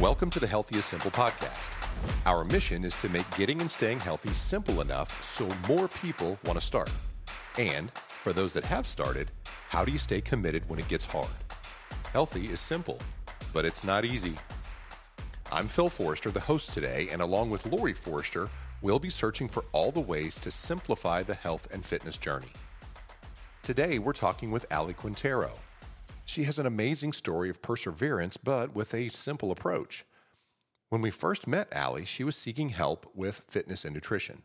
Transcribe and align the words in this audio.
Welcome 0.00 0.28
to 0.30 0.40
the 0.40 0.46
Healthy 0.48 0.78
is 0.78 0.84
Simple 0.84 1.12
podcast. 1.12 1.72
Our 2.26 2.42
mission 2.42 2.84
is 2.84 2.96
to 2.96 3.08
make 3.08 3.30
getting 3.36 3.60
and 3.60 3.70
staying 3.70 4.00
healthy 4.00 4.34
simple 4.34 4.80
enough 4.80 5.22
so 5.22 5.48
more 5.68 5.86
people 5.86 6.36
want 6.44 6.58
to 6.58 6.66
start. 6.66 6.90
And 7.58 7.92
for 8.08 8.32
those 8.32 8.52
that 8.54 8.64
have 8.64 8.88
started, 8.88 9.30
how 9.68 9.84
do 9.84 9.92
you 9.92 9.98
stay 9.98 10.20
committed 10.20 10.68
when 10.68 10.80
it 10.80 10.88
gets 10.88 11.06
hard? 11.06 11.28
Healthy 12.12 12.46
is 12.46 12.58
simple, 12.58 12.98
but 13.52 13.64
it's 13.64 13.84
not 13.84 14.04
easy. 14.04 14.34
I'm 15.52 15.68
Phil 15.68 15.88
Forrester, 15.88 16.32
the 16.32 16.40
host 16.40 16.72
today, 16.72 17.08
and 17.12 17.22
along 17.22 17.50
with 17.50 17.64
Lori 17.64 17.92
Forrester, 17.92 18.48
we'll 18.82 18.98
be 18.98 19.10
searching 19.10 19.48
for 19.48 19.64
all 19.70 19.92
the 19.92 20.00
ways 20.00 20.40
to 20.40 20.50
simplify 20.50 21.22
the 21.22 21.34
health 21.34 21.72
and 21.72 21.86
fitness 21.86 22.16
journey. 22.16 22.50
Today, 23.62 24.00
we're 24.00 24.12
talking 24.12 24.50
with 24.50 24.66
Aly 24.72 24.94
Quintero. 24.94 25.52
She 26.24 26.44
has 26.44 26.58
an 26.58 26.66
amazing 26.66 27.12
story 27.12 27.50
of 27.50 27.62
perseverance, 27.62 28.36
but 28.36 28.74
with 28.74 28.94
a 28.94 29.08
simple 29.08 29.50
approach. 29.50 30.04
When 30.88 31.02
we 31.02 31.10
first 31.10 31.46
met 31.46 31.72
Aly, 31.74 32.04
she 32.04 32.24
was 32.24 32.36
seeking 32.36 32.70
help 32.70 33.10
with 33.14 33.44
fitness 33.48 33.84
and 33.84 33.94
nutrition. 33.94 34.42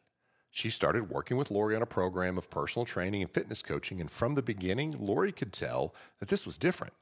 She 0.52 0.70
started 0.70 1.10
working 1.10 1.38
with 1.38 1.52
Lori 1.52 1.76
on 1.76 1.82
a 1.82 1.88
program 1.88 2.38
of 2.38 2.50
personal 2.50 2.86
training 2.86 3.22
and 3.22 3.32
fitness 3.32 3.62
coaching, 3.62 4.02
and 4.02 4.10
from 4.10 4.36
the 4.36 4.42
beginning, 4.42 4.96
Lori 4.98 5.32
could 5.32 5.54
tell 5.54 5.94
that 6.20 6.30
this 6.30 6.46
was 6.46 6.58
different. 6.58 6.94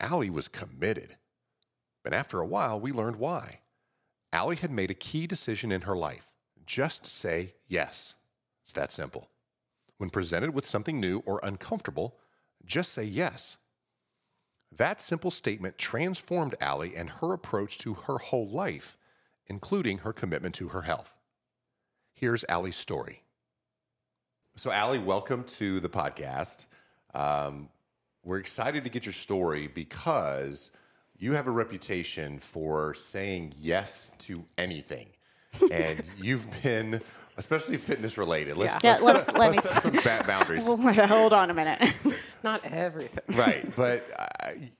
Aly 0.00 0.30
was 0.30 0.48
committed. 0.48 1.16
But 2.02 2.14
after 2.14 2.40
a 2.40 2.46
while, 2.46 2.80
we 2.80 2.92
learned 2.92 3.16
why. 3.16 3.60
Aly 4.32 4.56
had 4.56 4.70
made 4.70 4.90
a 4.90 4.94
key 4.94 5.26
decision 5.26 5.72
in 5.72 5.82
her 5.82 5.96
life 5.96 6.32
just 6.70 7.04
say 7.04 7.54
yes. 7.66 8.14
It's 8.62 8.72
that 8.74 8.92
simple. 8.92 9.28
When 9.98 10.08
presented 10.08 10.54
with 10.54 10.68
something 10.68 11.00
new 11.00 11.20
or 11.26 11.40
uncomfortable, 11.42 12.16
just 12.64 12.92
say 12.92 13.02
yes. 13.02 13.56
That 14.76 15.00
simple 15.00 15.30
statement 15.30 15.78
transformed 15.78 16.54
Aly 16.62 16.94
and 16.96 17.10
her 17.20 17.32
approach 17.32 17.78
to 17.78 17.94
her 18.06 18.18
whole 18.18 18.48
life, 18.48 18.96
including 19.46 19.98
her 19.98 20.12
commitment 20.12 20.54
to 20.56 20.68
her 20.68 20.82
health. 20.82 21.16
Here's 22.12 22.44
Aly's 22.48 22.76
story. 22.76 23.22
So, 24.56 24.70
Aly, 24.72 24.98
welcome 24.98 25.44
to 25.44 25.80
the 25.80 25.88
podcast. 25.88 26.66
Um, 27.14 27.68
we're 28.24 28.38
excited 28.38 28.84
to 28.84 28.90
get 28.90 29.06
your 29.06 29.12
story 29.12 29.66
because 29.66 30.70
you 31.18 31.32
have 31.32 31.46
a 31.46 31.50
reputation 31.50 32.38
for 32.38 32.94
saying 32.94 33.54
yes 33.58 34.10
to 34.18 34.44
anything. 34.56 35.08
and 35.72 36.02
you've 36.22 36.46
been, 36.62 37.00
especially 37.36 37.76
fitness 37.76 38.16
related. 38.16 38.56
Let's, 38.56 38.82
Yeah, 38.84 38.98
let's, 39.00 39.02
let's- 39.02 39.24
set, 39.24 39.34
let 39.36 39.50
let's 39.50 39.64
me- 39.64 39.70
set 39.72 39.82
some 39.82 39.92
ba- 40.04 40.24
boundaries. 40.28 40.64
Well, 40.64 40.76
hold 41.08 41.32
on 41.32 41.50
a 41.50 41.54
minute. 41.54 41.92
Not 42.44 42.64
everything. 42.66 43.36
right. 43.36 43.66
But 43.74 44.04
uh, 44.16 44.26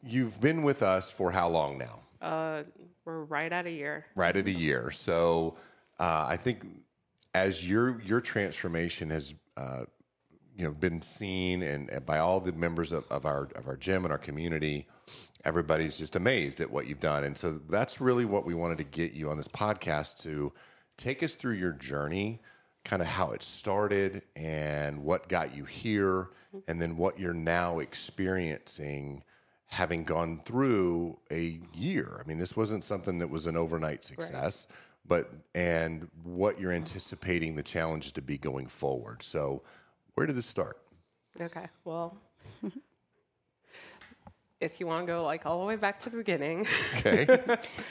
you've 0.03 0.41
been 0.41 0.63
with 0.63 0.83
us 0.83 1.11
for 1.11 1.31
how 1.31 1.49
long 1.49 1.79
now? 1.79 2.01
Uh, 2.21 2.63
we're 3.05 3.25
right 3.25 3.53
at 3.53 3.67
a 3.67 3.71
year. 3.71 4.07
right 4.15 4.37
at 4.37 4.47
a 4.47 4.53
year. 4.53 4.91
So 4.91 5.57
uh, 5.99 6.27
I 6.29 6.37
think 6.37 6.65
as 7.35 7.69
your 7.69 8.01
your 8.03 8.21
transformation 8.21 9.11
has 9.11 9.35
uh, 9.57 9.85
you 10.57 10.65
know 10.65 10.73
been 10.73 11.01
seen 11.03 11.63
and, 11.63 11.89
and 11.91 12.05
by 12.05 12.19
all 12.19 12.41
the 12.41 12.53
members 12.53 12.93
of, 12.93 13.05
of 13.11 13.25
our 13.25 13.49
of 13.57 13.67
our 13.67 13.77
gym 13.77 14.05
and 14.05 14.13
our 14.13 14.19
community, 14.19 14.87
everybody's 15.45 15.99
just 15.99 16.17
amazed 16.17 16.61
at 16.61 16.71
what 16.71 16.87
you've 16.87 17.01
done. 17.01 17.25
And 17.25 17.37
so 17.37 17.53
that's 17.53 18.01
really 18.01 18.25
what 18.25 18.45
we 18.45 18.55
wanted 18.55 18.79
to 18.79 18.85
get 18.85 19.13
you 19.13 19.31
on 19.31 19.37
this 19.37 19.49
podcast 19.49 20.23
to 20.23 20.53
take 20.97 21.23
us 21.23 21.35
through 21.35 21.55
your 21.55 21.73
journey, 21.73 22.41
kind 22.85 23.01
of 23.01 23.09
how 23.09 23.31
it 23.33 23.43
started 23.43 24.23
and 24.37 25.03
what 25.03 25.29
got 25.29 25.57
you 25.57 25.65
here, 25.65 26.29
and 26.69 26.81
then 26.81 26.97
what 26.97 27.19
you're 27.19 27.33
now 27.35 27.79
experiencing 27.79 29.23
having 29.71 30.05
gone 30.05 30.39
through 30.39 31.19
a 31.31 31.61
year. 31.75 32.21
I 32.23 32.27
mean, 32.29 32.39
this 32.39 32.57
wasn't 32.57 32.85
something 32.85 33.21
that 33.21 33.31
was 33.31 33.47
an 33.47 33.57
overnight 33.57 34.03
success, 34.03 34.67
but 35.07 35.31
and 35.55 36.09
what 36.25 36.61
you're 36.61 36.73
anticipating 36.73 37.55
the 37.55 37.63
challenge 37.63 38.13
to 38.15 38.23
be 38.23 38.37
going 38.37 38.67
forward. 38.67 39.23
So, 39.23 39.63
where 40.15 40.27
did 40.27 40.37
this 40.37 40.47
start? 40.47 40.77
Okay. 41.41 41.67
Well, 41.85 42.17
if 44.61 44.81
you 44.81 44.87
want 44.87 45.07
to 45.07 45.13
go 45.13 45.25
like 45.25 45.47
all 45.47 45.61
the 45.61 45.67
way 45.67 45.77
back 45.77 45.99
to 46.01 46.11
the 46.11 46.17
beginning, 46.19 46.67
Okay. 46.99 47.39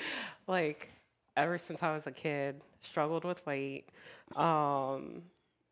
like 0.47 0.91
ever 1.37 1.57
since 1.57 1.81
I 1.81 1.93
was 1.93 2.07
a 2.07 2.11
kid, 2.11 2.61
struggled 2.81 3.23
with 3.23 3.45
weight. 3.45 3.85
Um, 4.35 5.23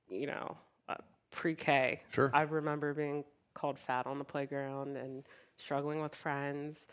you 0.10 0.28
know, 0.28 0.58
uh, 0.88 0.96
pre-K. 1.32 2.02
Sure. 2.12 2.32
I 2.34 2.44
remember 2.44 2.94
being 2.94 3.26
called 3.54 3.78
fat 3.78 4.08
on 4.08 4.18
the 4.20 4.24
playground 4.24 4.96
and 4.96 5.24
struggling 5.58 6.02
with 6.02 6.16
friends, 6.16 6.88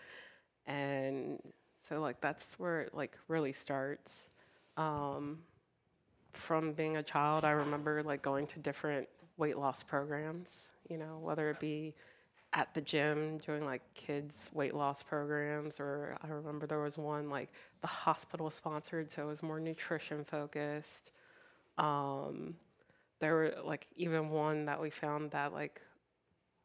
and 0.66 1.40
so 1.82 2.00
like 2.00 2.20
that's 2.20 2.58
where 2.58 2.82
it 2.82 2.94
like 2.94 3.16
really 3.28 3.52
starts. 3.52 4.30
Um, 4.76 5.38
from 6.32 6.72
being 6.72 6.96
a 6.96 7.02
child, 7.02 7.44
I 7.44 7.50
remember 7.52 8.02
like 8.02 8.22
going 8.22 8.46
to 8.48 8.58
different 8.58 9.08
weight 9.36 9.56
loss 9.58 9.82
programs. 9.82 10.72
You 10.88 10.98
know, 10.98 11.18
whether 11.22 11.50
it 11.50 11.60
be 11.60 11.94
at 12.54 12.72
the 12.72 12.80
gym 12.80 13.38
doing 13.38 13.64
like 13.66 13.82
kids 13.94 14.48
weight 14.54 14.74
loss 14.74 15.02
programs 15.02 15.80
or 15.80 16.16
I 16.22 16.28
remember 16.28 16.66
there 16.66 16.80
was 16.80 16.96
one 16.96 17.28
like 17.28 17.52
the 17.80 17.88
hospital 17.88 18.48
sponsored 18.48 19.10
so 19.10 19.24
it 19.24 19.26
was 19.26 19.42
more 19.42 19.58
nutrition 19.58 20.24
focused 20.24 21.10
um 21.78 22.54
there 23.18 23.34
were 23.34 23.54
like 23.64 23.88
even 23.96 24.30
one 24.30 24.66
that 24.66 24.80
we 24.80 24.88
found 24.90 25.32
that 25.32 25.52
like 25.52 25.82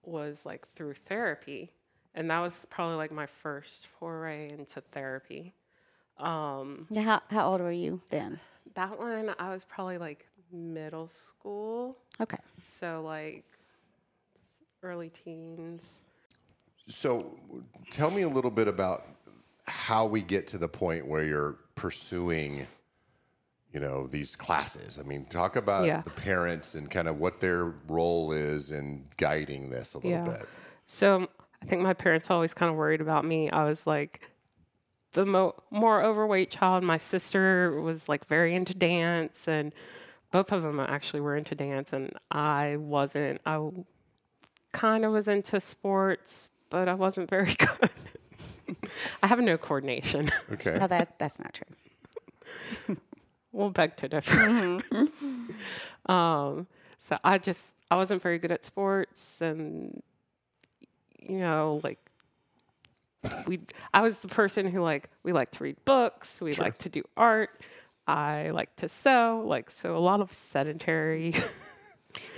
was 0.03 0.45
like 0.45 0.67
through 0.67 0.93
therapy 0.93 1.71
and 2.15 2.29
that 2.29 2.39
was 2.39 2.65
probably 2.69 2.95
like 2.95 3.11
my 3.11 3.25
first 3.25 3.87
foray 3.87 4.49
into 4.51 4.81
therapy 4.81 5.53
um 6.17 6.87
Now, 6.89 7.01
how, 7.01 7.21
how 7.29 7.51
old 7.51 7.61
were 7.61 7.71
you 7.71 8.01
then? 8.09 8.39
that 8.75 8.97
one 8.99 9.33
I 9.39 9.49
was 9.49 9.65
probably 9.65 9.97
like 9.97 10.27
middle 10.51 11.07
school 11.07 11.97
Okay. 12.19 12.37
so 12.63 13.01
like 13.05 13.45
early 14.83 15.09
teens 15.09 16.03
so, 16.87 17.35
tell 17.91 18.09
me 18.09 18.23
a 18.23 18.27
little 18.27 18.49
bit 18.49 18.67
about 18.67 19.05
how 19.67 20.07
we 20.07 20.21
get 20.21 20.47
to 20.47 20.57
the 20.57 20.67
point 20.67 21.05
where 21.05 21.23
you're 21.23 21.57
pursuing, 21.75 22.65
you 23.71 23.79
know, 23.79 24.07
these 24.07 24.35
classes. 24.35 24.97
I 24.97 25.03
mean, 25.03 25.25
talk 25.25 25.55
about 25.55 25.85
Yeah. 25.85 26.01
the 26.01 26.09
parents 26.09 26.73
and 26.73 26.89
kind 26.89 27.07
of 27.07 27.19
what 27.19 27.41
their 27.41 27.65
role 27.87 28.31
is 28.31 28.71
in 28.71 29.05
guiding 29.17 29.69
this 29.69 29.93
a 29.93 29.99
little 29.99 30.11
Yeah. 30.11 30.25
bit. 30.31 30.49
So 30.87 31.29
I 31.61 31.65
think 31.65 31.81
my 31.81 31.93
parents 31.93 32.29
always 32.29 32.53
kind 32.53 32.69
of 32.71 32.77
worried 32.77 33.01
about 33.01 33.25
me. 33.25 33.49
I 33.49 33.65
was 33.65 33.85
like 33.85 34.27
the 35.13 35.25
mo- 35.25 35.55
more 35.71 36.01
overweight 36.03 36.51
child. 36.51 36.83
My 36.83 36.97
sister 36.97 37.79
was 37.81 38.07
like 38.07 38.25
very 38.25 38.55
into 38.55 38.73
dance, 38.73 39.47
and 39.47 39.73
both 40.31 40.51
of 40.51 40.63
them 40.63 40.79
actually 40.79 41.21
were 41.21 41.35
into 41.35 41.55
dance, 41.55 41.91
and 41.93 42.11
I 42.31 42.77
wasn't. 42.77 43.41
I 43.45 43.69
kind 44.71 45.03
of 45.05 45.11
was 45.11 45.27
into 45.27 45.59
sports, 45.59 46.51
but 46.69 46.87
I 46.87 46.93
wasn't 46.93 47.29
very 47.29 47.53
good. 47.57 47.89
I 49.23 49.27
have 49.27 49.39
no 49.39 49.57
coordination. 49.57 50.29
Okay. 50.53 50.77
Oh, 50.79 50.87
that, 50.87 51.17
that's 51.17 51.39
not 51.39 51.53
true. 51.53 52.97
we'll 53.51 53.71
beg 53.71 53.95
to 53.97 54.07
differ. 54.07 54.81
um, 56.05 56.67
so 56.97 57.17
I 57.23 57.37
just 57.39 57.73
I 57.89 57.95
wasn't 57.95 58.21
very 58.21 58.37
good 58.37 58.51
at 58.51 58.63
sports, 58.63 59.41
and 59.41 60.01
you 61.27 61.39
know, 61.39 61.81
like 61.83 61.99
we 63.47 63.59
I 63.93 64.01
was 64.01 64.19
the 64.19 64.27
person 64.27 64.65
who 64.67 64.81
like 64.81 65.09
we 65.23 65.33
like 65.33 65.51
to 65.51 65.63
read 65.63 65.77
books, 65.85 66.41
we 66.41 66.51
like 66.53 66.77
to 66.79 66.89
do 66.89 67.03
art, 67.17 67.49
I 68.07 68.51
like 68.51 68.75
to 68.77 68.87
sew, 68.89 69.43
like 69.45 69.69
so 69.71 69.95
a 69.97 69.99
lot 69.99 70.21
of 70.21 70.33
sedentary. 70.33 71.33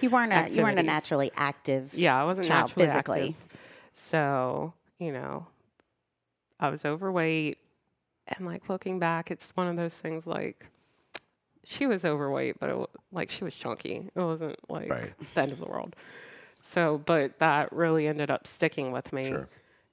You 0.02 0.10
weren't 0.10 0.34
a 0.34 0.54
you 0.54 0.62
weren't 0.64 0.80
a 0.80 0.84
naturally 0.84 1.32
active. 1.36 1.94
yeah, 1.94 2.20
I 2.20 2.26
wasn't 2.26 2.48
Child 2.48 2.72
naturally 2.78 2.88
physically. 2.88 3.22
active. 3.30 3.60
So 3.94 4.74
you 5.00 5.12
know, 5.14 5.48
I 6.60 6.70
was 6.70 6.84
overweight, 6.84 7.58
and 8.28 8.46
like 8.46 8.68
looking 8.70 9.00
back, 9.00 9.32
it's 9.32 9.52
one 9.56 9.68
of 9.68 9.78
those 9.78 9.94
things 9.98 10.28
like 10.28 10.66
she 11.64 11.88
was 11.88 12.04
overweight, 12.04 12.60
but 12.60 12.70
it, 12.70 12.78
wa- 12.78 12.88
like 13.14 13.30
she 13.30 13.44
was 13.46 13.56
chunky. 13.56 14.10
It 14.14 14.20
wasn't 14.20 14.58
like 14.70 14.90
Right. 14.92 15.14
the 15.36 15.42
end 15.42 15.52
of 15.54 15.60
the 15.60 15.66
world. 15.68 15.96
So, 16.62 16.98
but 17.06 17.40
that 17.40 17.72
really 17.74 18.08
ended 18.08 18.30
up 18.32 18.48
sticking 18.48 18.92
with 18.92 19.12
me. 19.14 19.28
Sure. 19.30 19.50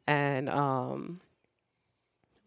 And 0.06 0.48
um, 0.48 1.20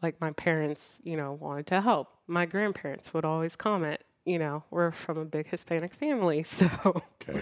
like 0.01 0.19
my 0.19 0.31
parents, 0.31 1.01
you 1.03 1.15
know, 1.17 1.33
wanted 1.33 1.67
to 1.67 1.81
help. 1.81 2.09
My 2.27 2.45
grandparents 2.45 3.13
would 3.13 3.25
always 3.25 3.55
comment, 3.55 4.01
you 4.25 4.39
know, 4.39 4.63
we're 4.71 4.91
from 4.91 5.17
a 5.17 5.25
big 5.25 5.47
Hispanic 5.47 5.93
family, 5.93 6.43
so 6.43 6.69
Okay. 7.21 7.41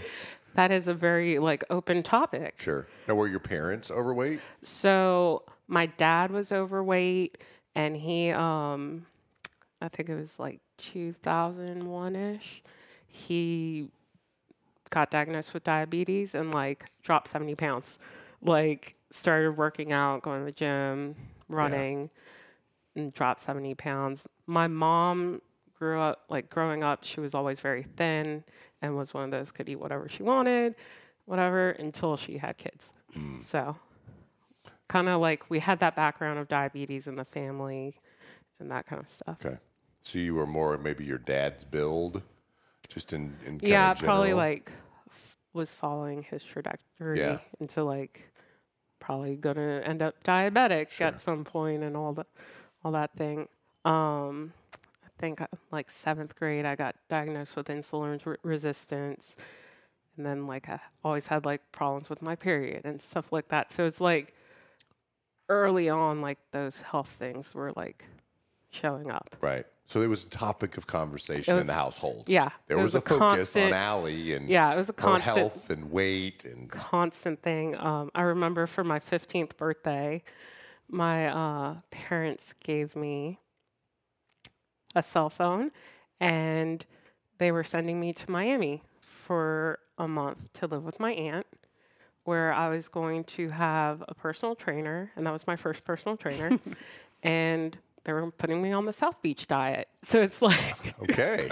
that 0.55 0.71
is 0.71 0.87
a 0.87 0.93
very 0.93 1.39
like 1.39 1.63
open 1.69 2.03
topic. 2.03 2.55
Sure. 2.57 2.87
Now, 3.07 3.15
were 3.15 3.27
your 3.27 3.39
parents 3.39 3.91
overweight? 3.91 4.39
So 4.61 5.43
my 5.67 5.85
dad 5.85 6.31
was 6.31 6.51
overweight, 6.51 7.37
and 7.75 7.95
he, 7.95 8.31
um, 8.31 9.05
I 9.81 9.87
think 9.87 10.09
it 10.09 10.15
was 10.15 10.39
like 10.39 10.59
2001 10.77 12.15
ish. 12.15 12.61
He 13.07 13.89
got 14.89 15.11
diagnosed 15.11 15.53
with 15.53 15.63
diabetes 15.63 16.35
and 16.35 16.53
like 16.53 16.85
dropped 17.03 17.27
70 17.27 17.55
pounds. 17.55 17.99
Like 18.41 18.95
started 19.11 19.57
working 19.57 19.91
out, 19.91 20.21
going 20.21 20.39
to 20.39 20.45
the 20.45 20.51
gym, 20.51 21.15
running, 21.47 22.09
and 22.95 23.13
dropped 23.13 23.41
70 23.41 23.75
pounds. 23.75 24.27
My 24.45 24.67
mom 24.67 25.41
grew 25.77 25.99
up, 25.99 26.23
like 26.29 26.49
growing 26.49 26.83
up, 26.83 27.03
she 27.03 27.19
was 27.19 27.33
always 27.33 27.59
very 27.59 27.83
thin 27.83 28.43
and 28.81 28.95
was 28.95 29.13
one 29.13 29.25
of 29.25 29.31
those 29.31 29.51
could 29.51 29.69
eat 29.69 29.79
whatever 29.79 30.07
she 30.07 30.23
wanted, 30.23 30.75
whatever, 31.25 31.71
until 31.71 32.17
she 32.17 32.37
had 32.37 32.57
kids. 32.57 32.93
Mm. 33.17 33.43
So, 33.43 33.77
kind 34.87 35.09
of 35.09 35.21
like 35.21 35.49
we 35.49 35.59
had 35.59 35.79
that 35.79 35.95
background 35.95 36.39
of 36.39 36.47
diabetes 36.47 37.07
in 37.07 37.15
the 37.15 37.25
family 37.25 37.95
and 38.59 38.71
that 38.71 38.85
kind 38.85 39.01
of 39.01 39.09
stuff. 39.09 39.45
Okay. 39.45 39.57
So 40.01 40.19
you 40.19 40.33
were 40.33 40.47
more 40.47 40.77
maybe 40.77 41.05
your 41.05 41.17
dad's 41.17 41.65
build, 41.65 42.23
just 42.89 43.13
in, 43.13 43.35
in 43.45 43.59
yeah, 43.63 43.93
probably 43.93 44.33
like 44.33 44.71
f- 45.09 45.37
was 45.53 45.73
following 45.73 46.23
his 46.23 46.43
trajectory 46.43 47.19
Yeah. 47.19 47.37
into 47.59 47.83
like 47.83 48.31
probably 48.99 49.35
gonna 49.37 49.81
end 49.85 50.01
up 50.01 50.21
diabetic 50.23 50.99
at 50.99 51.21
some 51.21 51.43
point 51.45 51.83
and 51.83 51.95
all 51.95 52.11
the 52.13 52.25
all 52.83 52.91
that 52.91 53.13
thing. 53.15 53.47
Um, 53.85 54.51
I 55.05 55.09
think 55.17 55.41
uh, 55.41 55.47
like 55.71 55.89
seventh 55.89 56.35
grade, 56.35 56.65
I 56.65 56.75
got 56.75 56.95
diagnosed 57.07 57.55
with 57.55 57.67
insulin 57.67 58.23
re- 58.25 58.35
resistance, 58.43 59.35
and 60.17 60.25
then 60.25 60.47
like 60.47 60.67
I 60.67 60.79
always 61.03 61.27
had 61.27 61.45
like 61.45 61.61
problems 61.71 62.09
with 62.09 62.21
my 62.21 62.35
period 62.35 62.81
and 62.85 63.01
stuff 63.01 63.31
like 63.31 63.47
that. 63.49 63.71
So 63.71 63.85
it's 63.85 64.01
like 64.01 64.33
early 65.47 65.89
on, 65.89 66.21
like 66.21 66.39
those 66.51 66.81
health 66.81 67.09
things 67.19 67.53
were 67.53 67.71
like 67.75 68.05
showing 68.71 69.09
up. 69.11 69.35
Right. 69.41 69.65
So 69.89 70.03
it 70.03 70.07
was 70.07 70.23
a 70.23 70.29
topic 70.29 70.77
of 70.77 70.85
conversation 70.85 71.57
It 71.57 71.61
in 71.61 71.65
the 71.67 71.73
household. 71.73 72.25
yeah, 72.27 72.49
There 72.67 72.77
was, 72.77 72.93
was 72.93 72.95
a 72.95 72.97
a 72.99 73.01
focus 73.19 73.53
constant- 73.53 73.73
on 73.73 73.97
Aly 74.03 74.33
and 74.35 74.47
Yeah, 74.47 74.71
it 74.71 74.77
was 74.77 74.87
a 74.87 74.93
constant 74.93 75.23
health 75.23 75.69
and 75.71 75.91
weight 75.91 76.45
and 76.45 76.69
constant 76.69 77.41
thing. 77.41 77.75
Um, 77.75 78.11
I 78.13 78.21
remember 78.21 78.67
for 78.67 78.83
my 78.83 78.99
15th 78.99 79.57
birthday, 79.57 80.21
my 80.87 81.27
uh, 81.27 81.75
parents 81.89 82.53
gave 82.63 82.95
me 82.95 83.39
a 84.95 85.01
cell 85.01 85.29
phone 85.31 85.71
and 86.19 86.85
they 87.39 87.51
were 87.51 87.63
sending 87.63 87.99
me 87.99 88.13
to 88.13 88.29
Miami 88.29 88.83
for 88.99 89.79
a 89.97 90.07
month 90.07 90.53
to 90.53 90.67
live 90.67 90.83
with 90.85 90.99
my 90.99 91.13
aunt, 91.13 91.47
where 92.25 92.53
I 92.53 92.69
was 92.69 92.89
going 92.89 93.23
to 93.23 93.49
have 93.49 94.03
a 94.07 94.13
personal 94.13 94.53
trainer, 94.53 95.11
and 95.15 95.25
that 95.25 95.33
was 95.33 95.47
my 95.47 95.55
first 95.55 95.83
personal 95.83 96.15
trainer. 96.15 96.59
and 97.23 97.75
they 98.03 98.13
were 98.13 98.31
putting 98.31 98.61
me 98.61 98.71
on 98.71 98.85
the 98.85 98.93
South 98.93 99.21
Beach 99.21 99.47
diet. 99.47 99.87
So 100.03 100.21
it's 100.21 100.41
like, 100.41 100.99
okay. 101.03 101.49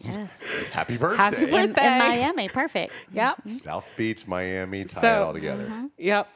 Yes. 0.00 0.68
Happy 0.72 0.96
birthday. 0.96 1.16
Happy 1.22 1.36
In, 1.44 1.54
in 1.54 1.66
Birthday. 1.72 1.98
Miami, 1.98 2.48
perfect. 2.48 2.92
yep. 3.12 3.38
Mm-hmm. 3.38 3.48
South 3.48 3.90
Beach, 3.96 4.26
Miami, 4.26 4.84
tie 4.84 5.00
So- 5.00 5.08
it 5.08 5.22
all 5.22 5.32
together. 5.32 5.64
Mm-hmm. 5.64 5.86
Yep. 5.98 6.28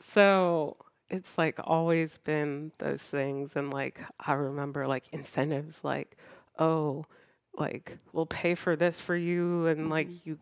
So 0.00 0.76
it's 1.10 1.38
like 1.38 1.58
always 1.64 2.18
been 2.18 2.72
those 2.78 3.02
things. 3.02 3.56
And 3.56 3.72
like, 3.72 4.00
I 4.20 4.34
remember 4.34 4.86
like 4.86 5.04
incentives 5.12 5.82
like, 5.82 6.16
oh, 6.58 7.06
like 7.56 7.96
we'll 8.12 8.26
pay 8.26 8.54
for 8.54 8.76
this 8.76 9.00
for 9.00 9.16
you. 9.16 9.66
And 9.66 9.90
like, 9.90 10.08
mm-hmm. 10.08 10.30
you, 10.30 10.38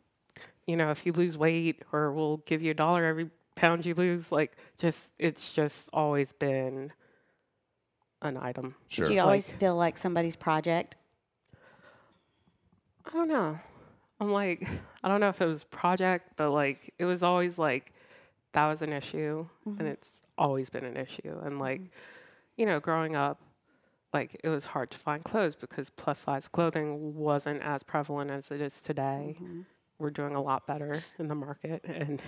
you 0.67 0.77
know, 0.77 0.91
if 0.91 1.07
you 1.07 1.13
lose 1.13 1.39
weight 1.39 1.83
or 1.93 2.13
we'll 2.13 2.39
give 2.39 2.63
you 2.63 2.73
a 2.73 2.75
dollar 2.75 3.05
every 3.05 3.31
pound 3.55 3.87
you 3.87 3.95
lose. 3.95 4.31
Like, 4.31 4.57
just, 4.79 5.11
it's 5.19 5.53
just 5.53 5.89
always 5.93 6.33
been 6.33 6.93
an 8.23 8.39
item. 8.41 8.75
Sure. 8.89 9.07
Do 9.07 9.15
you 9.15 9.21
always 9.21 9.53
feel 9.53 9.77
like 9.77 9.97
somebody's 9.97 10.37
project? 10.37 10.97
I 13.07 13.13
don't 13.13 13.29
know. 13.29 13.59
I'm 14.21 14.33
like, 14.33 14.67
I 15.05 15.09
don't 15.09 15.21
know 15.21 15.29
if 15.29 15.41
it 15.41 15.47
was 15.47 15.65
project, 15.65 16.33
but 16.37 16.51
like 16.51 16.93
it 16.99 17.05
was 17.05 17.23
always 17.23 17.59
like 17.59 17.93
that 18.53 18.67
was 18.67 18.83
an 18.83 18.93
issue 18.93 19.47
and 19.65 19.79
mm-hmm. 19.79 19.87
it's 19.87 20.23
always 20.39 20.71
been 20.71 20.85
an 20.85 20.97
issue. 20.97 21.39
And 21.43 21.53
mm-hmm. 21.53 21.61
like, 21.61 21.81
you 22.57 22.67
know, 22.67 22.81
growing 22.81 23.15
up, 23.15 23.41
like 24.13 24.41
it 24.43 24.49
was 24.49 24.67
hard 24.67 24.91
to 24.93 24.99
find 24.99 25.23
clothes 25.23 25.57
because 25.57 25.91
plus 25.91 26.21
size 26.21 26.49
clothing 26.49 27.15
wasn't 27.15 27.63
as 27.63 27.83
prevalent 27.83 28.31
as 28.31 28.51
it 28.51 28.61
is 28.61 28.81
today. 28.81 29.37
Mm-hmm. 29.41 29.61
We're 29.99 30.11
doing 30.11 30.35
a 30.35 30.43
lot 30.43 30.67
better 30.67 30.95
in 31.19 31.29
the 31.29 31.35
market 31.35 31.83
and 31.85 32.21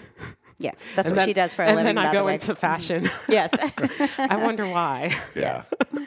Yes, 0.59 0.89
that's 0.97 1.09
and 1.09 1.17
what 1.17 1.21
then- 1.21 1.29
she 1.29 1.35
does 1.35 1.55
for 1.55 1.63
a 1.63 1.67
and 1.67 1.77
living. 1.77 1.95
then 1.97 2.07
I 2.07 2.13
go 2.13 2.27
the 2.27 2.33
into 2.33 2.55
fashion. 2.55 3.09
yes. 3.29 3.51
I 4.19 4.37
wonder 4.37 4.67
why. 4.67 5.15
Yeah. 5.37 5.65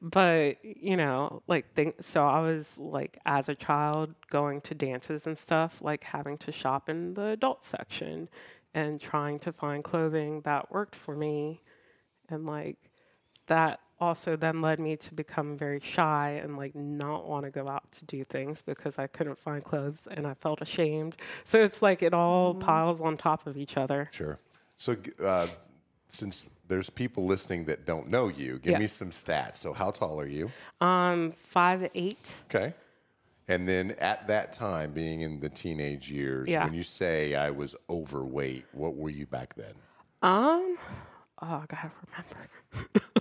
but 0.00 0.56
you 0.64 0.96
know 0.96 1.42
like 1.48 1.74
think 1.74 1.96
so 2.00 2.24
i 2.24 2.38
was 2.38 2.78
like 2.78 3.18
as 3.26 3.48
a 3.48 3.54
child 3.56 4.14
going 4.30 4.60
to 4.60 4.72
dances 4.72 5.26
and 5.26 5.36
stuff 5.36 5.82
like 5.82 6.04
having 6.04 6.38
to 6.38 6.52
shop 6.52 6.88
in 6.88 7.14
the 7.14 7.26
adult 7.30 7.64
section 7.64 8.28
and 8.74 9.00
trying 9.00 9.40
to 9.40 9.50
find 9.50 9.82
clothing 9.82 10.40
that 10.42 10.70
worked 10.70 10.94
for 10.94 11.16
me 11.16 11.60
and 12.28 12.46
like 12.46 12.76
that 13.48 13.80
also 14.00 14.36
then 14.36 14.60
led 14.60 14.78
me 14.78 14.96
to 14.96 15.14
become 15.14 15.56
very 15.56 15.80
shy 15.80 16.40
and 16.42 16.56
like 16.56 16.74
not 16.74 17.26
want 17.26 17.44
to 17.44 17.50
go 17.50 17.68
out 17.68 17.90
to 17.92 18.04
do 18.04 18.22
things 18.24 18.62
because 18.62 18.98
i 18.98 19.06
couldn't 19.06 19.38
find 19.38 19.64
clothes 19.64 20.06
and 20.10 20.26
i 20.26 20.34
felt 20.34 20.60
ashamed 20.62 21.16
so 21.44 21.62
it's 21.62 21.82
like 21.82 22.02
it 22.02 22.14
all 22.14 22.54
piles 22.54 23.00
on 23.00 23.16
top 23.16 23.46
of 23.46 23.56
each 23.56 23.76
other 23.76 24.08
Sure. 24.12 24.38
So, 24.76 24.94
uh, 25.24 25.46
since 26.08 26.48
there's 26.68 26.88
people 26.88 27.24
listening 27.26 27.64
that 27.64 27.84
don't 27.84 28.08
know 28.08 28.28
you, 28.28 28.58
give 28.60 28.72
Yeah. 28.72 28.78
me 28.78 28.86
some 28.86 29.10
stats. 29.10 29.56
So, 29.56 29.72
how 29.72 29.90
tall 29.90 30.20
are 30.20 30.28
you? 30.28 30.52
um 30.80 31.32
five 31.42 31.90
eight 31.94 32.34
Okay. 32.48 32.74
And 33.48 33.66
then 33.66 33.96
at 33.98 34.28
that 34.28 34.52
time, 34.52 34.92
being 34.92 35.22
in 35.22 35.40
the 35.40 35.48
teenage 35.48 36.10
years, 36.10 36.48
Yeah. 36.48 36.64
when 36.64 36.74
you 36.74 36.82
say 36.84 37.34
I 37.34 37.50
was 37.50 37.74
overweight, 37.90 38.66
what 38.72 38.94
were 38.94 39.10
you 39.10 39.26
back 39.26 39.54
then? 39.54 39.72
Um, 40.22 40.76
oh, 41.42 41.46
I 41.62 41.64
gotta 41.66 41.90
remember. 42.06 42.48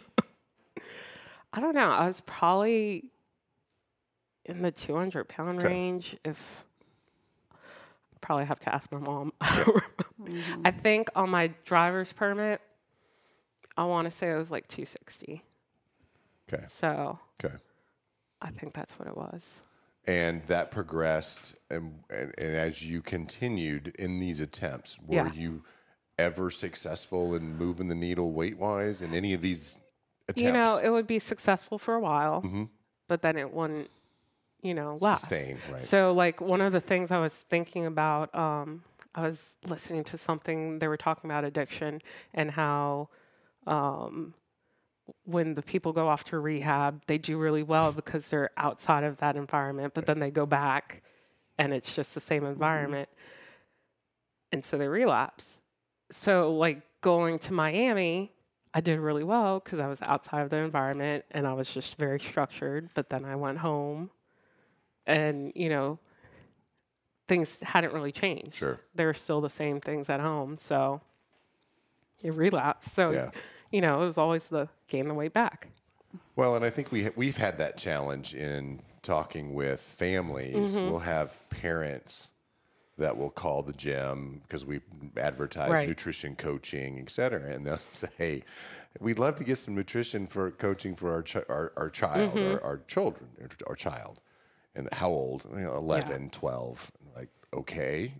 I 1.58 1.60
don't 1.60 1.74
know. 1.74 1.90
I 1.90 2.06
was 2.06 2.22
probably 2.22 3.06
in 4.46 4.62
the 4.62 4.70
200 4.72 5.28
pound 5.28 5.58
Okay. 5.58 5.70
range. 5.70 6.16
If 6.24 6.64
I 7.52 8.18
probably 8.22 8.46
have 8.46 8.60
to 8.60 8.74
ask 8.74 8.92
my 8.92 9.00
mom. 9.00 9.34
Mm-hmm. 10.20 10.64
I 10.66 10.72
think 10.72 11.10
on 11.16 11.30
my 11.30 11.48
driver's 11.64 12.12
permit, 12.12 12.60
I 13.78 13.86
want 13.86 14.06
to 14.06 14.12
say 14.12 14.30
it 14.32 14.36
was 14.36 14.50
like 14.52 14.68
260. 14.68 15.44
Okay. 16.52 16.66
So 16.68 17.20
Okay. 17.44 17.54
I 18.42 18.50
think 18.50 18.74
that's 18.74 19.00
what 19.00 19.08
it 19.08 19.16
was. 19.16 19.62
And 20.06 20.44
that 20.46 20.70
progressed, 20.72 21.56
and, 21.70 22.00
and, 22.10 22.34
and 22.38 22.56
as 22.58 22.84
you 22.84 23.02
continued 23.02 23.96
in 24.00 24.20
these 24.20 24.42
attempts, 24.42 24.98
were 25.00 25.16
Yeah. 25.16 25.32
you 25.34 25.64
ever 26.18 26.50
successful 26.50 27.36
in 27.36 27.56
moving 27.58 27.88
the 27.88 27.96
needle 27.96 28.34
weight 28.34 28.58
wise 28.58 29.02
in 29.04 29.14
any 29.14 29.34
of 29.34 29.42
these 29.42 29.80
attempts? 30.28 30.42
You 30.42 30.52
know, 30.52 30.78
it 30.78 30.90
would 30.90 31.08
be 31.08 31.20
successful 31.20 31.78
for 31.78 31.96
a 31.96 32.00
while, 32.00 32.44
but 33.08 33.22
then 33.22 33.38
it 33.38 33.54
wouldn't, 33.54 33.90
you 34.62 34.74
know, 34.74 34.98
last. 35.02 35.22
Sustain, 35.22 35.58
right. 35.72 35.82
So, 35.82 36.14
like, 36.14 36.42
one 36.42 36.62
of 36.62 36.74
the 36.74 36.80
things 36.80 37.12
I 37.12 37.20
was 37.20 37.42
thinking 37.42 37.86
about, 37.86 38.34
um, 38.36 38.84
I 39.16 39.22
was 39.22 39.58
listening 39.66 40.04
to 40.06 40.18
something, 40.18 40.80
they 40.80 40.88
were 40.88 40.98
talking 40.98 41.30
about 41.30 41.44
addiction 41.44 42.02
and 42.34 42.52
how 42.52 43.10
um, 43.66 44.34
when 45.24 45.54
the 45.54 45.62
people 45.62 45.94
go 45.94 46.08
off 46.08 46.24
to 46.26 46.40
rehab, 46.40 47.02
they 47.08 47.18
do 47.18 47.38
really 47.38 47.64
well 47.64 47.92
because 47.92 48.28
they're 48.30 48.52
outside 48.58 49.04
of 49.04 49.18
that 49.18 49.36
environment, 49.36 49.94
but 49.94 50.06
then 50.06 50.20
they 50.20 50.32
go 50.32 50.46
back 50.46 51.02
and 51.58 51.74
it's 51.74 51.96
just 51.96 52.14
the 52.14 52.20
same 52.20 52.46
environment. 52.46 53.10
And 54.52 54.64
so 54.64 54.78
they 54.78 54.88
relapse. 54.88 55.62
So, 56.12 56.54
like, 56.56 56.82
going 57.02 57.40
to 57.40 57.54
Miami, 57.54 58.32
I 58.78 58.80
did 58.80 59.00
really 59.00 59.24
well 59.24 59.60
because 59.60 59.80
I 59.80 59.88
was 59.88 60.04
outside 60.04 60.42
of 60.42 60.52
the 60.52 60.58
environment 60.58 61.26
and 61.32 61.48
I 61.48 61.54
was 61.54 61.74
just 61.74 61.98
very 61.98 62.20
structured. 62.20 62.90
But 62.94 63.10
then 63.10 63.26
I 63.26 63.36
went 63.36 63.58
home 63.58 64.12
and, 65.08 65.52
you 65.56 65.68
know, 65.70 65.98
things 67.28 67.60
hadn't 67.62 67.92
really 67.92 68.12
changed. 68.12 68.54
Sure. 68.54 68.80
They're 68.94 69.16
still 69.16 69.42
the 69.42 69.50
same 69.50 69.82
things 69.82 70.12
at 70.12 70.20
home. 70.20 70.58
So 70.58 71.02
it 72.22 72.36
relapsed. 72.36 72.94
So, 72.94 73.10
Yeah. 73.10 73.32
you 73.72 73.82
know, 73.82 74.04
it 74.04 74.06
was 74.06 74.20
always 74.20 74.48
the 74.50 74.70
gain 74.88 75.08
the 75.08 75.16
weight 75.16 75.34
back. 75.34 75.70
Well, 76.36 76.56
and 76.56 76.64
I 76.64 76.70
think 76.70 76.92
we 76.92 77.06
ha- 77.06 77.14
we've 77.16 77.38
had 77.38 77.58
that 77.58 77.80
challenge 77.80 78.36
in 78.36 78.82
talking 79.02 79.56
with 79.56 79.82
families. 79.82 80.76
Mm-hmm. 80.76 80.88
We'll 80.92 81.00
have 81.00 81.36
parents 81.50 82.30
that 82.98 83.18
will 83.18 83.30
call 83.30 83.62
the 83.64 83.74
gym 83.74 84.42
because 84.44 84.66
we 84.66 84.82
advertise 85.18 85.70
Right. 85.70 85.88
nutrition 85.88 86.36
coaching, 86.36 87.00
et 87.00 87.10
cetera, 87.10 87.52
and 87.52 87.66
they'll 87.66 87.78
say, 87.88 88.44
"We'd 89.00 89.20
love 89.20 89.36
to 89.36 89.44
get 89.44 89.58
some 89.58 89.76
nutrition 89.76 90.28
for 90.28 90.52
coaching 90.52 90.96
for 90.96 91.12
our 91.14 91.24
our, 91.50 91.74
our 91.78 91.90
child 91.90 92.32
Mm-hmm. 92.32 92.54
or 92.56 92.64
our 92.64 92.78
children, 92.88 93.30
or 93.40 93.50
our 93.68 93.76
child." 93.76 94.20
And 94.76 94.88
how 94.94 95.10
old? 95.10 95.46
You 95.52 95.62
know, 95.62 95.76
11, 95.76 96.30
12. 96.30 96.92
Like, 97.16 97.30
okay, 97.52 98.14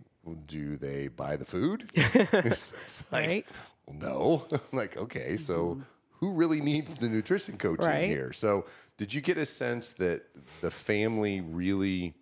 do 0.46 0.76
they 0.76 1.06
buy 1.08 1.36
the 1.36 1.44
food? 1.44 1.84
it's 1.94 3.04
like, 3.12 3.26
Right. 3.26 3.46
no. 3.92 4.44
like, 4.72 4.96
okay, 4.96 5.36
so 5.36 5.78
who 6.18 6.32
really 6.32 6.60
needs 6.60 6.96
the 6.96 7.08
nutrition 7.08 7.56
coaching 7.58 7.86
Right. 7.86 8.08
here? 8.08 8.32
So, 8.32 8.66
did 8.96 9.14
you 9.14 9.20
get 9.20 9.38
a 9.38 9.46
sense 9.46 9.92
that 9.92 10.22
the 10.60 10.70
family 10.70 11.40
really 11.40 12.14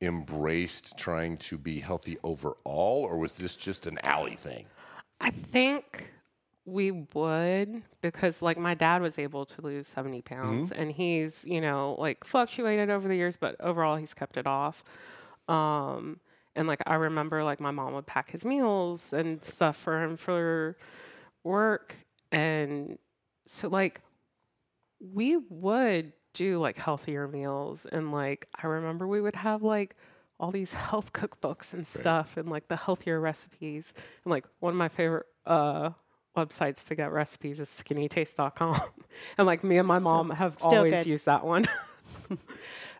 embraced 0.00 0.96
trying 0.96 1.36
to 1.36 1.58
be 1.58 1.80
healthy 1.80 2.16
overall, 2.22 3.04
or 3.04 3.18
was 3.18 3.36
this 3.36 3.56
just 3.56 3.86
an 3.86 3.98
Aly 4.04 4.34
thing? 4.34 4.66
I 5.20 5.30
think 5.30 6.12
we 6.64 6.90
would 6.90 7.82
because 8.00 8.42
like 8.42 8.56
my 8.56 8.74
dad 8.74 9.02
was 9.02 9.18
able 9.18 9.44
to 9.44 9.60
lose 9.62 9.88
70 9.88 10.22
pounds 10.22 10.72
and 10.72 10.90
he's 10.92 11.44
you 11.44 11.60
know 11.60 11.96
like 11.98 12.22
fluctuated 12.22 12.90
over 12.90 13.08
the 13.08 13.16
years 13.16 13.36
but 13.36 13.56
overall 13.60 13.96
he's 13.96 14.14
kept 14.14 14.36
it 14.36 14.46
off. 14.46 14.84
Um 15.48 16.20
and 16.54 16.68
like 16.68 16.80
i 16.86 16.94
remember 16.94 17.42
like 17.42 17.60
my 17.60 17.70
mom 17.70 17.94
would 17.94 18.06
pack 18.06 18.30
his 18.30 18.44
meals 18.44 19.12
and 19.12 19.44
stuff 19.44 19.76
for 19.76 20.02
him 20.02 20.16
for 20.16 20.76
work. 21.44 21.94
And 22.30 22.98
so 23.46 23.68
like 23.68 24.00
we 25.00 25.36
would 25.36 26.12
do 26.32 26.58
like 26.58 26.76
healthier 26.76 27.26
meals 27.26 27.86
and 27.86 28.12
like 28.12 28.46
i 28.62 28.66
remember 28.66 29.06
we 29.06 29.20
would 29.20 29.36
have 29.36 29.62
like 29.62 29.96
all 30.38 30.50
these 30.50 30.72
health 30.88 31.12
cookbooks 31.12 31.72
and 31.72 31.86
stuff 31.86 32.36
and 32.36 32.48
like 32.48 32.68
the 32.68 32.76
healthier 32.76 33.20
recipes 33.20 33.92
and 34.24 34.30
like 34.30 34.44
one 34.60 34.72
of 34.72 34.76
my 34.76 34.88
favorite 34.88 35.26
uh 35.46 35.90
websites 36.36 36.86
to 36.86 36.94
get 36.94 37.10
recipes 37.12 37.60
is 37.60 37.68
skinnytaste.com 37.68 38.80
and 39.38 39.46
like 39.46 39.64
me 39.64 39.78
and 39.78 39.88
my 39.88 39.98
mom 39.98 40.30
have 40.30 40.56
always 40.62 40.92
good. 40.92 41.06
used 41.06 41.26
that 41.26 41.44
one. 41.44 41.64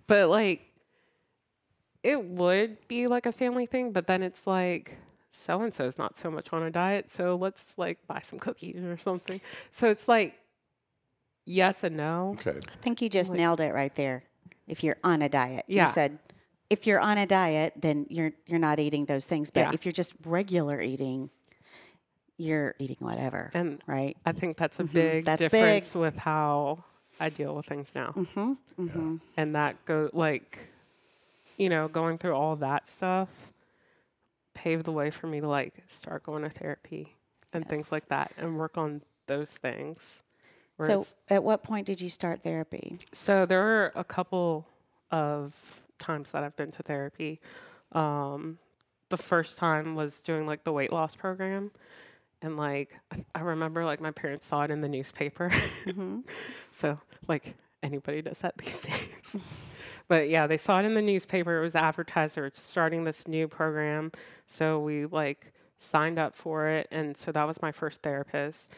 But 0.07 0.29
like 0.29 0.63
it 2.03 2.25
would 2.25 2.77
be 2.89 3.07
like 3.07 3.27
a 3.27 3.33
family 3.33 3.65
thing 3.65 3.93
but 3.93 4.09
then 4.09 4.25
it's 4.25 4.45
like 4.45 4.99
so 5.31 5.63
and 5.63 5.73
so's 5.73 5.99
not 5.99 6.19
so 6.19 6.33
much 6.33 6.53
on 6.53 6.65
a 6.65 6.71
diet 6.71 7.09
so 7.09 7.37
let's 7.37 7.75
like 7.77 7.99
buy 8.09 8.21
some 8.21 8.41
cookies 8.41 8.83
or 8.83 8.97
something. 8.97 9.41
So 9.71 9.89
it's 9.89 10.09
like 10.09 10.40
yes 11.51 11.85
and 11.85 11.97
no 11.97 12.31
Okay. 12.39 12.59
I 12.59 12.77
think 12.85 13.03
you 13.03 13.09
just 13.09 13.33
nailed 13.33 13.61
it 13.61 13.73
right 13.75 13.95
there. 13.95 14.23
If 14.67 14.83
you're 14.85 14.97
on 15.03 15.23
a 15.23 15.29
diet, 15.29 15.65
Yeah. 15.67 15.87
you 15.87 15.93
said 15.93 16.19
if 16.71 16.87
you're 16.87 17.01
on 17.01 17.19
a 17.19 17.27
diet, 17.27 17.73
then 17.77 18.07
you're 18.09 18.33
you're 18.47 18.61
not 18.71 18.79
eating 18.79 19.05
those 19.07 19.27
things. 19.27 19.51
But 19.51 19.61
Yeah. 19.61 19.71
if 19.75 19.85
you're 19.85 19.93
just 20.03 20.15
regular 20.25 20.81
eating, 20.81 21.31
you're 22.39 22.75
eating 22.79 22.97
whatever, 23.01 23.51
And 23.55 23.83
right? 23.87 24.17
I 24.25 24.33
think 24.33 24.57
that's 24.57 24.79
a 24.81 24.85
big 24.85 25.25
Mm-hmm. 25.25 25.25
That's 25.25 25.41
big. 25.43 25.51
difference 25.51 25.95
with 25.95 26.17
how 26.17 26.85
I 27.19 27.29
deal 27.29 27.55
with 27.57 27.67
things 27.67 27.91
now. 27.95 28.13
Mm-hmm. 28.17 28.53
Mm-hmm. 28.87 29.17
And 29.37 29.55
that 29.57 29.85
go 29.85 30.09
like, 30.13 30.59
you 31.59 31.69
know, 31.69 31.89
going 31.89 32.17
through 32.19 32.35
all 32.35 32.57
that 32.57 32.89
stuff 32.89 33.53
paved 34.55 34.85
the 34.85 34.93
way 34.93 35.11
for 35.11 35.27
me 35.27 35.41
to 35.41 35.49
like 35.49 35.75
start 35.87 36.23
going 36.23 36.43
to 36.43 36.51
therapy 36.51 37.17
and 37.53 37.67
things 37.69 37.91
like 37.93 38.07
that 38.09 38.33
and 38.39 38.57
work 38.57 38.79
on 38.79 39.03
those 39.27 39.51
things. 39.53 40.23
So, 40.87 41.07
at 41.29 41.43
what 41.43 41.63
point 41.63 41.87
did 41.87 42.01
you 42.01 42.09
start 42.09 42.43
therapy? 42.43 42.97
so 43.13 43.47
there 43.47 43.61
were 43.63 43.93
a 43.95 44.05
couple 44.05 44.67
of 45.11 45.81
times 45.99 46.33
that 46.33 46.43
I've 46.45 46.57
been 46.57 46.71
to 46.73 46.83
therapy. 46.83 47.41
Um, 47.93 48.59
the 49.09 49.17
first 49.17 49.59
time 49.59 49.95
was 49.95 50.21
doing 50.21 50.47
like 50.47 50.65
the 50.65 50.73
weight 50.73 50.93
loss 50.93 51.17
program. 51.17 51.71
And 52.43 52.57
like, 52.57 52.99
I- 53.13 53.25
I 53.35 53.41
remember 53.41 53.85
like 53.85 54.01
my 54.01 54.13
parents 54.13 54.47
saw 54.47 54.63
it 54.63 54.71
in 54.71 54.81
the 54.81 54.89
newspaper. 54.89 55.51
so, 56.73 56.99
like, 57.29 57.55
anybody 57.83 58.23
does 58.23 58.39
that 58.39 58.57
these 58.59 58.81
days. 58.81 59.37
but 60.09 60.29
yeah, 60.29 60.47
they 60.47 60.57
saw 60.57 60.79
it 60.81 60.85
in 60.87 60.95
the 60.95 61.03
newspaper. 61.03 61.59
It 61.59 61.63
was 61.63 61.77
advertised 61.77 62.37
they 62.37 62.43
were 62.43 62.51
starting 62.55 63.05
this 63.05 63.27
new 63.29 63.49
program. 63.49 64.13
So 64.47 64.79
we 64.81 65.07
like 65.07 65.53
signed 65.79 66.19
up 66.19 66.35
for 66.35 66.69
it. 66.69 66.89
And 66.91 67.17
so 67.17 67.33
that 67.33 67.47
was 67.47 67.61
my 67.61 67.73
first 67.73 68.03
therapist. 68.03 68.71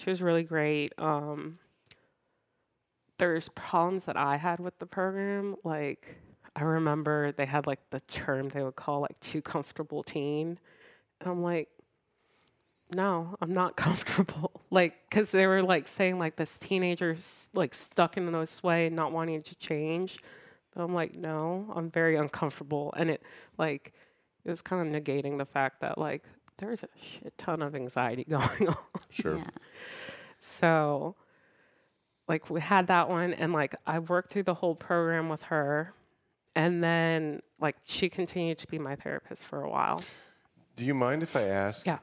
She 0.00 0.08
was 0.08 0.22
really 0.22 0.44
great. 0.44 0.92
Um, 0.96 1.58
there's 3.18 3.50
problems 3.50 4.06
that 4.06 4.16
I 4.16 4.38
had 4.38 4.58
with 4.58 4.78
the 4.78 4.86
program. 4.86 5.56
Like, 5.62 6.16
I 6.56 6.62
remember 6.62 7.32
they 7.32 7.44
had 7.44 7.66
like 7.66 7.80
the 7.90 8.00
term 8.00 8.48
they 8.48 8.62
would 8.62 8.76
call 8.76 9.00
like 9.00 9.20
too 9.20 9.42
comfortable 9.42 10.02
teen. 10.02 10.58
And 11.20 11.30
I'm 11.30 11.42
like, 11.42 11.68
no, 12.94 13.36
I'm 13.42 13.52
not 13.52 13.76
comfortable. 13.76 14.62
Like, 14.70 14.94
because 15.10 15.32
they 15.32 15.46
were 15.46 15.62
like 15.62 15.86
saying 15.86 16.18
like 16.18 16.36
this 16.36 16.56
teenager's 16.56 17.50
like 17.52 17.74
stuck 17.74 18.16
in 18.16 18.32
this 18.32 18.62
way, 18.62 18.88
not 18.88 19.12
wanting 19.12 19.42
to 19.42 19.54
change. 19.56 20.18
But 20.74 20.82
I'm 20.82 20.94
like, 20.94 21.14
no, 21.14 21.70
I'm 21.76 21.90
very 21.90 22.16
uncomfortable. 22.16 22.94
And 22.96 23.10
it 23.10 23.22
like, 23.58 23.92
it 24.46 24.50
was 24.50 24.62
kind 24.62 24.94
of 24.94 25.02
negating 25.02 25.36
the 25.36 25.44
fact 25.44 25.82
that 25.82 25.98
like 25.98 26.24
there's 26.60 26.84
a 26.84 26.88
shit 27.00 27.36
ton 27.36 27.62
of 27.62 27.74
anxiety 27.74 28.24
going 28.28 28.68
on. 28.68 28.76
Sure. 29.10 29.36
Yeah. 29.36 29.44
So, 30.40 31.16
like, 32.28 32.48
we 32.50 32.60
had 32.60 32.86
that 32.86 33.08
one, 33.08 33.34
and 33.34 33.52
like, 33.52 33.74
I 33.86 33.98
worked 33.98 34.32
through 34.32 34.44
the 34.44 34.54
whole 34.54 34.74
program 34.74 35.28
with 35.28 35.42
her. 35.44 35.92
And 36.56 36.82
then, 36.82 37.42
like, 37.60 37.76
she 37.84 38.08
continued 38.08 38.58
to 38.58 38.66
be 38.66 38.78
my 38.78 38.96
therapist 38.96 39.46
for 39.46 39.62
a 39.62 39.70
while. 39.70 40.02
Do 40.76 40.84
you 40.84 40.94
mind 40.94 41.22
if 41.22 41.36
I 41.36 41.42
ask? 41.42 41.86
Yeah. 41.86 41.98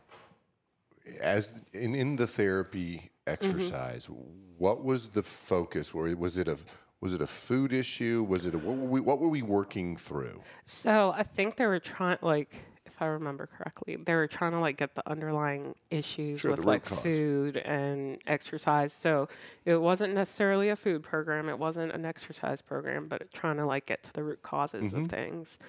As 1.22 1.62
in, 1.74 1.96
in 1.96 2.16
the 2.16 2.28
therapy 2.28 3.12
mm-hmm. 3.26 3.34
exercise, 3.34 4.10
what 4.58 4.84
was 4.84 5.10
the 5.10 5.24
focus? 5.24 5.92
Or 5.94 6.08
was 6.16 6.38
it 6.38 6.48
a 6.48 6.58
was 7.00 7.14
it 7.14 7.22
a 7.22 7.28
food 7.28 7.74
issue? 7.74 8.26
Was 8.28 8.46
it 8.46 8.56
a, 8.56 8.58
what, 8.58 8.76
were 8.76 8.88
we, 8.88 9.00
what 9.00 9.20
were 9.20 9.28
we 9.28 9.44
working 9.44 9.96
through? 9.96 10.42
So, 10.66 11.14
I 11.16 11.24
think 11.24 11.56
they 11.56 11.68
were 11.68 11.80
trying, 11.80 12.18
like, 12.22 12.66
if 12.98 13.02
I 13.04 13.06
remember 13.06 13.46
correctly, 13.48 13.96
they 13.96 14.16
were 14.16 14.26
trying 14.28 14.54
to 14.54 14.60
like 14.60 14.78
get 14.78 14.96
the 14.96 15.08
underlying 15.08 15.76
issues 15.92 16.40
Sure, 16.40 16.52
with 16.52 16.66
like 16.66 16.84
cause. 16.86 17.00
food 17.04 17.58
and 17.58 18.18
exercise. 18.26 18.92
So 18.92 19.30
it 19.66 19.76
wasn't 19.80 20.16
necessarily 20.16 20.70
a 20.70 20.76
food 20.76 21.04
program, 21.04 21.48
it 21.48 21.60
wasn't 21.60 21.92
an 21.92 22.06
exercise 22.06 22.62
program, 22.64 23.08
but 23.08 23.32
trying 23.34 23.58
to 23.58 23.66
like 23.68 23.86
get 23.86 24.02
to 24.04 24.14
the 24.14 24.24
root 24.24 24.42
causes 24.42 24.86
Mm-hmm. 24.86 25.02
of 25.04 25.08
things. 25.10 25.60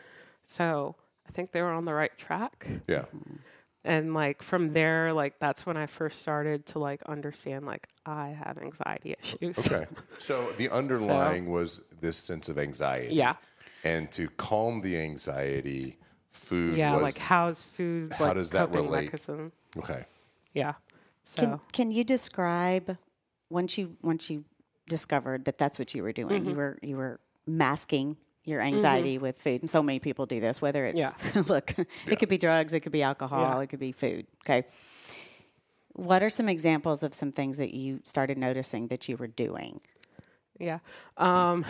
So 0.46 0.96
I 1.28 1.32
think 1.32 1.52
they 1.52 1.60
were 1.60 1.70
on 1.72 1.84
the 1.84 1.92
right 1.92 2.16
track. 2.16 2.66
Yeah. 2.88 3.04
and 3.84 4.14
like 4.14 4.42
from 4.42 4.72
there 4.72 5.12
like 5.12 5.38
that's 5.38 5.64
when 5.64 5.76
i 5.76 5.86
first 5.86 6.20
started 6.20 6.66
to 6.66 6.78
like 6.80 7.00
understand 7.04 7.64
like 7.64 7.86
i 8.04 8.28
have 8.30 8.58
anxiety 8.58 9.14
issues 9.22 9.70
Okay. 9.70 9.86
So 10.18 10.50
the 10.56 10.68
underlying 10.70 11.46
was 11.50 11.80
this 12.00 12.16
sense 12.16 12.48
of 12.48 12.58
anxiety. 12.58 13.14
yeah 13.14 13.34
And 13.84 14.10
to 14.12 14.28
calm 14.30 14.80
the 14.80 14.96
anxiety, 14.98 15.98
food 16.38 16.74
yeah 16.76 16.92
was 16.92 17.02
like 17.02 17.18
how's 17.18 17.62
food 17.62 18.12
How 18.12 18.26
like, 18.26 18.34
does 18.34 18.50
that 18.50 18.66
coping 18.68 18.84
relate? 18.84 19.04
mechanism 19.04 19.52
okay. 19.78 20.04
yeah 20.54 20.74
so 21.24 21.42
Can 21.42 21.60
Can 21.72 21.90
you 21.90 22.04
describe 22.04 22.96
once 23.50 23.76
you 23.76 23.96
once 24.02 24.30
you 24.30 24.44
discovered 24.88 25.44
that 25.44 25.58
that's 25.58 25.78
what 25.78 25.94
you 25.94 26.02
were 26.02 26.12
doing? 26.12 26.40
Mm-hmm. 26.40 26.50
You 26.50 26.56
were 26.56 26.78
you 26.82 26.96
were 26.96 27.20
masking 27.46 28.16
your 28.44 28.62
anxiety 28.62 29.18
with 29.18 29.38
food, 29.38 29.60
and 29.60 29.68
so 29.68 29.82
many 29.82 29.98
people 29.98 30.24
do 30.24 30.40
this. 30.40 30.62
Whether 30.62 30.86
it's 30.86 30.98
Yeah. 30.98 31.42
look, 31.48 31.74
it 32.06 32.18
could 32.18 32.30
be 32.30 32.38
drugs, 32.38 32.72
it 32.72 32.80
could 32.80 32.92
be 32.92 33.02
alcohol, 33.02 33.42
Yeah. 33.42 33.60
it 33.60 33.66
could 33.68 33.78
be 33.78 33.92
food. 33.92 34.26
Okay. 34.46 34.64
What 35.92 36.22
are 36.22 36.30
some 36.30 36.48
examples 36.48 37.02
of 37.02 37.12
some 37.12 37.32
things 37.32 37.58
that 37.58 37.74
you 37.74 38.00
started 38.04 38.38
noticing 38.38 38.88
that 38.88 39.08
you 39.08 39.16
were 39.18 39.26
doing? 39.28 39.80
yeah 40.58 40.78
um 41.18 41.64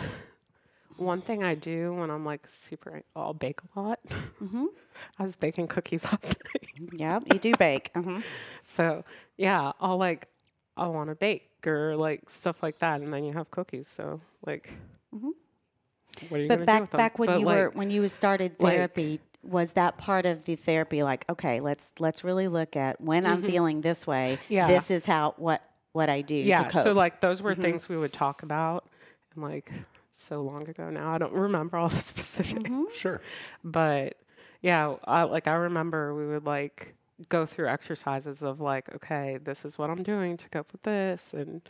one 0.99 1.21
thing 1.21 1.43
i 1.43 1.55
do 1.55 1.93
when 1.93 2.09
i'm 2.09 2.25
like 2.25 2.45
super 2.47 3.01
i'll 3.15 3.33
bake 3.33 3.59
a 3.75 3.79
lot 3.79 3.99
Mm-hmm. 4.43 4.65
i 5.19 5.23
was 5.23 5.35
baking 5.35 5.67
cookies 5.67 6.03
last 6.11 6.35
night 6.45 6.89
Yeah, 6.93 7.19
you 7.31 7.39
do 7.39 7.53
bake. 7.57 7.91
uh 7.95 8.21
so 8.63 9.03
yeah 9.37 9.71
i'll 9.79 9.97
like 9.97 10.27
i 10.77 10.87
want 10.87 11.09
to 11.09 11.15
bake 11.15 11.49
or 11.65 11.95
like 11.95 12.29
stuff 12.29 12.61
like 12.63 12.79
that 12.79 13.01
and 13.01 13.11
then 13.13 13.23
you 13.23 13.33
have 13.33 13.49
cookies 13.51 13.87
so 13.87 14.21
like 14.45 14.69
what 15.11 16.39
are 16.39 16.43
you 16.43 16.49
Mm-hmm. 16.49 16.57
But 16.59 16.65
back 16.65 16.89
back 16.91 17.19
when 17.19 17.27
But, 17.27 17.39
you 17.39 17.45
like, 17.45 17.55
were 17.57 17.69
when 17.69 17.91
you 17.91 18.07
started 18.07 18.55
like- 18.59 18.73
therapy, 18.73 19.19
was 19.43 19.73
that 19.73 19.97
part 19.97 20.25
of 20.25 20.43
the 20.43 20.55
therapy? 20.55 21.01
Like, 21.03 21.23
okay, 21.29 21.59
let's 21.61 21.93
let's 21.99 22.23
really 22.23 22.47
look 22.47 22.75
at 22.75 22.99
when 22.99 23.25
I'm 23.25 23.43
feeling 23.43 23.81
this 23.81 24.05
way. 24.07 24.39
Mm-hmm. 24.43 24.53
Yeah. 24.53 24.67
this 24.67 24.89
is 24.91 25.05
how 25.05 25.35
what 25.37 25.61
what 25.93 26.09
I 26.09 26.21
do. 26.21 26.33
yeah 26.35 26.63
to 26.63 26.69
cope. 26.71 26.83
so 26.83 26.91
like 26.93 27.21
those 27.21 27.37
Mm-hmm. 27.39 27.45
were 27.47 27.55
things 27.55 27.87
we 27.87 27.95
would 27.95 28.11
talk 28.11 28.43
about 28.43 28.85
and 29.35 29.43
like 29.43 29.71
so 30.19 30.41
long 30.41 30.67
ago 30.69 30.89
now 30.89 31.13
i 31.13 31.17
don't 31.17 31.33
remember 31.33 31.77
all 31.77 31.89
the 31.89 31.95
specifics 32.13 32.63
Mm-hmm. 32.63 32.83
Sure. 32.93 33.21
but 33.63 34.15
yeah 34.61 34.95
I, 35.05 35.23
like 35.23 35.47
i 35.47 35.53
remember 35.53 36.13
we 36.13 36.27
would 36.27 36.45
like 36.45 36.95
go 37.29 37.45
through 37.45 37.67
exercises 37.69 38.43
of 38.43 38.59
like 38.61 38.93
okay 38.95 39.39
this 39.43 39.65
is 39.65 39.77
what 39.77 39.89
i'm 39.89 40.03
doing 40.03 40.37
to 40.37 40.49
cope 40.49 40.71
with 40.71 40.83
this 40.83 41.33
and 41.33 41.61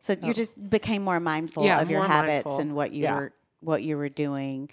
So 0.00 0.14
you 0.22 0.32
just 0.32 0.54
became 0.70 1.02
more 1.02 1.18
mindful 1.20 1.64
Yeah, 1.64 1.80
of 1.80 1.90
your 1.90 2.02
habits 2.02 2.44
mindful. 2.44 2.60
and 2.60 2.74
what 2.74 2.92
you 2.92 3.04
Yeah. 3.04 3.14
were 3.14 3.32
what 3.60 3.82
you 3.82 3.96
were 3.96 4.10
doing 4.10 4.68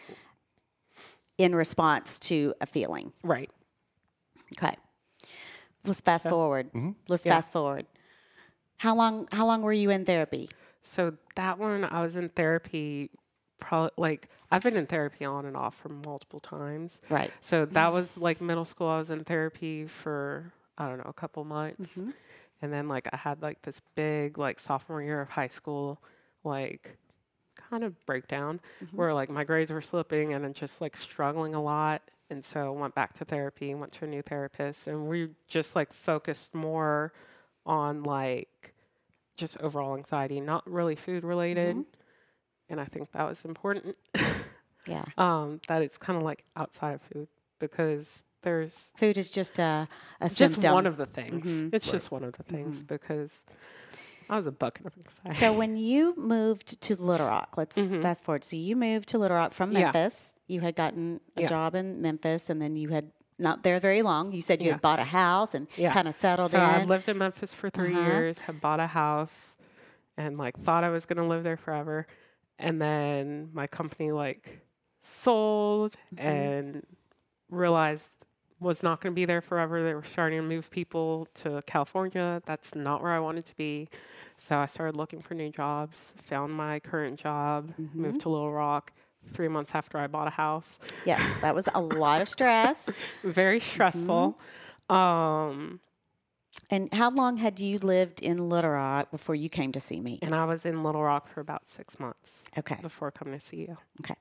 in 1.37 1.55
response 1.55 2.19
to 2.19 2.53
a 2.61 2.65
feeling. 2.65 3.13
right 3.23 3.49
Okay. 4.57 4.75
Let's 5.85 6.01
fast 6.01 6.27
forward. 6.29 6.69
Let's 7.07 7.25
Yeah. 7.25 7.35
fast 7.35 7.53
forward. 7.53 7.85
How 8.77 8.93
long 8.95 9.27
how 9.31 9.45
long 9.47 9.61
were 9.61 9.71
you 9.73 9.89
in 9.89 10.03
therapy? 10.05 10.49
So 10.81 11.13
that 11.35 11.57
one 11.57 11.83
i 11.85 12.01
was 12.01 12.15
in 12.15 12.29
therapy 12.29 13.09
probably 13.59 13.91
like 13.97 14.27
i've 14.51 14.63
been 14.63 14.75
in 14.75 14.85
therapy 14.85 15.23
on 15.23 15.45
and 15.45 15.55
off 15.55 15.75
for 15.75 15.89
multiple 15.89 16.39
times 16.39 16.99
Right. 17.09 17.31
So 17.41 17.65
that 17.65 17.93
was 17.93 18.17
like 18.17 18.41
middle 18.41 18.65
school. 18.65 18.87
I 18.87 18.97
was 18.97 19.11
in 19.11 19.23
therapy 19.23 19.85
for 19.85 20.51
I 20.77 20.87
don't 20.87 20.97
know 20.97 21.05
a 21.07 21.13
couple 21.13 21.43
months, 21.43 21.97
mm-hmm. 21.97 22.09
and 22.61 22.73
then 22.73 22.87
like 22.87 23.07
I 23.13 23.17
had 23.17 23.41
like 23.41 23.61
this 23.61 23.81
big 23.95 24.37
like 24.37 24.57
sophomore 24.57 25.01
year 25.01 25.21
of 25.21 25.29
high 25.29 25.47
school 25.47 26.01
like 26.43 26.97
kind 27.69 27.83
of 27.83 28.03
breakdown 28.05 28.59
mm-hmm. 28.83 28.97
where 28.97 29.13
like 29.13 29.29
my 29.29 29.43
grades 29.43 29.71
were 29.71 29.81
slipping 29.81 30.33
and 30.33 30.43
then 30.43 30.53
just 30.53 30.81
like 30.81 30.95
struggling 30.97 31.53
a 31.53 31.61
lot. 31.61 32.01
and 32.31 32.43
so 32.43 32.71
went 32.71 32.95
back 32.95 33.13
to 33.13 33.25
therapy, 33.25 33.71
and 33.71 33.79
went 33.79 33.91
to 33.91 34.05
a 34.05 34.07
new 34.07 34.21
therapist, 34.21 34.87
and 34.87 35.07
we 35.07 35.29
just 35.47 35.75
like 35.75 35.93
focused 35.93 36.55
more 36.55 37.13
on 37.65 38.03
like 38.03 38.70
just 39.41 39.57
overall 39.59 39.97
anxiety, 39.97 40.39
not 40.39 40.63
really 40.69 40.95
food 40.95 41.23
related. 41.25 41.75
And 42.69 42.79
I 42.79 42.85
think 42.85 43.11
that 43.11 43.27
was 43.27 43.43
important. 43.43 43.97
Yeah. 44.87 45.03
um, 45.17 45.59
that 45.67 45.81
it's 45.81 45.97
kind 45.97 46.15
of 46.17 46.23
like 46.23 46.45
outside 46.55 46.93
of 46.93 47.01
food 47.01 47.27
because 47.59 48.23
there's 48.43 48.91
Food 48.95 49.17
is 49.17 49.29
just 49.29 49.59
a, 49.59 49.87
a 50.21 50.29
just 50.29 50.37
symptom. 50.53 50.73
one 50.73 50.87
of 50.87 50.95
the 50.97 51.05
things. 51.05 51.45
It's 51.73 51.91
just 51.91 52.11
one 52.11 52.23
of 52.23 52.33
the 52.33 52.43
things 52.43 52.81
because 52.81 53.43
I 54.29 54.35
was 54.37 54.47
a 54.47 54.51
bucket 54.51 54.85
of 54.85 54.93
anxiety. 54.95 55.37
so 55.37 55.51
when 55.53 55.75
you 55.75 56.15
moved 56.17 56.79
to 56.81 56.95
Little 56.95 57.27
Rock, 57.27 57.55
let's 57.57 57.77
fast 58.01 58.23
forward. 58.23 58.43
So 58.45 58.55
you 58.55 58.75
moved 58.77 59.09
to 59.09 59.17
Little 59.19 59.37
Rock 59.37 59.51
from 59.53 59.69
Mm-hmm. 59.71 59.77
Yeah. 59.79 59.83
Memphis. 59.91 60.33
You 60.47 60.61
had 60.61 60.75
gotten 60.75 61.19
a 61.35 61.41
Yeah. 61.41 61.47
job 61.47 61.75
in 61.75 62.01
Memphis, 62.01 62.49
and 62.49 62.61
then 62.61 62.75
you 62.77 62.89
had 62.89 63.11
not 63.41 63.63
there 63.63 63.79
very 63.79 64.01
long. 64.01 64.31
You 64.31 64.41
said 64.41 64.61
you 64.61 64.67
Yeah. 64.67 64.73
had 64.73 64.81
bought 64.81 64.99
a 64.99 65.03
house 65.03 65.53
and 65.55 65.67
Yeah. 65.75 65.91
kind 65.93 66.07
of 66.07 66.15
settled 66.15 66.51
so 66.51 66.59
in. 66.59 66.63
I 66.63 66.83
lived 66.83 67.09
in 67.09 67.17
Memphis 67.17 67.53
for 67.53 67.69
3 67.69 67.93
Uh-huh. 67.93 68.01
years, 68.07 68.41
had 68.41 68.61
bought 68.61 68.79
a 68.79 68.87
house, 68.87 69.57
and 70.17 70.37
like 70.37 70.57
thought 70.57 70.83
I 70.83 70.89
was 70.89 71.05
gonna 71.05 71.27
live 71.27 71.43
there 71.43 71.57
forever, 71.57 72.07
and 72.59 72.81
then 72.81 73.49
my 73.53 73.67
company 73.67 74.11
like 74.11 74.61
sold 75.01 75.97
Mm-hmm. 76.15 76.27
and 76.27 76.85
realized 77.49 78.25
was 78.59 78.83
not 78.83 79.01
going 79.01 79.11
to 79.11 79.15
be 79.15 79.25
there 79.25 79.41
forever. 79.41 79.81
They 79.83 79.95
were 79.95 80.03
starting 80.03 80.37
to 80.39 80.43
move 80.47 80.69
people 80.69 81.27
to 81.33 81.61
California. 81.65 82.43
That's 82.45 82.75
not 82.75 83.01
where 83.01 83.11
I 83.11 83.17
wanted 83.19 83.43
to 83.47 83.55
be. 83.55 83.89
So 84.37 84.55
I 84.59 84.67
started 84.67 84.95
looking 84.95 85.19
for 85.19 85.33
new 85.33 85.49
jobs, 85.49 86.13
found 86.17 86.53
my 86.53 86.79
current 86.79 87.19
job, 87.19 87.73
Mm-hmm. 87.81 88.01
moved 88.03 88.21
to 88.21 88.29
Little 88.29 88.51
Rock 88.53 88.93
three 89.23 89.47
months 89.47 89.73
after 89.75 89.97
I 89.97 90.07
bought 90.07 90.27
a 90.27 90.31
house. 90.31 90.79
yes, 91.05 91.21
that 91.41 91.53
was 91.55 91.67
a 91.73 91.81
lot 91.81 92.21
of 92.21 92.27
stress. 92.29 92.89
Very 93.23 93.59
stressful. 93.59 94.37
Mm-hmm. 94.89 94.95
Um, 94.95 95.79
And 96.69 96.93
how 96.93 97.09
long 97.11 97.37
had 97.37 97.59
you 97.59 97.77
lived 97.79 98.19
in 98.21 98.49
Little 98.49 98.71
Rock 98.71 99.11
before 99.11 99.35
you 99.35 99.47
came 99.49 99.71
to 99.73 99.79
see 99.79 99.99
me? 100.01 100.19
and 100.21 100.33
I 100.35 100.45
was 100.45 100.65
in 100.65 100.83
Little 100.83 101.03
Rock 101.03 101.27
for 101.29 101.39
about 101.41 101.67
six 101.69 101.99
months 101.99 102.43
Okay. 102.57 102.77
before 102.81 103.11
coming 103.11 103.33
to 103.33 103.39
see 103.39 103.57
you. 103.67 103.77
Okay. 104.01 104.15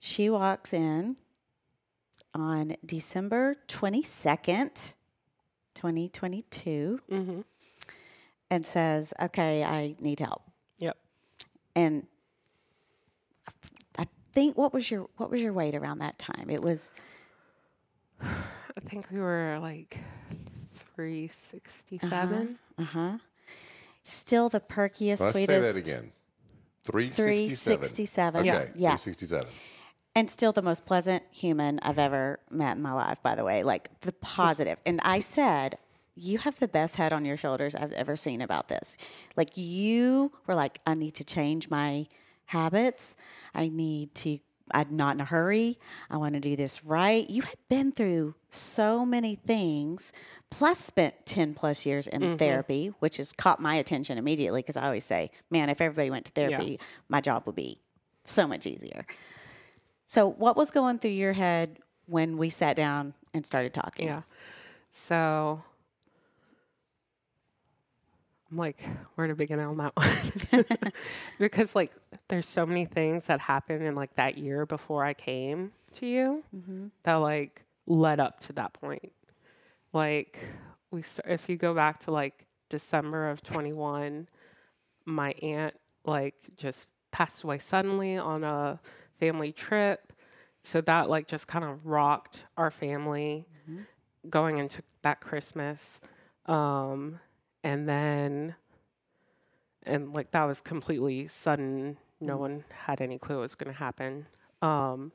She 0.00 0.30
walks 0.30 0.72
in 0.72 1.16
on 2.34 2.76
December 2.84 3.56
22nd, 3.68 4.94
2022, 5.74 7.00
Mm-hmm. 7.10 7.40
and 8.50 8.66
says, 8.66 9.12
Okay, 9.20 9.64
I 9.64 9.94
need 10.00 10.20
help. 10.20 10.42
Yep. 10.78 10.96
And 11.76 12.06
think 14.38 14.56
what 14.56 14.72
was 14.72 14.90
your 14.90 15.08
what 15.16 15.30
was 15.30 15.42
your 15.42 15.52
weight 15.52 15.74
around 15.74 15.98
that 15.98 16.18
time? 16.18 16.48
It 16.48 16.62
was 16.62 16.92
I 18.22 18.80
think 18.84 19.10
we 19.10 19.18
were 19.18 19.58
like 19.60 19.98
367. 20.96 22.58
uh-huh. 22.78 23.18
Still 24.02 24.48
the 24.48 24.60
perkiest, 24.60 25.20
Let's 25.20 25.34
say 25.34 25.44
sweetest. 25.46 25.74
that 25.74 25.76
again. 25.76 26.12
367. 26.84 27.76
367. 27.84 28.40
Okay. 28.40 28.46
Yeah. 28.46 28.90
Yeah. 28.92 28.96
367. 28.96 29.46
and 30.14 30.30
still 30.30 30.52
the 30.52 30.62
most 30.62 30.86
pleasant 30.86 31.22
human 31.30 31.78
I've 31.82 31.98
ever 31.98 32.38
met 32.50 32.76
in 32.76 32.82
my 32.82 32.92
life, 32.92 33.22
by 33.22 33.34
the 33.34 33.44
way. 33.44 33.62
Like 33.64 34.00
the 34.00 34.12
positive. 34.12 34.78
And 34.86 35.00
I 35.02 35.18
said, 35.18 35.78
You 36.14 36.38
have 36.38 36.58
the 36.60 36.68
best 36.68 36.96
head 36.96 37.12
on 37.12 37.24
your 37.24 37.36
shoulders 37.36 37.74
I've 37.74 37.92
ever 37.92 38.16
seen 38.16 38.40
about 38.40 38.68
this. 38.68 38.96
Like 39.36 39.56
you 39.56 40.32
were 40.46 40.54
like, 40.54 40.80
I 40.86 40.94
need 40.94 41.14
to 41.16 41.24
change 41.24 41.68
my 41.68 42.06
habits. 42.48 43.16
I 43.54 43.68
need 43.68 44.14
to 44.16 44.38
I'm 44.70 44.96
not 44.96 45.14
in 45.14 45.20
a 45.20 45.24
hurry. 45.24 45.78
I 46.10 46.18
want 46.18 46.34
to 46.34 46.40
do 46.40 46.54
this 46.54 46.84
right. 46.84 47.28
You 47.28 47.40
had 47.40 47.56
been 47.70 47.90
through 47.90 48.34
so 48.50 49.04
many 49.04 49.34
things, 49.34 50.12
plus 50.50 50.78
spent 50.78 51.14
10 51.24 51.54
plus 51.54 51.86
years 51.86 52.06
in 52.06 52.20
mm-hmm. 52.20 52.36
therapy, 52.36 52.92
which 52.98 53.16
has 53.16 53.32
caught 53.32 53.60
my 53.60 53.76
attention 53.76 54.18
immediately 54.18 54.60
because 54.60 54.76
I 54.76 54.84
always 54.84 55.04
say, 55.04 55.30
man, 55.50 55.70
if 55.70 55.80
everybody 55.80 56.10
went 56.10 56.26
to 56.26 56.32
therapy, 56.32 56.80
my 57.08 57.22
job 57.22 57.44
would 57.46 57.54
be 57.54 57.80
so 58.24 58.46
much 58.46 58.66
easier. 58.66 59.06
So, 60.06 60.28
what 60.28 60.56
was 60.56 60.70
going 60.70 60.98
through 60.98 61.12
your 61.12 61.32
head 61.32 61.78
when 62.06 62.36
we 62.38 62.50
sat 62.50 62.76
down 62.76 63.14
and 63.34 63.44
started 63.46 63.74
talking? 63.74 64.06
Yeah. 64.06 64.22
So 64.90 65.62
I'm 68.50 68.56
like, 68.56 68.80
where 69.14 69.26
to 69.26 69.34
begin 69.34 69.60
on 69.60 69.76
that 69.76 69.92
one? 70.52 70.64
because 71.38 71.74
like 71.74 71.92
there's 72.28 72.46
so 72.46 72.64
many 72.64 72.84
things 72.86 73.26
that 73.26 73.40
happened 73.40 73.82
in 73.82 73.94
like 73.94 74.14
that 74.16 74.38
year 74.38 74.64
before 74.66 75.04
I 75.04 75.14
came 75.14 75.72
to 75.94 76.06
you 76.06 76.42
that 77.04 77.14
like 77.16 77.64
led 77.86 78.20
up 78.20 78.40
to 78.40 78.52
that 78.54 78.72
point. 78.72 79.12
Like 79.92 80.38
we 80.90 81.02
st- 81.02 81.26
if 81.32 81.48
you 81.48 81.56
go 81.56 81.74
back 81.74 81.98
to 82.00 82.10
like 82.10 82.46
December 82.70 83.28
of 83.30 83.42
21, 83.42 84.28
my 85.04 85.32
aunt 85.42 85.74
like 86.04 86.34
just 86.56 86.86
passed 87.10 87.44
away 87.44 87.58
suddenly 87.58 88.16
on 88.18 88.44
a 88.44 88.80
family 89.18 89.52
trip. 89.52 90.12
So 90.62 90.80
that 90.82 91.08
like 91.08 91.26
just 91.28 91.46
kind 91.48 91.64
of 91.64 91.86
rocked 91.86 92.46
our 92.56 92.70
family 92.70 93.46
going 94.28 94.58
into 94.58 94.82
that 95.02 95.20
Christmas. 95.20 96.00
Um, 96.46 97.20
and 97.68 97.86
then, 97.86 98.54
and 99.82 100.14
like 100.14 100.30
that 100.30 100.44
was 100.44 100.58
completely 100.62 101.26
sudden. 101.26 101.98
No 102.18 102.38
one 102.38 102.64
had 102.86 103.02
any 103.02 103.18
clue 103.18 103.38
it 103.38 103.42
was 103.42 103.54
going 103.56 103.70
to 103.70 103.78
happen. 103.78 104.24
Um, 104.62 105.12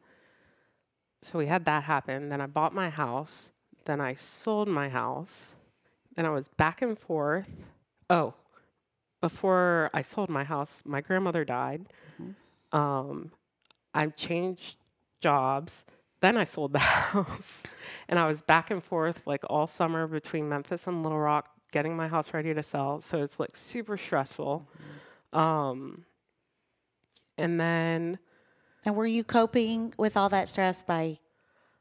so 1.23 1.39
we 1.39 1.47
had 1.47 1.65
that 1.65 1.83
happen. 1.83 2.29
Then 2.29 2.41
I 2.41 2.45
bought 2.45 2.75
my 2.75 2.91
house. 2.91 3.49
Then 3.85 3.99
I 3.99 4.13
sold 4.13 4.67
my 4.67 4.87
house. 4.87 5.55
Then 6.15 6.27
I 6.27 6.29
was 6.29 6.47
back 6.47 6.83
and 6.83 6.97
forth. 6.97 7.65
Oh, 8.07 8.35
before 9.19 9.89
I 9.91 10.03
sold 10.03 10.29
my 10.29 10.43
house, 10.43 10.83
my 10.85 11.01
grandmother 11.01 11.43
died. 11.43 11.87
Um, 12.71 13.31
I 13.95 14.05
changed 14.07 14.77
jobs. 15.19 15.85
Then 16.19 16.37
I 16.37 16.43
sold 16.43 16.73
the 16.73 16.79
house. 17.13 17.63
And 18.07 18.19
I 18.19 18.27
was 18.27 18.43
back 18.43 18.69
and 18.69 18.83
forth 18.83 19.25
like 19.25 19.43
all 19.49 19.65
summer 19.65 20.05
between 20.05 20.47
Memphis 20.47 20.85
and 20.85 21.01
Little 21.01 21.19
Rock, 21.19 21.49
getting 21.73 21.97
my 21.97 22.07
house 22.07 22.33
ready 22.33 22.53
to 22.53 22.63
sell. 22.63 23.01
So 23.01 23.21
it's 23.21 23.39
like 23.39 23.55
super 23.55 23.97
stressful. 23.97 24.65
Um, 25.33 26.05
and 27.37 27.59
then, 27.59 28.19
And 28.85 28.95
were 28.95 29.07
you 29.07 29.23
coping 29.25 29.93
with 29.97 30.15
all 30.15 30.29
that 30.29 30.47
stress 30.47 30.83
by 30.83 31.17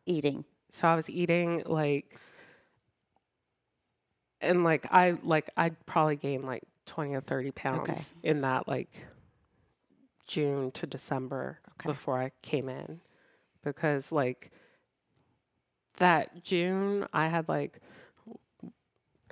eating? 0.06 0.44
so 0.70 0.88
I 0.88 0.96
was 0.96 1.08
eating 1.10 1.62
like, 1.66 2.18
and 4.40 4.64
like 4.64 4.86
I 4.90 5.16
like 5.22 5.50
I'd 5.56 5.84
probably 5.86 6.16
gained 6.16 6.44
like 6.44 6.62
twenty 6.86 7.14
or 7.14 7.20
thirty 7.20 7.50
pounds 7.50 8.14
in 8.22 8.40
that 8.40 8.66
like 8.66 8.90
June 10.26 10.70
to 10.72 10.86
December 10.86 11.58
Okay. 11.74 11.90
before 11.90 12.18
I 12.18 12.32
came 12.40 12.68
in, 12.70 13.00
because 13.62 14.10
like 14.10 14.50
that 15.98 16.42
June 16.42 17.06
I 17.12 17.28
had 17.28 17.48
like 17.50 17.80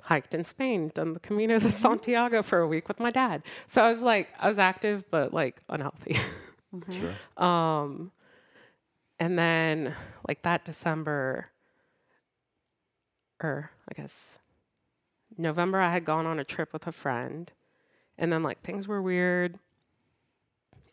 hiked 0.01 0.33
in 0.33 0.43
Spain, 0.43 0.91
done 0.93 1.13
the 1.13 1.19
Camino 1.19 1.59
de 1.59 1.71
Santiago 1.71 2.41
for 2.41 2.59
a 2.59 2.67
week 2.67 2.87
with 2.87 2.99
my 2.99 3.09
dad. 3.09 3.43
So 3.67 3.83
I 3.83 3.89
was 3.89 4.01
like 4.01 4.29
I 4.39 4.47
was 4.47 4.57
active 4.57 5.09
but 5.09 5.33
like 5.33 5.59
unhealthy. 5.69 6.17
Sure. 6.89 7.43
Um, 7.43 8.11
and 9.19 9.37
then 9.37 9.93
like 10.27 10.41
that 10.43 10.65
December, 10.65 11.47
or 13.41 13.71
I 13.89 13.93
guess 13.93 14.39
November, 15.37 15.79
I 15.79 15.89
had 15.89 16.05
gone 16.05 16.25
on 16.25 16.39
a 16.39 16.43
trip 16.43 16.73
with 16.73 16.87
a 16.87 16.91
friend, 16.91 17.51
and 18.17 18.31
then 18.31 18.41
like 18.41 18.61
things 18.61 18.87
were 18.87 19.01
weird. 19.01 19.59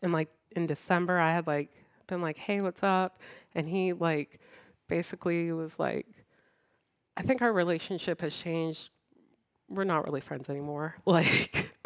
And 0.03 0.13
like 0.13 0.29
in 0.55 0.67
December, 0.67 1.19
I 1.19 1.33
had 1.33 1.47
like 1.47 1.71
been 2.07 2.21
like, 2.21 2.39
"Hey, 2.39 2.61
what's 2.61 2.83
up?" 2.83 3.21
And 3.55 3.67
he 3.69 3.93
like 3.93 4.41
basically 4.89 5.53
was 5.53 5.79
like, 5.79 6.07
"I 7.17 7.23
think 7.23 7.41
our 7.41 7.53
relationship 7.53 8.21
has 8.21 8.37
changed. 8.37 8.91
We're 9.69 9.85
not 9.85 10.05
really 10.05 10.21
friends 10.21 10.49
anymore." 10.49 10.97
Like. 11.07 11.73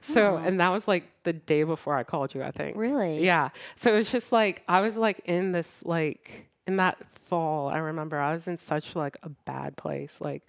So, 0.00 0.36
and 0.36 0.60
that 0.60 0.70
was 0.70 0.88
like 0.88 1.04
the 1.24 1.34
day 1.34 1.62
before 1.62 1.94
I 1.94 2.02
called 2.02 2.34
you, 2.34 2.42
I 2.42 2.50
think. 2.50 2.76
Really? 2.76 3.22
Yeah. 3.22 3.50
So 3.76 3.92
it 3.92 3.96
was 3.96 4.10
just 4.10 4.32
like 4.32 4.62
I 4.66 4.80
was 4.80 4.96
like 4.96 5.20
in 5.26 5.52
this 5.52 5.84
like 5.84 6.48
in 6.66 6.76
that 6.76 7.04
fall, 7.12 7.68
I 7.68 7.78
remember 7.78 8.18
I 8.18 8.32
was 8.32 8.48
in 8.48 8.56
such 8.56 8.96
like 8.96 9.16
a 9.22 9.28
bad 9.28 9.76
place. 9.76 10.20
Like 10.20 10.46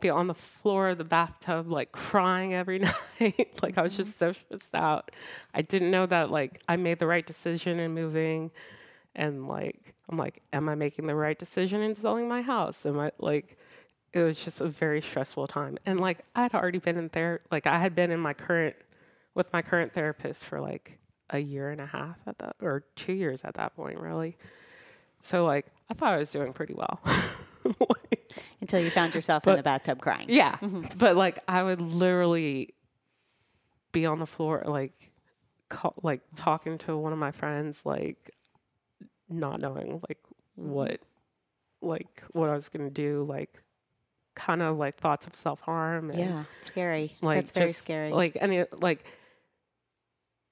be 0.00 0.10
on 0.10 0.26
the 0.26 0.34
floor 0.34 0.88
of 0.88 0.98
the 0.98 1.04
bathtub 1.04 1.70
like 1.70 1.92
crying 1.92 2.54
every 2.54 2.78
night. 3.20 3.60
like 3.62 3.78
I 3.78 3.82
was 3.82 3.92
mm-hmm. 3.92 4.02
just 4.02 4.18
so 4.18 4.32
stressed 4.32 4.74
out. 4.74 5.10
I 5.54 5.62
didn't 5.62 5.90
know 5.90 6.06
that 6.06 6.30
like 6.30 6.62
I 6.68 6.76
made 6.76 6.98
the 6.98 7.06
right 7.06 7.26
decision 7.26 7.78
in 7.78 7.92
moving 7.92 8.50
and 9.14 9.46
like 9.46 9.94
I'm 10.08 10.16
like 10.16 10.42
am 10.52 10.68
I 10.68 10.74
making 10.74 11.06
the 11.06 11.14
right 11.14 11.38
decision 11.38 11.82
in 11.82 11.94
selling 11.94 12.28
my 12.28 12.40
house? 12.42 12.86
Am 12.86 12.98
I 12.98 13.12
like 13.18 13.58
it 14.12 14.22
was 14.22 14.42
just 14.42 14.60
a 14.60 14.68
very 14.68 15.00
stressful 15.00 15.46
time. 15.46 15.78
And 15.86 16.00
like 16.00 16.18
I'd 16.34 16.54
already 16.54 16.78
been 16.78 16.96
in 16.96 17.10
there 17.12 17.40
like 17.50 17.66
I 17.66 17.78
had 17.78 17.94
been 17.94 18.10
in 18.10 18.20
my 18.20 18.34
current 18.34 18.76
with 19.34 19.52
my 19.52 19.62
current 19.62 19.92
therapist 19.92 20.44
for 20.44 20.60
like 20.60 20.98
a 21.30 21.38
year 21.38 21.70
and 21.70 21.80
a 21.80 21.86
half 21.86 22.16
at 22.26 22.38
that 22.38 22.56
or 22.60 22.84
2 22.96 23.12
years 23.12 23.44
at 23.44 23.54
that 23.54 23.76
point 23.76 23.98
really. 23.98 24.36
so 25.22 25.44
like 25.44 25.66
I 25.90 25.94
thought 25.94 26.12
I 26.12 26.18
was 26.18 26.30
doing 26.30 26.52
pretty 26.52 26.74
well. 26.74 27.00
Until 28.60 28.80
you 28.80 28.90
found 28.90 29.14
yourself 29.14 29.46
in 29.46 29.56
the 29.56 29.62
bathtub 29.62 30.00
crying. 30.00 30.26
yeah, 30.28 30.56
mm-hmm. 30.56 30.84
but 30.98 31.16
like 31.16 31.38
I 31.48 31.62
would 31.62 31.80
literally 31.80 32.74
be 33.92 34.06
on 34.06 34.18
the 34.18 34.26
floor, 34.26 34.62
like, 34.66 35.10
call, 35.68 35.94
like 36.02 36.20
talking 36.36 36.78
to 36.78 36.96
one 36.96 37.12
of 37.12 37.18
my 37.18 37.30
friends, 37.30 37.82
like, 37.84 38.30
not 39.28 39.60
knowing 39.60 40.00
like 40.08 40.18
mm-hmm. 40.58 40.70
what, 40.70 41.00
like 41.80 42.22
what 42.32 42.50
I 42.50 42.54
was 42.54 42.68
gonna 42.68 42.90
do, 42.90 43.24
like, 43.28 43.62
kind 44.34 44.62
of 44.62 44.78
like 44.78 44.96
thoughts 44.96 45.26
of 45.26 45.36
self 45.36 45.60
harm. 45.60 46.10
Yeah, 46.14 46.44
scary. 46.60 47.16
like 47.20 47.36
That's 47.36 47.52
very 47.52 47.68
just, 47.68 47.80
scary. 47.80 48.10
Like 48.10 48.36
and 48.40 48.52
it, 48.52 48.82
like 48.82 49.04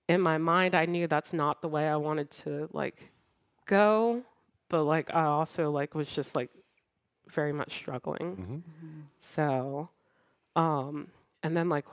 in 0.08 0.20
my 0.20 0.38
mind, 0.38 0.74
I 0.74 0.86
knew 0.86 1.06
that's 1.06 1.32
not 1.32 1.60
the 1.60 1.68
way 1.68 1.86
I 1.86 1.96
wanted 1.96 2.30
to 2.42 2.68
like 2.72 3.10
go, 3.66 4.22
but 4.68 4.84
like 4.84 5.14
I 5.14 5.24
also 5.24 5.70
like 5.70 5.94
was 5.94 6.12
just 6.12 6.34
like 6.34 6.50
very 7.28 7.52
much 7.52 7.74
struggling. 7.74 8.62
So, 9.20 9.90
um, 10.56 11.08
and 11.42 11.56
then 11.56 11.68
like 11.68 11.84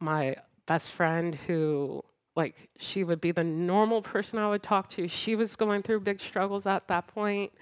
my 0.00 0.36
best 0.66 0.90
friend 0.90 1.34
who 1.34 2.02
like 2.36 2.68
she 2.78 3.04
would 3.04 3.20
be 3.20 3.32
the 3.32 3.44
normal 3.44 4.00
person 4.00 4.38
I 4.38 4.48
would 4.48 4.62
talk 4.62 4.88
to. 4.90 5.08
She 5.08 5.34
was 5.34 5.56
going 5.56 5.82
through 5.82 6.00
big 6.00 6.20
struggles 6.20 6.66
at 6.66 6.88
that 6.88 7.08
point. 7.08 7.52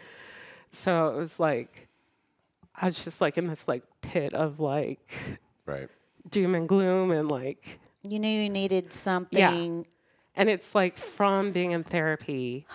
So 0.71 1.09
it 1.09 1.17
was 1.17 1.41
like 1.41 1.89
I 2.77 2.87
was 2.87 3.03
just 3.05 3.21
like 3.21 3.39
in 3.39 3.47
this 3.47 3.67
like 3.67 3.83
pit 4.03 4.35
of 4.35 4.61
like 4.61 5.13
Right. 5.65 5.89
doom 6.29 6.55
and 6.55 6.69
gloom 6.69 7.11
and 7.11 7.29
like 7.31 7.81
you 8.09 8.19
knew 8.19 8.29
you 8.29 8.49
needed 8.49 8.93
something. 8.93 9.39
Yeah. 9.79 9.83
and 10.37 10.49
it's 10.49 10.75
like 10.75 10.97
from 10.97 11.51
being 11.53 11.73
in 11.73 11.83
therapy 11.83 12.67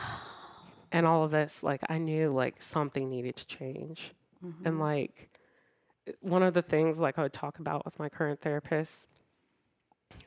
and 0.92 1.06
all 1.06 1.24
of 1.24 1.32
this 1.32 1.64
like 1.64 1.82
i 1.90 1.98
knew 1.98 2.30
like 2.30 2.62
something 2.62 3.10
needed 3.10 3.36
to 3.38 3.48
change 3.48 4.14
mm-hmm. 4.44 4.68
and 4.68 4.80
like 4.80 5.30
one 6.20 6.44
of 6.44 6.54
the 6.54 6.62
things 6.62 7.00
like 7.00 7.18
i 7.18 7.22
would 7.22 7.32
talk 7.34 7.60
about 7.60 7.86
with 7.86 7.98
my 7.98 8.10
current 8.10 8.42
therapist 8.42 9.08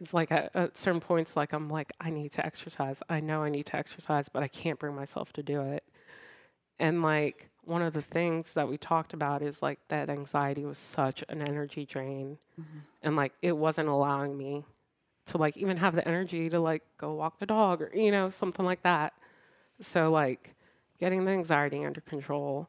is 0.00 0.14
like 0.14 0.32
at, 0.32 0.50
at 0.54 0.76
certain 0.76 1.00
points 1.00 1.36
like 1.36 1.52
i'm 1.52 1.68
like 1.68 1.92
i 2.00 2.08
need 2.08 2.32
to 2.32 2.44
exercise 2.46 3.02
i 3.10 3.20
know 3.20 3.42
i 3.42 3.50
need 3.50 3.66
to 3.66 3.76
exercise 3.76 4.28
but 4.30 4.42
i 4.42 4.48
can't 4.48 4.78
bring 4.78 4.94
myself 4.94 5.32
to 5.32 5.42
do 5.42 5.60
it 5.60 5.84
and 6.78 7.02
like 7.02 7.50
one 7.66 7.82
of 7.82 7.92
the 7.92 8.02
things 8.02 8.54
that 8.54 8.68
we 8.68 8.76
talked 8.76 9.12
about 9.12 9.42
is 9.42 9.62
like 9.62 9.78
that 9.88 10.10
anxiety 10.10 10.64
was 10.64 10.78
such 10.78 11.24
an 11.28 11.42
energy 11.42 11.84
drain. 11.86 12.38
Mm-hmm. 12.60 12.78
And 13.02 13.16
like 13.16 13.32
it 13.42 13.56
wasn't 13.56 13.88
allowing 13.88 14.36
me 14.36 14.64
to 15.26 15.38
like 15.38 15.56
even 15.56 15.76
have 15.78 15.94
the 15.94 16.06
energy 16.06 16.48
to 16.48 16.60
like 16.60 16.82
go 16.98 17.14
walk 17.14 17.38
the 17.38 17.46
dog 17.46 17.82
or 17.82 17.90
you 17.94 18.10
know 18.10 18.30
something 18.30 18.64
like 18.64 18.82
that. 18.82 19.14
So 19.80 20.10
like 20.10 20.54
getting 20.98 21.24
the 21.24 21.32
anxiety 21.32 21.84
under 21.84 22.00
control 22.00 22.68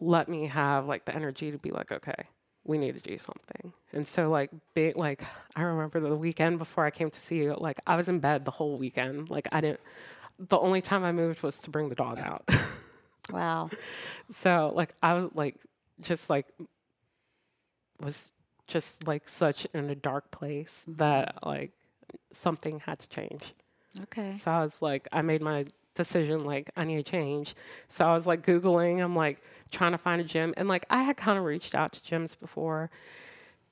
let 0.00 0.28
me 0.28 0.46
have 0.46 0.86
like 0.86 1.04
the 1.04 1.14
energy 1.14 1.50
to 1.50 1.58
be 1.58 1.70
like 1.70 1.90
okay 1.90 2.28
we 2.64 2.78
need 2.78 2.94
to 2.94 3.00
do 3.00 3.18
something. 3.18 3.74
And 3.92 4.06
so 4.06 4.30
like 4.30 4.50
being 4.74 4.94
like 4.96 5.22
i 5.54 5.62
remember 5.62 6.00
the 6.00 6.16
weekend 6.16 6.58
before 6.58 6.84
i 6.84 6.90
came 6.90 7.10
to 7.10 7.20
see 7.20 7.36
you 7.36 7.56
like 7.58 7.76
i 7.86 7.96
was 7.96 8.08
in 8.08 8.18
bed 8.20 8.44
the 8.44 8.50
whole 8.50 8.76
weekend. 8.78 9.30
Like 9.30 9.46
i 9.52 9.60
didn't 9.60 9.80
the 10.38 10.58
only 10.58 10.80
time 10.80 11.04
i 11.04 11.12
moved 11.12 11.42
was 11.42 11.58
to 11.60 11.70
bring 11.70 11.88
the 11.88 11.94
dog 11.94 12.18
out 12.18 12.48
Wow. 13.30 13.70
so 14.30 14.72
like 14.74 14.94
i 15.02 15.14
was 15.14 15.30
like 15.34 15.56
just 16.00 16.28
like 16.28 16.46
was 18.00 18.32
just 18.66 19.06
like 19.06 19.28
such 19.28 19.66
in 19.72 19.88
a 19.90 19.94
dark 19.94 20.30
place 20.30 20.82
mm-hmm. 20.82 20.98
that 20.98 21.38
like 21.44 21.72
something 22.32 22.80
had 22.80 22.98
to 22.98 23.08
change 23.08 23.54
Okay. 24.02 24.36
so 24.38 24.50
I 24.50 24.62
was 24.62 24.82
like, 24.82 25.08
I 25.12 25.22
made 25.22 25.42
my 25.42 25.66
decision, 25.94 26.44
like, 26.44 26.70
I 26.76 26.84
need 26.84 26.96
to 26.96 27.02
change. 27.02 27.54
So 27.88 28.04
I 28.04 28.14
was 28.14 28.26
like 28.26 28.44
Googling, 28.44 29.02
I'm 29.02 29.14
like 29.14 29.40
trying 29.70 29.92
to 29.92 29.98
find 29.98 30.20
a 30.20 30.24
gym. 30.24 30.54
And 30.56 30.68
like, 30.68 30.86
I 30.90 31.02
had 31.02 31.16
kind 31.16 31.38
of 31.38 31.44
reached 31.44 31.74
out 31.74 31.92
to 31.92 32.00
gyms 32.00 32.38
before, 32.38 32.90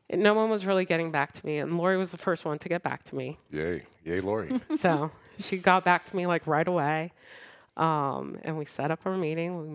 and 0.09 0.23
no 0.23 0.35
one 0.35 0.51
was 0.51 0.67
really 0.67 0.85
getting 0.85 1.11
back 1.11 1.33
to 1.33 1.47
me. 1.47 1.59
And 1.59 1.77
Lori 1.77 1.97
was 1.97 2.11
the 2.11 2.19
first 2.19 2.45
one 2.45 2.59
to 2.61 2.69
get 2.69 2.83
back 2.83 3.05
to 3.05 3.15
me. 3.15 3.39
Yay. 3.51 3.85
Yay, 4.05 4.21
Lori. 4.21 4.51
so 4.79 5.11
she 5.39 5.59
got 5.59 5.85
back 5.85 6.05
to 6.07 6.17
me 6.17 6.27
like 6.27 6.47
right 6.47 6.67
away. 6.67 7.13
Um, 7.77 8.39
and 8.43 8.59
we 8.59 8.65
set 8.65 8.91
up 8.91 9.01
our 9.05 9.17
meeting. 9.17 9.61
We, 9.61 9.69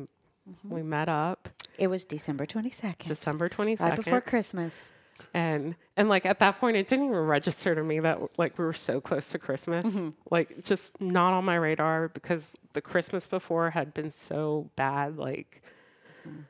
mm-hmm. 0.53 0.69
we 0.69 0.83
met 0.83 1.09
up. 1.09 1.49
It 1.77 1.87
was 1.87 2.05
December 2.05 2.45
22nd. 2.45 3.05
December 3.05 3.49
22nd. 3.49 3.79
Right 3.79 3.95
before 3.95 4.21
Christmas. 4.21 4.93
and 5.33 5.75
and 5.95 6.09
like 6.09 6.27
at 6.27 6.37
that 6.39 6.59
point 6.59 6.77
it 6.77 6.87
didn't 6.87 7.05
even 7.05 7.17
register 7.17 7.73
to 7.73 7.83
me 7.83 7.99
that 7.99 8.19
like 8.37 8.57
we 8.59 8.63
were 8.63 8.73
so 8.73 9.01
close 9.01 9.29
to 9.31 9.39
christmas. 9.39 9.85
Mm-hmm. 9.85 10.09
Like 10.29 10.63
just 10.63 10.99
not 11.01 11.33
on 11.33 11.43
my 11.43 11.55
radar 11.55 12.09
because 12.09 12.53
the 12.73 12.81
christmas 12.81 13.25
before 13.25 13.71
had 13.71 13.95
been 13.95 14.11
so 14.11 14.69
bad 14.75 15.17
like 15.17 15.63
mm-hmm. 16.27 16.41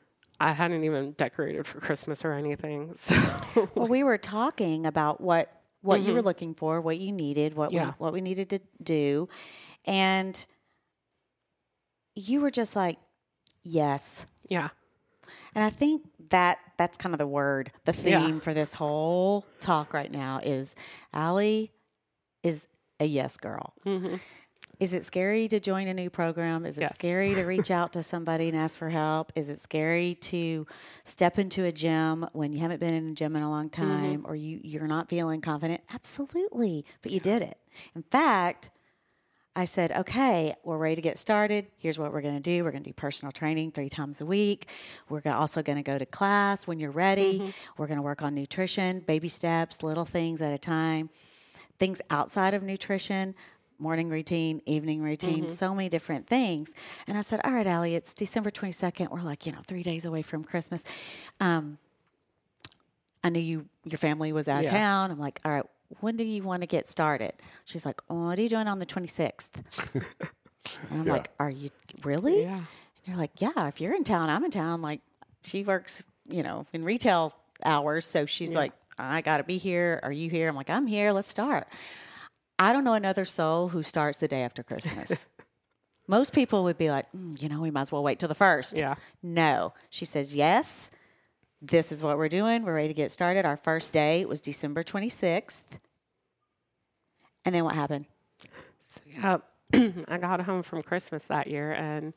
i 0.41 0.51
hadn't 0.51 0.83
even 0.83 1.13
decorated 1.13 1.65
for 1.65 1.79
christmas 1.79 2.25
or 2.25 2.33
anything 2.33 2.93
so. 2.97 3.15
Well, 3.73 3.87
we 3.87 4.03
were 4.03 4.17
talking 4.17 4.85
about 4.85 5.21
what 5.21 5.49
what 5.81 6.01
you 6.01 6.13
were 6.13 6.21
looking 6.21 6.53
for, 6.53 6.81
what 6.81 6.99
you 6.99 7.13
needed, 7.13 7.55
what 7.55 7.73
we, 7.73 7.79
what 7.79 8.11
we 8.11 8.19
needed 8.19 8.49
to 8.49 8.59
do, 8.83 9.29
and 9.85 10.45
you 12.17 12.41
were 12.41 12.49
just 12.51 12.75
like, 12.75 12.97
"Yes." 13.63 14.25
yeah 14.49 14.69
And 15.55 15.63
I 15.63 15.69
think 15.69 16.03
that 16.29 16.57
that's 16.77 16.97
kind 16.97 17.13
of 17.13 17.19
the 17.19 17.27
word, 17.27 17.71
the 17.85 17.91
Yeah. 17.93 18.25
theme 18.25 18.39
for 18.39 18.53
this 18.53 18.73
whole 18.73 19.45
talk 19.59 19.93
right 19.93 20.11
now 20.11 20.39
is 20.43 20.75
Aly 21.15 21.71
is 22.43 22.67
a 22.99 23.05
yes 23.05 23.37
girl. 23.37 23.73
Mm-hmm. 23.85 24.15
Is 24.79 24.93
it 24.93 25.05
scary 25.05 25.47
to 25.47 25.59
join 25.59 25.87
a 25.87 25.93
new 25.93 26.09
program? 26.09 26.65
Is 26.65 26.77
it 26.77 26.81
Yes. 26.81 26.93
scary 26.93 27.33
to 27.33 27.43
reach 27.45 27.71
out 27.71 27.93
to 27.93 28.03
somebody 28.13 28.47
and 28.47 28.55
ask 28.57 28.77
for 28.77 28.89
help? 28.89 29.31
Is 29.35 29.49
it 29.49 29.59
scary 29.59 30.15
to 30.21 30.67
step 31.03 31.39
into 31.39 31.63
a 31.65 31.71
gym 31.71 32.27
when 32.33 32.53
you 32.53 32.59
haven't 32.59 32.79
been 32.79 32.93
in 32.93 33.09
a 33.11 33.13
gym 33.13 33.35
in 33.35 33.41
a 33.43 33.49
long 33.49 33.69
mm-hmm. 33.69 33.83
time 33.83 34.25
or 34.27 34.35
you, 34.35 34.59
you're 34.63 34.87
not 34.87 35.09
feeling 35.09 35.41
confident? 35.41 35.81
Absolutely. 35.93 36.85
But 37.01 37.11
you 37.11 37.19
did 37.19 37.41
it. 37.41 37.57
In 37.95 38.03
fact, 38.03 38.69
I 39.57 39.65
said, 39.65 39.91
okay, 39.91 40.53
we're 40.63 40.77
ready 40.77 40.95
to 40.97 41.01
get 41.01 41.17
started. 41.17 41.65
Here's 41.77 41.97
what 41.97 42.13
we're 42.13 42.21
going 42.21 42.35
to 42.35 42.39
do. 42.39 42.63
We're 42.63 42.69
going 42.69 42.83
to 42.83 42.89
do 42.91 42.93
personal 42.93 43.31
training 43.31 43.71
three 43.71 43.89
times 43.89 44.21
a 44.21 44.25
week. 44.25 44.67
We're 45.09 45.21
also 45.25 45.63
going 45.63 45.77
to 45.77 45.81
go 45.83 45.97
to 45.97 46.05
class 46.05 46.67
when 46.67 46.79
you're 46.79 46.91
ready. 46.91 47.51
We're 47.75 47.87
going 47.87 47.97
to 47.97 48.03
work 48.03 48.21
on 48.21 48.35
nutrition, 48.35 48.99
baby 48.99 49.27
steps, 49.27 49.81
little 49.81 50.05
things 50.05 50.43
at 50.43 50.53
a 50.53 50.59
time, 50.59 51.09
things 51.79 52.03
outside 52.11 52.53
of 52.53 52.61
nutrition, 52.61 53.33
morning 53.79 54.09
routine, 54.09 54.61
evening 54.67 55.01
routine, 55.01 55.49
so 55.49 55.73
many 55.73 55.89
different 55.89 56.27
things. 56.27 56.75
And 57.07 57.17
I 57.17 57.21
said, 57.21 57.41
all 57.43 57.51
right, 57.53 57.65
Aly, 57.65 57.95
it's 57.95 58.13
December 58.13 58.51
22nd. 58.51 59.09
We're 59.09 59.21
like, 59.21 59.47
you 59.47 59.53
know, 59.53 59.61
three 59.65 59.81
days 59.81 60.05
away 60.05 60.21
from 60.21 60.43
Christmas. 60.43 60.83
Um, 61.39 61.79
I 63.23 63.29
knew 63.29 63.39
you, 63.39 63.65
your 63.85 63.97
family 63.97 64.31
was 64.31 64.47
out 64.47 64.59
of 64.59 64.65
Yeah. 64.65 64.77
town. 64.77 65.09
I'm 65.09 65.19
like, 65.19 65.41
all 65.43 65.51
right, 65.51 65.65
when 65.99 66.15
do 66.15 66.23
you 66.23 66.43
want 66.43 66.61
to 66.61 66.67
get 66.67 66.87
started? 66.87 67.33
She's 67.65 67.85
like, 67.85 68.01
oh, 68.09 68.27
what 68.27 68.39
are 68.39 68.41
you 68.41 68.49
doing 68.49 68.67
on 68.67 68.79
the 68.79 68.85
26th? 68.85 69.95
and 70.91 70.99
I'm 71.01 71.05
Yeah. 71.05 71.13
like, 71.13 71.29
are 71.39 71.49
you 71.49 71.69
really? 72.03 72.41
yeah 72.43 72.55
And 72.57 72.65
you're 73.05 73.17
like, 73.17 73.39
yeah, 73.39 73.67
if 73.67 73.79
you're 73.81 73.95
in 73.95 74.03
town, 74.03 74.29
I'm 74.29 74.43
in 74.43 74.51
town. 74.51 74.81
Like, 74.81 75.01
she 75.43 75.63
works, 75.63 76.03
you 76.29 76.43
know, 76.43 76.65
in 76.73 76.83
retail 76.83 77.33
hours. 77.63 78.05
So 78.05 78.25
she's 78.25 78.53
like, 78.53 78.73
I 78.97 79.21
got 79.21 79.37
to 79.37 79.43
be 79.43 79.57
here. 79.57 79.99
Are 80.03 80.11
you 80.11 80.29
here? 80.29 80.49
I'm 80.49 80.55
like, 80.55 80.69
I'm 80.69 80.87
here. 80.87 81.11
Let's 81.11 81.27
start. 81.27 81.67
I 82.59 82.73
don't 82.73 82.83
know 82.83 82.93
another 82.93 83.25
soul 83.25 83.69
who 83.69 83.83
starts 83.83 84.17
the 84.17 84.27
day 84.27 84.41
after 84.41 84.63
Christmas. 84.63 85.27
Most 86.07 86.33
people 86.33 86.63
would 86.63 86.77
be 86.77 86.89
like, 86.89 87.05
"Mm, 87.15 87.39
you 87.41 87.49
know, 87.49 87.59
we 87.59 87.69
might 87.69 87.81
as 87.81 87.91
well 87.91 88.01
wait 88.01 88.17
till 88.17 88.29
the 88.29 88.35
first. 88.35 88.77
Yeah. 88.79 88.95
No. 89.21 89.73
She 89.89 90.05
says, 90.05 90.33
yes, 90.35 90.89
this 91.61 91.91
is 91.91 92.03
what 92.03 92.17
we're 92.17 92.29
doing. 92.29 92.63
We're 92.63 92.75
ready 92.75 92.89
to 92.89 92.93
get 92.93 93.11
started. 93.11 93.45
Our 93.45 93.57
first 93.57 93.93
day 93.93 94.25
was 94.25 94.41
December 94.41 94.83
26th. 94.83 95.63
And 97.45 97.55
then 97.55 97.63
what 97.63 97.75
happened? 97.75 98.05
yeah 99.13 99.37
i 100.07 100.17
got 100.17 100.41
home 100.41 100.63
from 100.63 100.81
christmas 100.81 101.25
that 101.25 101.47
year 101.47 101.71
and 101.71 102.13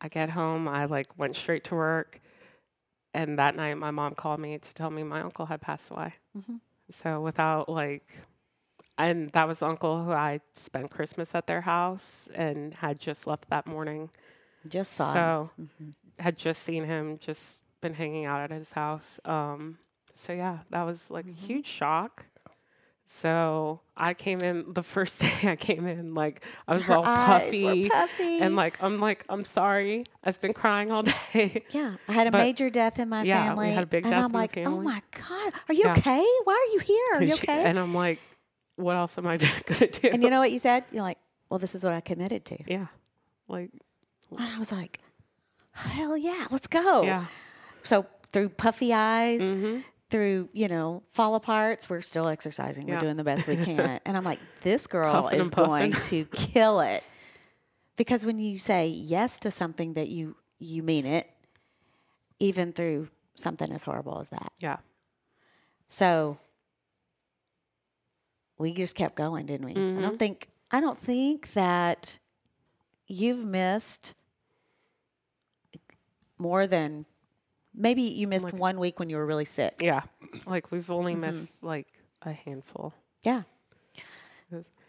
i 0.00 0.08
get 0.08 0.30
home 0.30 0.68
i 0.68 0.84
like 0.84 1.06
went 1.18 1.36
straight 1.36 1.64
to 1.64 1.74
work 1.74 2.20
and 3.14 3.38
that 3.38 3.56
night 3.56 3.74
my 3.76 3.90
mom 3.90 4.14
called 4.14 4.40
me 4.40 4.58
to 4.58 4.74
tell 4.74 4.90
me 4.90 5.02
my 5.02 5.20
uncle 5.20 5.46
had 5.46 5.60
passed 5.60 5.90
away 5.90 6.14
mm-hmm. 6.36 6.56
so 6.90 7.20
without 7.20 7.68
like 7.68 8.20
and 8.98 9.30
that 9.30 9.46
was 9.48 9.62
uncle 9.62 10.04
who 10.04 10.12
i 10.12 10.40
spent 10.54 10.90
christmas 10.90 11.34
at 11.34 11.46
their 11.46 11.60
house 11.60 12.28
and 12.34 12.74
had 12.74 12.98
just 12.98 13.26
left 13.26 13.48
that 13.50 13.66
morning 13.66 14.08
Just 14.68 14.92
saw. 14.92 15.12
him. 15.12 15.70
so 15.78 15.86
had 16.18 16.36
just 16.36 16.62
seen 16.62 16.84
him 16.84 17.18
just 17.18 17.61
been 17.82 17.92
hanging 17.94 18.24
out 18.24 18.40
at 18.40 18.50
his 18.50 18.72
house 18.72 19.20
um 19.26 19.76
so 20.14 20.32
yeah 20.32 20.58
that 20.70 20.84
was 20.84 21.10
like 21.10 21.28
a 21.28 21.32
huge 21.32 21.66
shock 21.66 22.24
so 23.06 23.80
i 23.96 24.14
came 24.14 24.38
in 24.38 24.72
the 24.72 24.82
first 24.82 25.20
day 25.24 25.32
i 25.50 25.56
came 25.56 25.86
in 25.86 26.14
like 26.14 26.44
i 26.66 26.74
was 26.74 26.86
Her 26.86 26.94
all 26.94 27.02
puffy, 27.02 27.88
puffy. 27.90 28.38
and 28.38 28.56
like 28.56 28.82
i'm 28.82 28.98
like 28.98 29.24
i'm 29.28 29.44
sorry 29.44 30.04
i've 30.24 30.40
been 30.40 30.54
crying 30.54 30.90
all 30.90 31.02
day 31.32 31.62
Yeah, 31.70 31.96
I 32.08 32.12
had 32.12 32.26
a 32.26 32.30
But- 32.30 32.38
major 32.38 32.70
death 32.70 32.98
in 32.98 33.08
my 33.10 33.22
Yeah, 33.24 33.42
we 33.42 33.48
family. 33.48 33.72
had 33.72 33.84
a 33.84 33.86
big 33.86 34.04
and 34.04 34.12
death 34.12 34.24
I'm 34.24 34.32
like, 34.32 34.56
oh 34.58 34.80
my 34.80 35.02
God, 35.28 35.52
are 35.68 35.74
you 35.74 35.82
Yeah. 35.84 35.92
okay? 35.92 36.24
Why 36.44 36.54
are 36.54 36.72
you 36.72 36.78
here? 36.78 37.04
Are 37.16 37.24
you 37.30 37.34
okay? 37.34 37.64
and 37.64 37.78
i'm 37.78 37.92
like 37.94 38.18
what 38.76 38.96
else 38.96 39.18
am 39.18 39.26
i 39.26 39.36
gonna 39.36 39.88
do 39.88 40.08
And 40.12 40.22
you 40.22 40.30
know 40.30 40.40
what 40.40 40.50
you 40.52 40.58
said? 40.58 40.84
You're 40.92 41.02
like, 41.02 41.18
well, 41.50 41.58
this 41.58 41.74
is 41.74 41.84
what 41.84 41.92
I 41.92 42.00
committed 42.00 42.44
to. 42.46 42.58
yeah 42.66 42.86
like 43.48 43.70
And 44.38 44.48
I 44.48 44.58
was 44.58 44.72
like, 44.72 45.00
hell 45.72 46.16
yeah, 46.16 46.46
let's 46.50 46.66
go. 46.66 47.02
Yeah. 47.02 47.26
So 47.84 48.06
through 48.32 48.50
puffy 48.50 48.92
eyes, 48.92 49.42
mm-hmm. 49.42 49.80
through, 50.10 50.48
you 50.52 50.68
know, 50.68 51.02
fall 51.08 51.38
aparts, 51.38 51.88
we're 51.88 52.00
still 52.00 52.28
exercising. 52.28 52.86
We're 52.86 52.98
doing 52.98 53.16
the 53.16 53.24
best 53.24 53.46
we 53.46 53.56
can. 53.56 54.00
and 54.06 54.16
I'm 54.16 54.24
like, 54.24 54.40
this 54.62 54.86
girl 54.86 55.12
Puffing 55.12 55.40
is 55.40 55.50
going 55.50 55.92
to 55.92 56.24
kill 56.26 56.80
it. 56.80 57.04
Because 57.96 58.24
when 58.24 58.38
you 58.38 58.58
say 58.58 58.86
yes 58.86 59.38
to 59.40 59.50
something 59.50 59.94
that 59.94 60.08
you 60.08 60.36
you 60.58 60.82
mean 60.82 61.06
it, 61.06 61.28
even 62.38 62.72
through 62.72 63.08
something 63.34 63.70
as 63.72 63.84
horrible 63.84 64.18
as 64.20 64.28
that. 64.30 64.52
Yeah. 64.60 64.78
So 65.88 66.38
we 68.58 68.72
just 68.72 68.96
kept 68.96 69.14
going, 69.14 69.46
didn't 69.46 69.66
we? 69.66 69.72
I 69.72 69.74
don't 69.74 69.96
mm-hmm. 69.96 70.16
think 70.16 70.48
I 70.70 70.80
don't 70.80 70.98
think 70.98 71.52
that 71.52 72.18
you've 73.06 73.44
missed 73.44 74.14
more 76.38 76.66
than 76.66 77.04
maybe 77.74 78.02
you 78.02 78.26
missed 78.26 78.52
one 78.52 78.78
week 78.78 78.98
when 78.98 79.08
you 79.10 79.16
were 79.16 79.26
really 79.26 79.44
sick. 79.44 79.80
Yeah. 79.82 80.02
Like 80.46 80.70
we've 80.70 80.90
only 80.90 81.12
Mm-hmm. 81.12 81.20
missed 81.22 81.62
like 81.62 81.86
a 82.22 82.32
handful. 82.32 82.92
Yeah. 83.22 83.42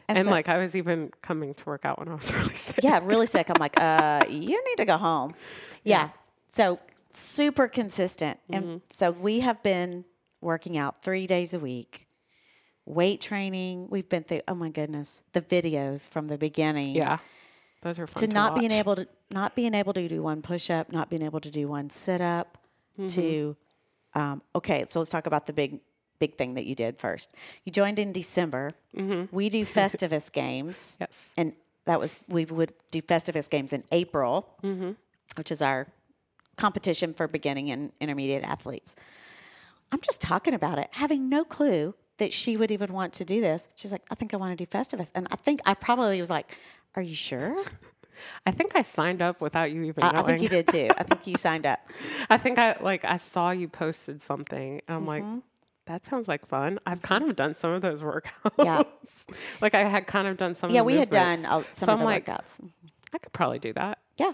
And, 0.10 0.26
so- 0.26 0.32
like 0.32 0.50
I 0.50 0.58
was 0.58 0.76
even 0.76 1.12
coming 1.22 1.54
to 1.54 1.66
work 1.66 1.86
out 1.86 1.98
when 1.98 2.10
I 2.10 2.16
was 2.16 2.32
really 2.40 2.56
sick. 2.56 2.84
Yeah, 2.84 3.00
really 3.04 3.26
sick. 3.26 3.50
I'm 3.50 3.60
like, 3.60 3.80
uh, 3.80 4.26
you 4.30 4.64
need 4.64 4.76
to 4.78 4.86
go 4.86 4.98
home. 4.98 5.34
Yeah. 5.86 6.10
So 6.48 6.80
super 7.12 7.68
consistent. 7.68 8.40
And 8.50 8.80
so 8.90 9.12
we 9.12 9.42
have 9.42 9.62
been 9.64 10.06
working 10.40 10.78
out 10.78 11.04
three 11.04 11.28
days 11.28 11.54
a 11.54 11.60
week, 11.60 12.08
weight 12.86 13.20
training. 13.20 13.88
We've 13.90 14.08
been 14.08 14.24
through, 14.24 14.42
oh 14.48 14.56
my 14.56 14.70
goodness, 14.70 15.24
the 15.34 15.42
videos 15.42 16.08
from 16.10 16.28
the 16.28 16.38
beginning. 16.38 16.96
Yeah. 16.96 17.18
Those 17.82 18.00
are 18.00 18.08
fun 18.08 18.16
to 18.22 18.28
to, 18.28 18.34
not 18.34 18.56
being 18.58 18.72
able 18.72 18.96
to 18.96 19.08
not 19.30 19.56
being 19.58 19.74
able 19.74 19.92
to 19.92 20.08
do 20.08 20.24
one 20.24 20.42
push 20.42 20.70
up, 20.70 20.90
not 20.94 21.10
being 21.10 21.22
able 21.24 21.42
to 21.42 21.52
do 21.52 21.68
one 21.68 21.90
sit 21.90 22.22
up, 22.22 22.58
Mm-hmm. 23.00 23.08
to 23.08 23.58
um, 24.16 24.42
okay. 24.54 24.86
So 24.90 25.00
let's 25.00 25.10
talk 25.12 25.26
about 25.26 25.48
the 25.48 25.54
big 25.54 25.80
big 26.20 26.36
thing 26.36 26.54
that 26.54 26.66
you 26.66 26.76
did 26.76 27.00
first. 27.00 27.34
You 27.66 27.72
joined 27.72 27.98
in 28.00 28.12
December. 28.12 28.72
We 29.32 29.50
do 29.50 29.66
Festivus 29.80 30.32
games, 30.32 30.78
Mm-hmm. 30.78 31.04
Yes. 31.04 31.32
and 31.38 31.54
that 31.86 32.00
was 32.00 32.20
we 32.28 32.46
would 32.46 32.74
do 32.92 33.02
Festivus 33.02 33.50
games 33.50 33.74
in 33.74 33.84
April, 33.92 34.48
Mm-hmm. 34.64 34.92
which 35.38 35.52
is 35.52 35.62
our 35.62 35.88
competition 36.56 37.14
for 37.14 37.28
beginning 37.28 37.72
and 37.72 37.92
intermediate 38.00 38.44
athletes. 38.44 38.96
I'm 39.92 40.00
just 40.02 40.22
talking 40.22 40.54
about 40.54 40.78
it, 40.78 40.88
having 40.92 41.30
no 41.30 41.44
clue 41.44 41.96
that 42.18 42.32
she 42.32 42.58
would 42.58 42.72
even 42.72 42.94
want 42.94 43.14
to 43.14 43.26
do 43.26 43.42
this. 43.42 43.68
She's 43.76 43.92
like, 43.92 44.04
I 44.12 44.16
think 44.16 44.34
I 44.34 44.38
want 44.38 44.56
to 44.58 44.64
do 44.66 44.70
Festivus. 44.70 45.12
And 45.16 45.28
I 45.32 45.36
think 45.36 45.60
I 45.66 45.74
probably 45.74 46.20
was 46.20 46.30
like, 46.30 46.58
Are 46.96 47.02
you 47.02 47.16
sure? 47.16 47.56
I 48.46 48.52
think 48.52 48.76
I 48.76 48.82
signed 48.82 49.22
up 49.22 49.42
without 49.42 49.72
you 49.72 49.84
even 49.84 50.04
I, 50.04 50.12
knowing. 50.12 50.26
I 50.26 50.28
think 50.28 50.42
you 50.44 50.50
did 50.50 50.68
too. 50.68 50.90
I 50.98 51.04
think 51.04 51.28
you 51.28 51.38
signed 51.38 51.66
up. 51.66 51.80
I 52.30 52.38
think 52.38 52.60
I 52.60 52.76
like 52.82 53.06
I 53.06 53.18
saw 53.18 53.52
you 53.52 53.68
posted 53.68 54.22
something 54.22 54.82
and 54.88 54.96
I'm 54.98 55.06
like, 55.06 55.24
Mm-hmm. 55.24 55.40
that 55.86 56.06
sounds 56.06 56.28
like 56.28 56.46
fun. 56.48 56.80
I've 56.86 57.02
kind 57.02 57.30
of 57.30 57.36
done 57.36 57.56
some 57.56 57.72
of 57.72 57.82
those 57.82 58.00
workouts. 58.02 58.52
Yeah. 58.64 58.84
like 59.62 59.76
I 59.76 59.84
had 59.84 60.08
kind 60.08 60.28
of 60.28 60.38
done 60.38 60.56
some 60.56 60.70
Yeah, 60.72 60.82
of 60.82 60.86
the 60.88 60.94
we 60.94 60.98
had 61.00 61.10
done 61.10 61.42
movements. 61.44 61.78
some 61.80 61.88
so 61.88 61.94
of 61.94 62.00
the 62.00 62.06
like, 62.06 62.26
workouts. 62.26 62.60
I 63.14 63.18
could 63.20 63.34
probably 63.34 63.60
do 63.60 63.74
that. 63.74 64.00
Yeah. 64.18 64.34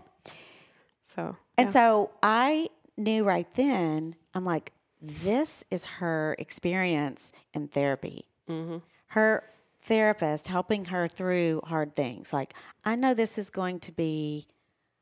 So 1.07 1.35
And 1.57 1.67
yeah. 1.67 1.71
so 1.73 2.11
I 2.23 2.69
knew 2.97 3.23
right 3.23 3.47
then, 3.55 4.15
I'm 4.33 4.45
like, 4.45 4.73
this 5.01 5.63
is 5.71 5.85
her 5.85 6.35
experience 6.39 7.31
in 7.53 7.67
therapy. 7.69 8.25
Mm-hmm. 8.49 8.77
Her 9.07 9.43
therapist 9.81 10.47
helping 10.47 10.85
her 10.85 11.07
through 11.07 11.61
hard 11.65 11.95
things. 11.95 12.33
Like, 12.33 12.53
I 12.85 12.95
know 12.95 13.13
this 13.13 13.37
is 13.37 13.49
going 13.49 13.79
to 13.81 13.91
be 13.91 14.47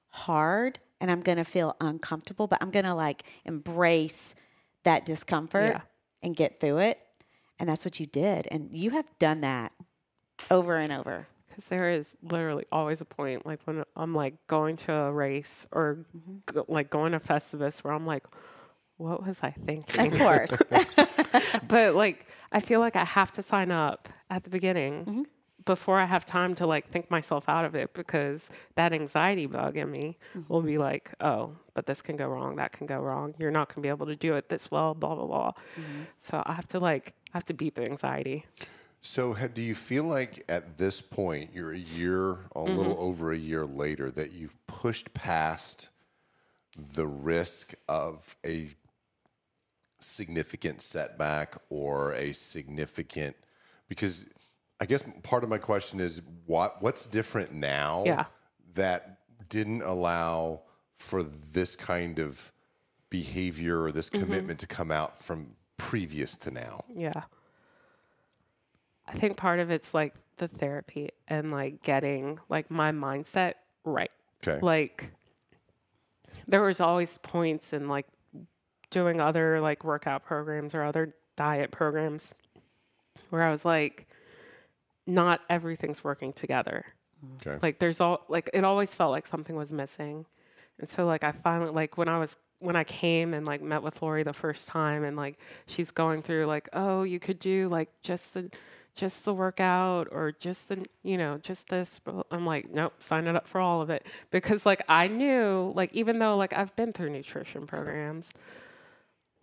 hard 0.09 0.79
and 0.99 1.11
I'm 1.11 1.21
going 1.21 1.37
to 1.37 1.43
feel 1.43 1.75
uncomfortable, 1.81 2.47
but 2.47 2.59
I'm 2.61 2.71
going 2.71 2.85
to 2.85 2.93
like 2.93 3.23
embrace 3.45 4.35
that 4.83 5.05
discomfort 5.05 5.69
Yeah. 5.69 5.81
and 6.23 6.35
get 6.35 6.59
through 6.59 6.79
it. 6.79 6.99
And 7.59 7.69
that's 7.69 7.85
what 7.85 7.99
you 7.99 8.05
did. 8.05 8.47
And 8.51 8.69
you 8.71 8.91
have 8.91 9.05
done 9.19 9.41
that 9.41 9.71
over 10.51 10.75
and 10.75 10.91
over. 10.91 11.27
Because 11.47 11.69
there 11.69 11.89
is 11.89 12.15
literally 12.21 12.65
always 12.71 13.01
a 13.01 13.05
point, 13.05 13.45
like 13.45 13.59
when 13.65 13.83
I'm 13.95 14.13
like 14.13 14.35
going 14.45 14.75
to 14.77 14.93
a 14.93 15.11
race 15.11 15.65
or 15.71 16.05
mm-hmm. 16.15 16.37
go, 16.45 16.65
like 16.67 16.91
going 16.91 17.13
to 17.13 17.19
Festivus, 17.19 17.83
where 17.83 17.93
I'm 17.93 18.05
like, 18.05 18.23
what 18.97 19.25
was 19.25 19.39
I 19.41 19.51
thinking? 19.51 20.13
Of 20.13 20.19
course. 20.19 20.57
but 21.67 21.95
like, 21.95 22.27
I 22.51 22.59
feel 22.59 22.79
like 22.79 22.95
I 22.95 23.05
have 23.05 23.31
to 23.33 23.41
sign 23.41 23.71
up 23.71 24.07
at 24.29 24.43
the 24.43 24.49
beginning 24.49 25.05
Mm-hmm. 25.05 25.21
before 25.65 25.99
I 25.99 26.05
have 26.05 26.25
time 26.25 26.55
to 26.55 26.65
like 26.67 26.87
think 26.87 27.09
myself 27.11 27.49
out 27.49 27.65
of 27.65 27.75
it 27.75 27.93
because 27.93 28.49
that 28.75 28.93
anxiety 28.93 29.45
bug 29.47 29.75
in 29.77 29.91
me 29.91 30.17
Mm-hmm. 30.35 30.51
will 30.53 30.61
be 30.61 30.77
like, 30.77 31.11
oh, 31.19 31.51
but 31.73 31.85
this 31.85 32.01
can 32.01 32.15
go 32.15 32.27
wrong, 32.27 32.55
that 32.57 32.71
can 32.71 32.87
go 32.87 32.99
wrong. 32.99 33.33
You're 33.39 33.51
not 33.51 33.67
going 33.69 33.75
to 33.75 33.81
be 33.81 33.89
able 33.89 34.05
to 34.07 34.15
do 34.15 34.35
it 34.35 34.49
this 34.49 34.69
well, 34.71 34.93
blah 34.93 35.15
blah 35.15 35.25
blah. 35.27 35.51
Mm-hmm. 35.79 36.03
So 36.19 36.41
I 36.45 36.53
have 36.53 36.67
to 36.69 36.79
like, 36.79 37.13
I 37.33 37.37
have 37.37 37.45
to 37.45 37.53
beat 37.53 37.75
the 37.75 37.83
anxiety. 37.89 38.45
So, 39.01 39.33
ha- 39.33 39.47
do 39.53 39.61
you 39.61 39.75
feel 39.75 40.03
like 40.03 40.43
at 40.49 40.77
this 40.79 41.01
point, 41.01 41.51
you're 41.53 41.71
a 41.71 41.77
year, 41.77 42.39
a 42.55 42.61
little 42.61 42.93
Mm-hmm. 42.95 43.01
over 43.09 43.31
a 43.31 43.37
year 43.37 43.63
later, 43.65 44.09
that 44.11 44.33
you've 44.33 44.55
pushed 44.67 45.13
past 45.13 45.89
the 46.75 47.07
risk 47.07 47.73
of 47.87 48.35
a 48.45 48.69
significant 49.99 50.81
setback 50.81 51.55
or 51.69 52.13
a 52.13 52.33
significant? 52.33 53.35
Because 53.87 54.29
I 54.79 54.85
guess 54.85 55.03
part 55.23 55.43
of 55.43 55.49
my 55.49 55.57
question 55.57 55.99
is 55.99 56.21
what 56.45 56.81
what's 56.81 57.05
different 57.05 57.51
now 57.53 58.03
Yeah. 58.05 58.25
that 58.75 59.19
didn't 59.49 59.81
allow 59.81 60.61
for 60.93 61.23
this 61.23 61.75
kind 61.75 62.19
of 62.19 62.51
behavior 63.09 63.81
or 63.83 63.87
Mm-hmm. 63.87 63.95
this 63.95 64.09
commitment 64.09 64.59
to 64.59 64.67
come 64.67 64.91
out 64.91 65.17
from 65.17 65.55
previous 65.77 66.35
to 66.37 66.51
now? 66.51 66.83
Yeah. 66.93 67.23
I 69.07 69.13
think 69.13 69.37
part 69.37 69.59
of 69.59 69.71
it's 69.71 69.93
like 69.93 70.13
the 70.37 70.47
therapy 70.47 71.11
and 71.27 71.49
like 71.49 71.81
getting 71.81 72.39
like 72.49 72.69
my 72.69 72.91
mindset 72.91 73.53
right. 73.85 74.11
Okay. 74.45 74.59
Like 74.61 75.11
there 76.47 76.61
was 76.61 76.81
always 76.81 77.17
points 77.19 77.71
in 77.73 77.87
like 77.87 78.05
doing 78.89 79.21
other 79.21 79.61
like 79.61 79.83
workout 79.83 80.25
programs 80.25 80.75
or 80.75 80.83
other 80.83 81.15
diet 81.37 81.71
programs 81.71 82.33
where 83.29 83.43
I 83.43 83.51
was 83.51 83.65
like 83.65 84.07
not 85.07 85.41
everything's 85.49 86.03
working 86.03 86.33
together. 86.33 86.85
Okay. 87.41 87.57
Like 87.61 87.79
there's 87.79 88.01
all 88.01 88.25
like 88.27 88.49
it 88.53 88.63
always 88.63 88.93
felt 88.93 89.11
like 89.11 89.25
something 89.25 89.55
was 89.55 89.71
missing. 89.71 90.25
And 90.79 90.87
so 90.87 91.05
like 91.05 91.23
I 91.23 91.31
finally 91.31 91.71
like 91.71 91.97
when 91.97 92.09
I 92.09 92.19
was 92.19 92.35
when 92.59 92.75
I 92.75 92.83
came 92.83 93.33
and 93.33 93.45
like 93.47 93.61
met 93.61 93.83
with 93.83 94.01
Lori 94.01 94.23
the 94.23 94.33
first 94.33 94.67
time 94.67 95.03
and 95.03 95.15
like 95.15 95.39
she's 95.65 95.91
going 95.91 96.21
through 96.21 96.45
like, 96.45 96.69
oh, 96.73 97.03
you 97.03 97.19
could 97.19 97.39
do 97.39 97.69
like 97.69 97.89
just 98.01 98.33
the 98.33 98.51
just 98.93 99.25
the 99.25 99.33
workout 99.33 100.07
or 100.11 100.31
just 100.31 100.69
the 100.69 100.85
you 101.03 101.17
know, 101.17 101.37
just 101.37 101.69
this 101.69 102.01
I'm 102.29 102.45
like, 102.45 102.69
nope, 102.69 102.93
sign 102.99 103.27
it 103.27 103.35
up 103.35 103.47
for 103.47 103.61
all 103.61 103.81
of 103.81 103.89
it. 103.89 104.05
Because 104.29 104.65
like 104.65 104.83
I 104.89 105.07
knew, 105.07 105.71
like 105.75 105.93
even 105.93 106.19
though 106.19 106.35
like 106.35 106.53
I've 106.53 106.75
been 106.75 106.91
through 106.91 107.11
nutrition 107.11 107.65
programs, 107.65 108.31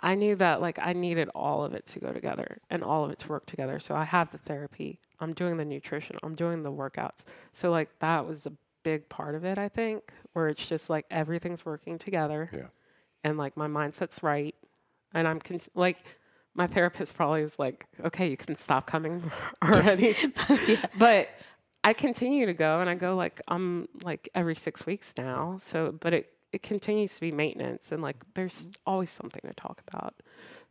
I 0.01 0.15
knew 0.17 0.35
that 0.37 0.61
like 0.61 0.79
I 0.79 0.93
needed 0.93 1.29
all 1.35 1.65
of 1.65 1.73
it 1.75 1.87
to 1.87 2.01
go 2.01 2.13
together 2.13 2.59
and 2.71 2.83
all 2.83 3.05
of 3.05 3.11
it 3.11 3.19
to 3.21 3.29
work 3.29 3.47
together. 3.47 3.79
So 3.79 3.95
I 3.95 4.05
have 4.05 4.31
the 4.31 4.39
therapy, 4.39 4.99
I'm 5.21 5.33
doing 5.33 5.57
the 5.57 5.65
nutrition, 5.65 6.17
I'm 6.23 6.35
doing 6.35 6.63
the 6.63 6.73
workouts. 6.73 7.25
So 7.53 7.71
like 7.71 7.89
that 8.01 8.27
was 8.27 8.47
a 8.47 8.53
big 8.83 9.09
part 9.09 9.35
of 9.35 9.45
it, 9.45 9.57
I 9.57 9.69
think, 9.69 10.03
where 10.35 10.49
it's 10.49 10.69
just 10.69 10.91
like 10.91 11.07
everything's 11.11 11.65
working 11.65 11.99
together 11.99 12.51
Yeah. 12.53 12.67
and 13.23 13.39
like 13.39 13.57
my 13.57 13.67
mindset's 13.69 14.23
right 14.23 14.55
and 15.15 15.27
I'm 15.29 15.41
con- 15.41 15.61
like 15.75 15.99
my 16.55 16.67
therapist 16.67 17.17
probably 17.17 17.43
is 17.43 17.59
like, 17.59 17.87
okay, 18.05 18.29
you 18.29 18.37
can 18.37 18.57
stop 18.57 18.87
coming 18.87 19.23
already. 19.63 20.15
But 20.99 21.29
I 21.83 21.93
continue 21.93 22.47
to 22.47 22.55
go 22.55 22.81
and 22.81 22.89
I 22.91 22.95
go 22.95 23.15
like 23.17 23.41
I'm 23.49 23.89
like 24.03 24.29
every 24.35 24.55
six 24.57 24.85
weeks 24.87 25.15
now. 25.17 25.59
So 25.63 25.93
but 25.99 26.13
it 26.15 26.31
it 26.55 26.63
continues 26.63 27.15
to 27.17 27.21
be 27.21 27.33
maintenance 27.33 27.93
and 27.93 28.01
like 28.03 28.17
there's 28.35 28.69
always 28.87 29.11
something 29.11 29.43
to 29.47 29.55
talk 29.55 29.83
about. 29.89 30.15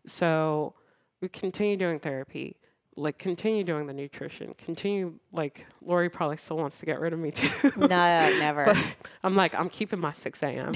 So 0.06 0.74
we 1.22 1.30
continue 1.30 1.78
doing 1.78 2.00
therapy, 2.00 2.56
like 2.96 3.18
continue 3.18 3.64
doing 3.64 3.88
the 3.88 3.94
nutrition, 3.94 4.54
continue 4.58 5.14
like 5.32 5.66
Lori 5.82 6.10
probably 6.10 6.38
still 6.38 6.58
wants 6.58 6.80
to 6.80 6.86
get 6.86 7.00
rid 7.00 7.14
of 7.14 7.20
me 7.20 7.32
too. 7.32 7.72
no, 7.78 7.88
never. 7.88 8.74
I'm 9.24 9.36
like, 9.36 9.56
I'm 9.56 9.70
keeping 9.70 10.00
my 10.00 10.12
6 10.12 10.42
a.m. 10.44 10.74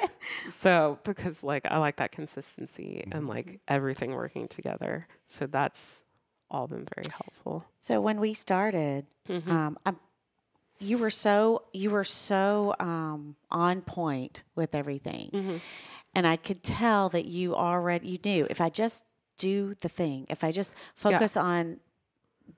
so, 0.52 0.98
because 1.04 1.42
like 1.42 1.66
I 1.66 1.78
like 1.78 1.96
that 1.96 2.12
consistency 2.12 3.04
and 3.12 3.26
like 3.28 3.60
everything 3.68 4.12
working 4.12 4.48
together. 4.48 5.06
So, 5.26 5.46
that's 5.46 6.02
all 6.50 6.66
been 6.68 6.86
very 6.94 7.08
helpful. 7.10 7.64
So 7.80 8.00
when 8.00 8.20
we 8.20 8.32
started, 8.34 9.06
Mm-hmm. 9.28 9.50
um, 9.50 9.76
i 9.84 9.92
you 10.78 10.98
were 10.98 11.10
so 11.10 11.62
you 11.72 11.90
were 11.90 12.04
so 12.04 12.74
um, 12.80 13.36
on 13.50 13.80
point 13.82 14.44
with 14.54 14.74
everything, 14.74 15.30
Mm-hmm. 15.32 15.56
and 16.14 16.26
I 16.26 16.36
could 16.36 16.62
tell 16.62 17.08
that 17.10 17.24
you 17.26 17.54
already 17.54 18.08
you 18.08 18.18
knew 18.24 18.46
if 18.50 18.60
I 18.60 18.68
just 18.70 19.04
do 19.38 19.74
the 19.82 19.88
thing, 19.88 20.26
if 20.28 20.42
I 20.44 20.52
just 20.52 20.74
focus 20.94 21.36
on 21.36 21.78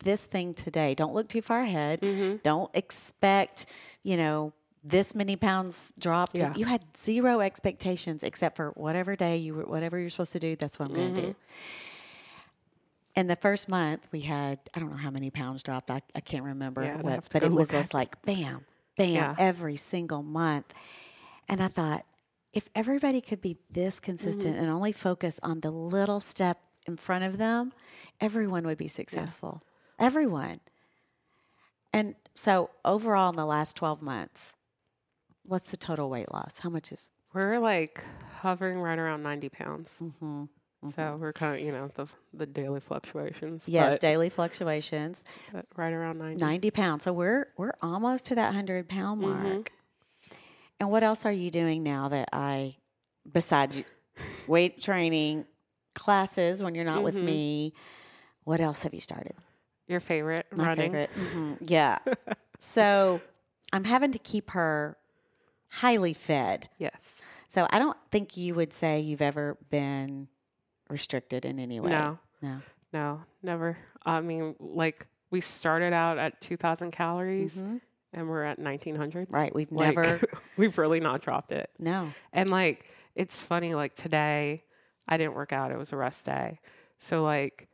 this 0.04 0.22
thing 0.24 0.54
today, 0.54 0.94
don't 0.94 1.14
look 1.14 1.28
too 1.28 1.42
far 1.42 1.60
ahead, 1.60 2.00
Mm-hmm. 2.00 2.36
don't 2.42 2.70
expect 2.74 3.66
you 4.02 4.16
know 4.16 4.52
this 4.84 5.14
many 5.14 5.36
pounds 5.36 5.92
dropped. 5.98 6.38
Yeah. 6.38 6.54
You 6.56 6.64
had 6.64 6.82
zero 6.96 7.40
expectations 7.40 8.22
except 8.22 8.56
for 8.56 8.70
whatever 8.76 9.16
day 9.16 9.36
you 9.36 9.54
were, 9.54 9.64
whatever 9.64 9.98
you're 9.98 10.08
supposed 10.08 10.32
to 10.32 10.38
do. 10.40 10.54
That's 10.56 10.78
what 10.78 10.88
I'm 10.88 10.94
going 10.94 11.14
to 11.14 11.20
do. 11.20 11.36
In 13.14 13.26
the 13.26 13.36
first 13.36 13.68
month, 13.68 14.06
we 14.12 14.20
had 14.20 14.58
I 14.74 14.78
don't 14.80 14.90
know 14.90 14.96
how 14.96 15.10
many 15.10 15.30
pounds 15.30 15.62
dropped. 15.62 15.90
I, 15.90 16.02
I 16.14 16.20
can't 16.20 16.44
remember 16.44 16.82
Yeah, 16.84 17.00
what, 17.00 17.24
but 17.32 17.42
it 17.42 17.50
was 17.50 17.70
just 17.70 17.92
like 17.94 18.20
bam, 18.22 18.64
bam, 18.96 19.08
Yeah. 19.14 19.34
every 19.38 19.76
single 19.76 20.22
month. 20.22 20.72
And 21.48 21.62
I 21.62 21.68
thought, 21.68 22.04
if 22.52 22.68
everybody 22.74 23.20
could 23.20 23.40
be 23.40 23.58
this 23.70 23.98
consistent 24.00 24.54
Mm-hmm. 24.54 24.62
and 24.64 24.72
only 24.72 24.92
focus 24.92 25.40
on 25.42 25.60
the 25.60 25.70
little 25.70 26.20
step 26.20 26.58
in 26.86 26.96
front 26.96 27.24
of 27.24 27.38
them, 27.38 27.72
everyone 28.20 28.64
would 28.66 28.78
be 28.78 28.88
successful. 28.88 29.62
Everyone. 29.98 30.60
And 31.92 32.14
so, 32.34 32.70
overall, 32.84 33.30
in 33.30 33.36
the 33.36 33.46
last 33.46 33.76
12 33.76 34.02
months, 34.02 34.54
what's 35.42 35.70
the 35.70 35.76
total 35.76 36.08
weight 36.10 36.32
loss? 36.32 36.58
How 36.60 36.68
much 36.70 36.92
is 36.92 37.10
We're 37.32 37.58
like 37.58 38.04
hovering 38.40 38.78
right 38.80 38.98
around 38.98 39.22
90 39.22 39.48
pounds. 39.48 39.98
Mm-hmm. 40.00 40.44
So 40.84 41.02
mm-hmm. 41.02 41.20
we're 41.20 41.32
kind 41.32 41.58
of, 41.58 41.66
you 41.66 41.72
know, 41.72 41.90
the 41.94 42.06
the 42.32 42.46
daily 42.46 42.80
fluctuations. 42.80 43.68
yes, 43.68 43.98
daily 43.98 44.28
fluctuations. 44.28 45.24
right 45.76 45.92
around 45.92 46.18
90. 46.18 46.44
90 46.44 46.70
pounds. 46.70 47.04
So 47.04 47.12
we're 47.12 47.48
we're 47.56 47.74
almost 47.82 48.26
to 48.26 48.36
that 48.36 48.46
100 48.46 48.88
pound 48.88 49.20
mm-hmm. 49.20 49.42
mark. 49.42 49.72
And 50.78 50.90
what 50.90 51.02
else 51.02 51.26
are 51.26 51.32
you 51.32 51.50
doing 51.50 51.82
now 51.82 52.08
that 52.08 52.28
I 52.32 52.76
besides 53.30 53.82
weight 54.46 54.80
training 54.80 55.46
classes 55.94 56.62
when 56.62 56.76
you're 56.76 56.84
not 56.84 57.02
with 57.02 57.16
mm-hmm. 57.16 57.26
me? 57.26 57.74
What 58.44 58.60
else 58.60 58.84
have 58.84 58.94
you 58.94 59.00
started? 59.00 59.34
Your 59.88 60.00
favorite 60.00 60.46
My 60.54 60.66
running? 60.68 60.92
favorite. 60.92 61.10
Mhm. 61.14 61.58
Yeah. 61.68 61.98
so 62.60 63.20
I'm 63.72 63.84
having 63.84 64.12
to 64.12 64.18
keep 64.18 64.50
her 64.50 64.96
highly 65.70 66.14
fed. 66.14 66.68
Yes. 66.78 67.16
So 67.48 67.66
I 67.70 67.78
don't 67.78 67.96
think 68.12 68.36
you 68.36 68.54
would 68.54 68.72
say 68.72 69.00
you've 69.00 69.22
ever 69.22 69.58
been 69.70 70.28
restricted 70.90 71.44
in 71.44 71.58
any 71.58 71.80
way. 71.80 71.90
No. 71.90 72.18
No. 72.42 72.60
No, 72.92 73.18
never. 73.42 73.76
I 74.06 74.20
mean, 74.20 74.54
like 74.60 75.06
we 75.30 75.40
started 75.40 75.92
out 75.92 76.18
at 76.18 76.40
2,000 76.40 76.90
calories 76.90 77.56
mm-hmm. 77.56 77.76
and 78.14 78.28
we're 78.28 78.44
at 78.44 78.58
1,900. 78.58 79.28
Right. 79.30 79.54
We've 79.54 79.70
Like, 79.70 79.94
never 79.94 80.20
we've 80.56 80.78
really 80.78 81.00
not 81.00 81.20
dropped 81.20 81.52
it. 81.52 81.70
no. 81.78 82.10
And 82.32 82.48
like, 82.50 82.86
it's 83.14 83.40
funny, 83.42 83.74
like 83.74 83.94
today, 83.94 84.62
I 85.08 85.16
didn't 85.16 85.34
work 85.34 85.52
out. 85.52 85.70
It 85.72 85.78
was 85.78 85.92
a 85.92 85.96
rest 85.96 86.24
day. 86.26 86.60
So, 86.98 87.22
like, 87.24 87.68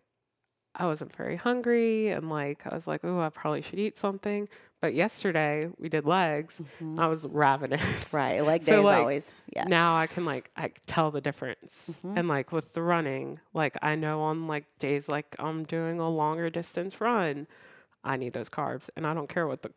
I 0.74 0.86
wasn't 0.86 1.14
very 1.14 1.36
hungry. 1.36 2.08
And 2.08 2.28
like, 2.30 2.66
I 2.66 2.74
was 2.74 2.86
like, 2.86 3.04
oh, 3.04 3.20
I 3.20 3.28
probably 3.28 3.62
should 3.62 3.78
eat 3.78 3.96
something. 3.98 4.48
But 4.84 4.92
yesterday, 4.92 5.70
we 5.78 5.88
did 5.88 6.04
legs. 6.04 6.60
I 6.98 7.06
was 7.06 7.24
ravenous. 7.24 8.12
Right. 8.12 8.44
Leg 8.44 8.64
So, 8.64 8.76
days 8.76 8.84
like, 8.84 8.98
always. 8.98 9.32
Yeah. 9.56 9.64
Now 9.64 9.96
I 9.96 10.06
can 10.06 10.26
like 10.26 10.50
I 10.58 10.72
tell 10.84 11.10
the 11.10 11.22
difference. 11.22 11.88
Mm-hmm. 11.90 12.18
And 12.18 12.28
like 12.28 12.52
with 12.52 12.74
the 12.74 12.82
running, 12.82 13.40
like 13.54 13.78
I 13.80 13.94
know 13.94 14.20
on 14.20 14.46
like 14.46 14.66
days 14.78 15.08
like 15.08 15.36
I'm 15.38 15.64
doing 15.64 16.00
a 16.00 16.10
longer 16.10 16.50
distance 16.50 17.00
run, 17.00 17.46
I 18.04 18.18
need 18.18 18.34
those 18.34 18.50
carbs. 18.50 18.90
And 18.94 19.06
I 19.06 19.14
don't 19.14 19.26
care 19.26 19.46
what 19.46 19.62
the 19.62 19.70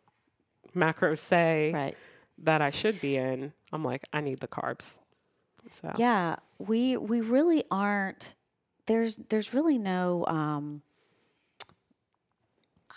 macros 0.76 1.20
say 1.20 1.72
Right. 1.74 1.98
that 2.40 2.62
I 2.62 2.70
should 2.72 3.00
be 3.00 3.16
in. 3.16 3.54
I'm 3.72 3.86
like, 3.86 4.04
I 4.12 4.20
need 4.20 4.42
the 4.42 4.50
carbs. 4.50 4.98
So 5.70 5.94
Yeah, 5.98 6.36
we 6.60 6.98
we 6.98 7.22
really 7.22 7.64
aren't. 7.72 8.36
There's 8.88 9.16
there's 9.16 9.54
really 9.54 9.78
no 9.78 10.26
um, 10.26 10.82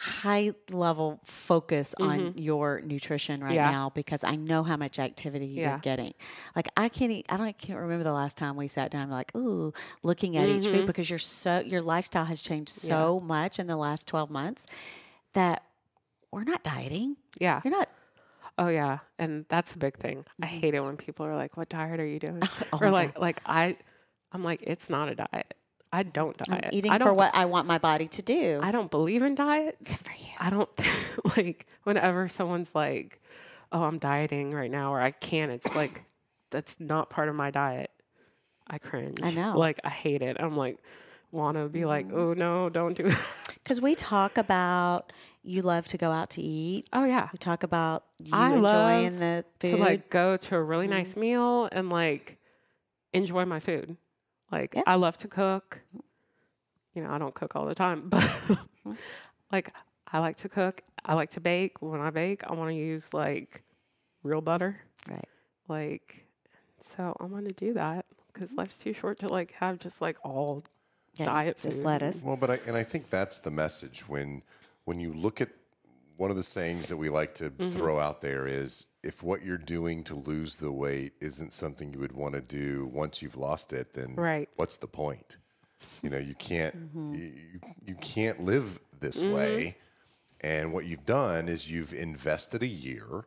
high 0.02 0.52
level 0.70 1.20
focus 1.24 1.94
on 2.00 2.32
your 2.38 2.80
nutrition 2.80 3.40
right 3.42 3.50
Mm-hmm. 3.50 3.54
Yeah. 3.56 3.70
now 3.70 3.90
because 3.94 4.24
I 4.24 4.34
know 4.34 4.62
how 4.62 4.78
much 4.78 4.98
activity 4.98 5.44
you're 5.44 5.64
Yeah. 5.66 5.78
getting. 5.82 6.14
Like 6.56 6.68
I 6.74 6.88
can't 6.88 7.12
eat, 7.12 7.26
I 7.28 7.36
don't 7.36 7.46
I 7.46 7.52
can't 7.52 7.78
remember 7.78 8.04
the 8.04 8.12
last 8.14 8.38
time 8.38 8.56
we 8.56 8.66
sat 8.66 8.90
down 8.90 9.10
like 9.10 9.34
ooh 9.36 9.74
looking 10.02 10.38
at 10.38 10.48
each 10.48 10.64
Mm-hmm. 10.64 10.72
food 10.72 10.86
because 10.86 11.10
you're 11.10 11.18
so 11.18 11.60
your 11.60 11.82
lifestyle 11.82 12.24
has 12.24 12.40
changed 12.40 12.70
so 12.70 13.20
much 13.20 13.58
in 13.58 13.66
the 13.66 13.76
last 13.76 14.08
twelve 14.08 14.30
months 14.30 14.66
that 15.34 15.64
we're 16.32 16.44
not 16.44 16.62
dieting. 16.62 17.16
yeah. 17.38 17.60
You're 17.62 17.72
not. 17.76 17.88
Oh 18.56 18.68
yeah, 18.68 18.98
and 19.18 19.44
that's 19.48 19.74
a 19.74 19.78
big 19.78 19.96
thing. 19.96 20.24
I 20.42 20.46
hate 20.46 20.74
it 20.74 20.82
when 20.82 20.96
people 20.96 21.26
are 21.26 21.36
like, 21.36 21.56
"What 21.58 21.68
diet 21.68 21.98
are 22.00 22.06
you 22.06 22.18
doing?" 22.18 22.40
Mm-hmm. 22.40 22.68
Oh 22.72 22.78
or 22.86 22.90
like, 22.90 23.18
like 23.18 23.40
I, 23.44 23.76
I'm 24.32 24.42
like, 24.44 24.60
it's 24.62 24.88
not 24.90 25.08
a 25.10 25.14
diet. 25.14 25.54
I 25.92 26.02
don't 26.04 26.36
diet. 26.36 26.64
I'm 26.66 26.70
eating 26.72 26.92
for 27.00 27.12
what 27.12 27.34
I 27.34 27.46
want 27.46 27.66
my 27.66 27.78
body 27.78 28.06
to 28.08 28.22
do. 28.22 28.60
I 28.62 28.70
don't 28.70 28.90
believe 28.90 29.22
in 29.22 29.34
diets. 29.34 29.76
Good 29.82 29.98
for 29.98 30.12
you. 30.16 30.28
I 30.38 30.50
don't 30.50 30.70
like 31.36 31.66
whenever 31.82 32.28
someone's 32.28 32.74
like, 32.74 33.20
"Oh, 33.72 33.82
I'm 33.82 33.98
dieting 33.98 34.52
right 34.52 34.70
now," 34.70 34.92
or 34.94 35.00
"I 35.00 35.10
can't." 35.10 35.50
It's 35.50 35.74
like 35.74 36.04
that's 36.50 36.78
not 36.78 37.10
part 37.10 37.28
of 37.28 37.34
my 37.34 37.50
diet. 37.50 37.90
I 38.68 38.78
cringe. 38.78 39.18
I 39.22 39.30
know. 39.32 39.48
Mm-hmm. 39.50 39.58
Like 39.58 39.80
I 39.84 39.88
hate 39.90 40.22
it. 40.22 40.36
I'm 40.38 40.56
like, 40.56 40.78
want 41.32 41.56
to 41.56 41.68
be 41.68 41.84
like, 41.84 42.06
"Oh 42.12 42.34
no, 42.34 42.68
don't 42.68 42.96
do 42.96 43.04
that." 43.10 43.20
Because 43.62 43.80
we 43.80 43.94
talk 43.96 44.38
about 44.38 45.12
you 45.42 45.62
love 45.62 45.86
to 45.88 45.98
go 45.98 46.10
out 46.12 46.30
to 46.30 46.42
eat. 46.42 46.86
Oh 46.92 47.04
yeah, 47.04 47.28
We 47.32 47.38
talk 47.38 47.62
about 47.64 48.04
you 48.18 48.30
I 48.32 48.54
enjoying 48.54 48.62
love 48.62 49.18
the 49.18 49.44
food. 49.58 49.70
to 49.70 49.76
like 49.76 50.08
go 50.10 50.36
to 50.36 50.56
a 50.56 50.62
really 50.62 50.86
Mm-hmm. 50.86 50.94
nice 50.96 51.16
meal 51.16 51.68
and 51.72 51.90
like 51.90 52.38
enjoy 53.12 53.44
my 53.44 53.58
food. 53.60 53.96
Like 54.50 54.74
Yeah. 54.74 54.82
I 54.86 54.94
love 54.96 55.16
to 55.18 55.28
cook. 55.28 55.80
You 56.94 57.02
know, 57.04 57.10
I 57.10 57.18
don't 57.18 57.34
cook 57.34 57.54
all 57.56 57.66
the 57.66 57.74
time, 57.74 58.08
but 58.08 58.24
like 59.52 59.72
I 60.12 60.18
like 60.18 60.36
to 60.38 60.48
cook. 60.48 60.82
I 61.04 61.14
like 61.14 61.30
to 61.30 61.40
bake. 61.40 61.80
When 61.80 62.00
I 62.00 62.10
bake, 62.10 62.42
I 62.44 62.52
want 62.54 62.70
to 62.70 62.74
use 62.74 63.14
like 63.14 63.62
real 64.22 64.40
butter. 64.40 64.76
right. 65.08 65.24
Like, 65.68 66.26
so 66.82 67.16
I'm 67.20 67.30
gonna 67.30 67.48
do 67.50 67.74
that 67.74 68.06
because 68.32 68.52
life's 68.54 68.78
too 68.78 68.92
short 68.92 69.18
to 69.20 69.28
like 69.28 69.52
have 69.52 69.78
just 69.78 70.00
like 70.00 70.16
all 70.24 70.64
Yeah, 71.16 71.26
diet 71.26 71.60
just 71.60 71.78
food. 71.78 71.86
lettuce. 71.86 72.22
Well, 72.24 72.36
but 72.36 72.50
I, 72.50 72.58
and 72.66 72.76
I 72.76 72.82
think 72.82 73.08
that's 73.08 73.38
the 73.38 73.50
message 73.52 74.08
when 74.08 74.42
when 74.84 74.98
you 74.98 75.12
look 75.12 75.40
at 75.40 75.50
one 76.20 76.30
of 76.30 76.36
the 76.36 76.42
sayings 76.42 76.88
that 76.88 76.98
we 76.98 77.08
like 77.08 77.34
to 77.34 77.48
Mm-hmm. 77.50 77.66
throw 77.68 77.98
out 77.98 78.20
there 78.20 78.46
is 78.46 78.86
if 79.02 79.22
what 79.22 79.42
you're 79.42 79.56
doing 79.76 80.04
to 80.04 80.14
lose 80.14 80.56
the 80.56 80.70
weight 80.70 81.12
isn't 81.20 81.50
something 81.52 81.92
you 81.94 81.98
would 81.98 82.12
want 82.12 82.34
to 82.34 82.42
do 82.42 82.86
once 82.92 83.22
you've 83.22 83.38
lost 83.38 83.72
it, 83.72 83.94
then 83.94 84.14
Right. 84.16 84.48
what's 84.56 84.76
the 84.76 84.86
point? 84.86 85.38
You 86.02 86.10
know, 86.10 86.18
you 86.18 86.34
can't 86.34 86.74
Mm-hmm. 86.76 87.14
you, 87.14 87.22
you, 87.52 87.60
you 87.86 87.94
can't 87.94 88.38
live 88.40 88.78
this 89.00 89.24
way. 89.24 89.76
And 90.42 90.74
what 90.74 90.84
you've 90.84 91.06
done 91.06 91.48
is 91.48 91.70
you've 91.70 91.94
invested 91.94 92.62
a 92.62 92.66
year 92.66 93.24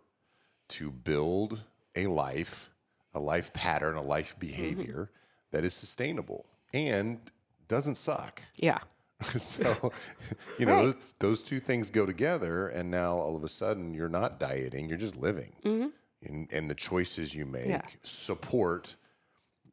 to 0.69 0.91
build 0.91 1.62
a 1.95 2.06
life, 2.08 2.69
a 3.13 3.19
life 3.19 3.53
pattern, 3.53 3.95
a 3.95 4.01
life 4.03 4.38
behavior 4.39 5.10
that 5.51 5.63
is 5.63 5.73
sustainable 5.73 6.45
and 6.73 7.19
doesn't 7.67 7.97
suck. 7.97 8.41
Yeah, 8.56 8.79
so, 9.40 9.92
you 10.60 10.66
know, 10.66 10.86
those, 10.86 10.96
those 11.20 11.44
two 11.44 11.60
things 11.60 11.90
go 11.90 12.06
together, 12.06 12.68
and 12.68 12.90
now 12.92 13.18
all 13.18 13.36
of 13.36 13.44
a 13.44 13.50
sudden 13.50 13.94
you're 13.94 14.10
not 14.10 14.40
dieting, 14.40 14.88
you're 14.90 14.98
just 14.98 15.16
living. 15.16 15.52
Mm-hmm. 15.66 15.88
And, 16.26 16.52
and 16.54 16.70
the 16.70 16.76
choices 16.76 17.36
you 17.36 17.46
make 17.46 17.68
Yeah. 17.68 17.82
support 18.04 18.96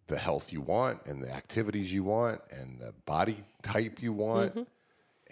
the 0.09 0.19
health 0.19 0.53
you 0.53 0.61
want, 0.61 1.07
and 1.07 1.23
the 1.23 1.31
activities 1.33 1.93
you 1.95 2.03
want, 2.03 2.41
and 2.51 2.81
the 2.81 2.93
body 3.07 3.37
type 3.63 4.03
you 4.03 4.13
want. 4.13 4.51
Mm-hmm. 4.51 4.63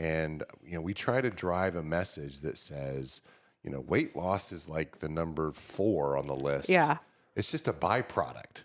And, 0.00 0.44
you 0.64 0.74
know, 0.74 0.80
we 0.80 0.94
try 0.94 1.20
to 1.20 1.30
drive 1.30 1.74
a 1.74 1.82
message 1.82 2.40
that 2.40 2.56
says, 2.56 3.20
you 3.64 3.70
know, 3.72 3.80
weight 3.80 4.14
loss 4.14 4.52
is 4.52 4.68
like 4.68 4.98
the 4.98 5.08
number 5.08 5.50
four 5.50 6.16
on 6.16 6.28
the 6.28 6.34
list. 6.36 6.68
Yeah. 6.68 6.98
It's 7.34 7.50
just 7.50 7.66
a 7.66 7.72
byproduct 7.72 8.64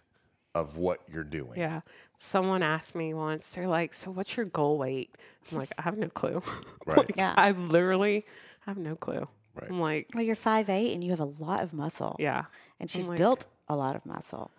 of 0.53 0.77
what 0.77 0.99
you're 1.11 1.23
doing. 1.23 1.57
yeah. 1.57 1.79
Someone 2.25 2.63
asked 2.63 2.95
me 2.95 3.13
once, 3.13 3.49
they're 3.49 3.67
like, 3.67 3.93
"So 3.93 4.09
what's 4.09 4.37
your 4.37 4.45
goal 4.45 4.77
weight?" 4.77 5.13
I'm 5.51 5.57
like, 5.57 5.71
"I 5.77 5.81
have 5.81 5.97
no 5.97 6.07
clue." 6.07 6.41
Right. 6.87 6.97
like, 6.97 7.17
Yeah. 7.17 7.33
I 7.35 7.51
literally 7.51 8.25
have 8.61 8.77
no 8.77 8.95
clue. 8.95 9.27
Right. 9.55 9.69
I'm 9.69 9.79
like, 9.79 10.09
Well, 10.13 10.23
you're 10.23 10.35
5'8 10.37 10.93
and 10.93 11.03
you 11.03 11.09
have 11.11 11.19
a 11.19 11.25
lot 11.25 11.61
of 11.63 11.73
muscle. 11.73 12.15
yeah, 12.19 12.45
And 12.79 12.89
she's 12.89 13.09
like- 13.09 13.17
built 13.17 13.47
a 13.67 13.75
lot 13.75 13.95
of 13.97 14.05
muscle. 14.05 14.51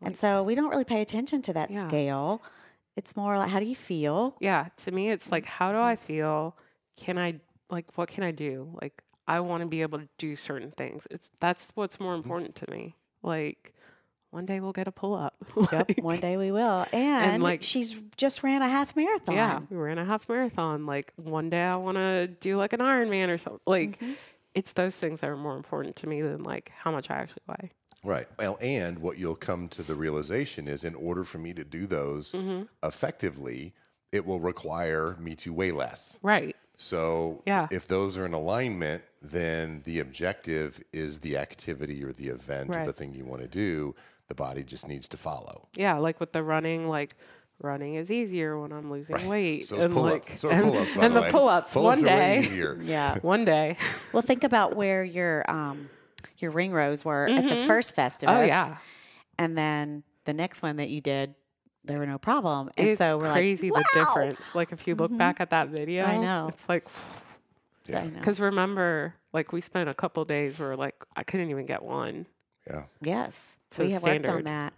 and 0.00 0.16
so 0.16 0.42
we 0.42 0.56
don't 0.56 0.70
really 0.70 0.84
pay 0.84 1.00
attention 1.00 1.42
to 1.42 1.52
that 1.52 1.70
Yeah. 1.70 1.80
scale. 1.80 2.42
It's 2.96 3.16
more 3.16 3.38
like, 3.38 3.50
how 3.50 3.60
do 3.60 3.66
you 3.66 3.76
feel? 3.76 4.36
yeah. 4.40 4.68
To 4.78 4.90
me, 4.90 5.10
it's 5.10 5.30
like, 5.30 5.46
how 5.46 5.70
do 5.72 5.78
I 5.78 5.94
mm-hmm. 5.94 6.04
feel? 6.04 6.56
Can 6.96 7.18
I 7.18 7.40
like 7.70 7.86
what 7.96 8.08
can 8.08 8.24
I 8.24 8.32
do? 8.32 8.76
Like, 8.82 9.02
I 9.28 9.38
want 9.40 9.62
to 9.62 9.66
be 9.68 9.80
able 9.82 9.98
to 10.00 10.08
do 10.18 10.34
certain 10.34 10.72
things. 10.72 11.06
It's 11.10 11.30
that's 11.40 11.70
what's 11.76 11.98
more 12.00 12.12
mm-hmm. 12.14 12.24
important 12.24 12.54
to 12.56 12.70
me. 12.70 12.94
Like, 13.22 13.72
one 14.32 14.46
day 14.46 14.58
we'll 14.60 14.72
get 14.72 14.88
a 14.88 14.92
pull 14.92 15.14
up. 15.14 15.34
Like, 15.72 15.98
One 16.00 16.18
day 16.20 16.36
we 16.36 16.50
will. 16.50 16.86
And, 16.92 17.42
like- 17.42 17.62
she's 17.62 17.92
just 18.16 18.42
ran 18.42 18.62
a 18.62 18.68
half 18.68 18.96
marathon. 18.96 19.34
Yeah, 19.36 19.60
we 19.70 19.76
ran 19.76 19.98
a 19.98 20.04
half 20.04 20.28
marathon. 20.28 20.86
Like 20.86 21.12
one 21.16 21.50
day 21.50 21.62
I 21.62 21.76
want 21.76 21.98
to 21.98 22.26
do 22.26 22.56
like 22.56 22.72
an 22.72 22.80
Ironman 22.80 23.28
or 23.28 23.38
something. 23.38 23.60
Like 23.66 23.98
it's 24.54 24.72
those 24.72 24.96
things 24.98 25.20
that 25.20 25.28
are 25.30 25.36
more 25.36 25.56
important 25.56 25.96
to 25.96 26.08
me 26.08 26.22
than 26.22 26.42
like 26.42 26.72
how 26.76 26.90
much 26.90 27.10
I 27.10 27.14
actually 27.16 27.42
weigh. 27.46 27.70
Right. 28.04 28.26
Well, 28.38 28.58
and 28.60 28.98
what 28.98 29.18
you'll 29.18 29.36
come 29.36 29.68
to 29.68 29.82
the 29.82 29.94
realization 29.94 30.66
is 30.66 30.82
in 30.82 30.94
order 30.96 31.22
for 31.24 31.38
me 31.38 31.52
to 31.54 31.62
do 31.64 31.86
those 31.86 32.32
Mm-hmm. 32.32 32.62
effectively, 32.82 33.74
it 34.12 34.24
will 34.26 34.40
require 34.40 35.16
me 35.20 35.34
to 35.36 35.52
weigh 35.52 35.72
less. 35.72 36.18
Right. 36.22 36.56
So 36.76 37.42
Yeah. 37.46 37.68
if 37.70 37.86
those 37.86 38.18
are 38.18 38.24
in 38.26 38.32
alignment, 38.32 39.04
then 39.20 39.82
the 39.84 40.00
objective 40.00 40.82
is 40.92 41.20
the 41.20 41.36
activity 41.36 42.02
or 42.02 42.12
the 42.12 42.28
event 42.28 42.74
or 42.76 42.84
the 42.84 42.92
thing 42.92 43.14
you 43.14 43.24
want 43.24 43.42
to 43.42 43.48
do. 43.48 43.94
The 44.28 44.34
body 44.34 44.62
just 44.62 44.88
needs 44.88 45.08
to 45.08 45.16
follow. 45.16 45.68
Yeah, 45.76 45.98
like 45.98 46.18
with 46.20 46.32
the 46.32 46.42
running, 46.42 46.88
like 46.88 47.14
running 47.60 47.94
is 47.94 48.10
easier 48.10 48.58
when 48.58 48.72
I'm 48.72 48.90
losing 48.90 49.28
weight. 49.28 49.64
So 49.66 49.78
and 49.80 49.92
pull-ups. 49.92 50.28
like 50.28 50.36
So 50.36 50.48
and, 50.50 50.62
pull-ups, 50.64 50.94
by 50.94 51.04
and 51.04 51.14
the 51.16 51.20
the 51.20 51.30
pull-ups, 51.30 51.72
Pull-ups 51.72 52.00
one 52.02 52.08
are 52.08 52.16
way 52.16 52.40
day. 52.40 52.46
easier. 52.46 52.78
Yeah. 52.82 53.18
One 53.20 53.44
day. 53.44 53.76
Well, 54.12 54.22
think 54.22 54.42
about 54.44 54.74
where 54.74 55.04
your 55.04 55.48
um, 55.50 55.90
your 56.38 56.50
ring 56.50 56.72
rows 56.72 57.04
were 57.04 57.28
at 57.28 57.48
the 57.48 57.56
first 57.66 57.94
festival. 57.94 58.34
Oh 58.34 58.42
yeah. 58.42 58.78
and 59.38 59.56
then 59.56 60.02
the 60.24 60.32
next 60.32 60.62
one 60.62 60.76
that 60.76 60.88
you 60.88 61.00
did, 61.00 61.34
there 61.84 61.98
were 61.98 62.06
no 62.06 62.18
problem. 62.18 62.70
And 62.76 62.88
It's 62.88 62.98
so 62.98 63.18
we're 63.18 63.32
crazy 63.32 63.70
like, 63.70 63.84
the 63.92 64.00
difference. 64.00 64.54
Like 64.54 64.72
if 64.72 64.86
you 64.86 64.94
look 64.94 65.16
back 65.16 65.40
at 65.40 65.50
that 65.50 65.68
video, 65.68 66.04
I 66.04 66.16
know. 66.16 66.48
It's 66.48 66.68
like 66.68 66.84
yeah, 67.86 68.00
I 68.00 68.06
know. 68.06 68.18
because 68.18 68.40
remember, 68.40 69.14
like 69.32 69.52
we 69.52 69.60
spent 69.60 69.88
a 69.88 69.94
couple 69.94 70.24
days 70.24 70.58
where 70.58 70.74
like 70.76 70.94
I 71.16 71.22
couldn't 71.24 71.50
even 71.50 71.66
get 71.66 71.82
one. 71.82 72.26
Yeah. 72.68 72.84
Yes, 73.02 73.58
to 73.70 73.82
we 73.82 73.90
have 73.92 74.02
worked 74.04 74.28
on 74.28 74.44
that. 74.44 74.72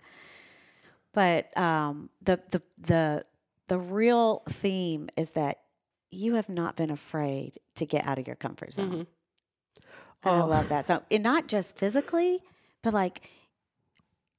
But 1.12 1.57
um, 1.57 2.11
the 2.22 2.41
the 2.51 2.62
the 2.78 3.24
the 3.68 3.78
real 3.78 4.43
theme 4.49 5.09
is 5.16 5.32
that 5.32 5.61
you 6.11 6.35
have 6.35 6.49
not 6.49 6.76
been 6.76 6.91
afraid 6.91 7.59
to 7.76 7.87
get 7.87 8.07
out 8.07 8.18
of 8.18 8.26
your 8.26 8.37
comfort 8.37 8.74
zone, 8.74 9.07
and 10.24 10.35
I 10.37 10.41
Oh. 10.41 10.47
love 10.47 10.68
that. 10.70 10.85
So, 10.85 11.03
and 11.11 11.22
not 11.22 11.49
just 11.49 11.76
physically, 11.76 12.41
but 12.82 12.95
like 12.95 13.28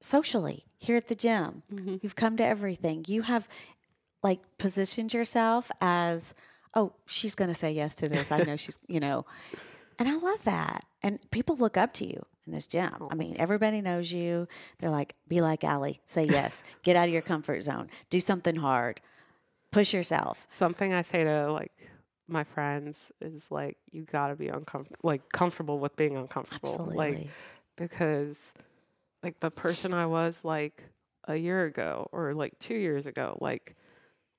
socially 0.02 0.66
here 0.78 0.96
at 0.98 1.08
the 1.08 1.16
gym. 1.16 1.64
Mm-hmm. 1.74 1.98
You've 2.02 2.16
come 2.16 2.38
to 2.38 2.46
everything. 2.46 3.06
You 3.08 3.24
have 3.24 3.48
like 4.24 4.40
positioned 4.58 5.14
yourself 5.14 5.72
as, 5.82 6.34
oh, 6.74 6.94
she's 7.08 7.36
going 7.36 7.48
to 7.50 7.54
say 7.54 7.72
yes 7.72 7.96
to 7.96 8.08
this. 8.10 8.32
I 8.32 8.40
know 8.40 8.56
she's, 8.58 8.78
you 8.88 9.00
know, 9.00 9.26
and 10.00 10.08
I 10.10 10.16
love 10.16 10.44
that. 10.46 10.86
And 11.02 11.20
people 11.32 11.56
look 11.58 11.78
up 11.78 11.94
to 11.96 12.08
you 12.08 12.26
in 12.46 12.52
this 12.54 12.68
gym. 12.68 12.92
I 13.10 13.16
mean, 13.16 13.36
everybody 13.40 13.82
knows 13.82 14.12
you. 14.12 14.48
They're 14.80 14.92
like, 14.92 15.16
be 15.28 15.42
like 15.42 15.64
Aly, 15.64 16.02
say 16.06 16.26
yes, 16.26 16.64
get 16.84 16.96
out 16.96 17.08
of 17.08 17.14
your 17.14 17.22
comfort 17.24 17.62
zone, 17.64 17.90
do 18.10 18.20
something 18.20 18.56
hard, 18.56 19.02
push 19.72 19.94
yourself. 19.94 20.46
Something 20.50 20.94
I 20.94 21.02
say 21.02 21.24
to 21.24 21.52
like 21.52 21.72
my 22.28 22.44
friends 22.44 23.12
is 23.22 23.52
like 23.52 23.78
you 23.92 24.04
got 24.04 24.28
to 24.28 24.36
be 24.36 24.48
uncomfortable, 24.48 25.00
like 25.04 25.32
comfortable 25.32 25.80
with 25.80 25.96
being 25.96 26.16
uncomfortable, 26.18 26.70
Absolutely. 26.70 26.98
like 26.98 27.28
because 27.76 28.38
like 29.24 29.40
the 29.40 29.52
person 29.52 29.94
I 29.94 30.06
was 30.06 30.44
like 30.46 30.84
a 31.28 31.36
year 31.36 31.66
ago 31.66 32.08
or 32.12 32.34
like 32.34 32.58
two 32.60 32.76
years 32.76 33.08
ago, 33.08 33.38
like 33.42 33.76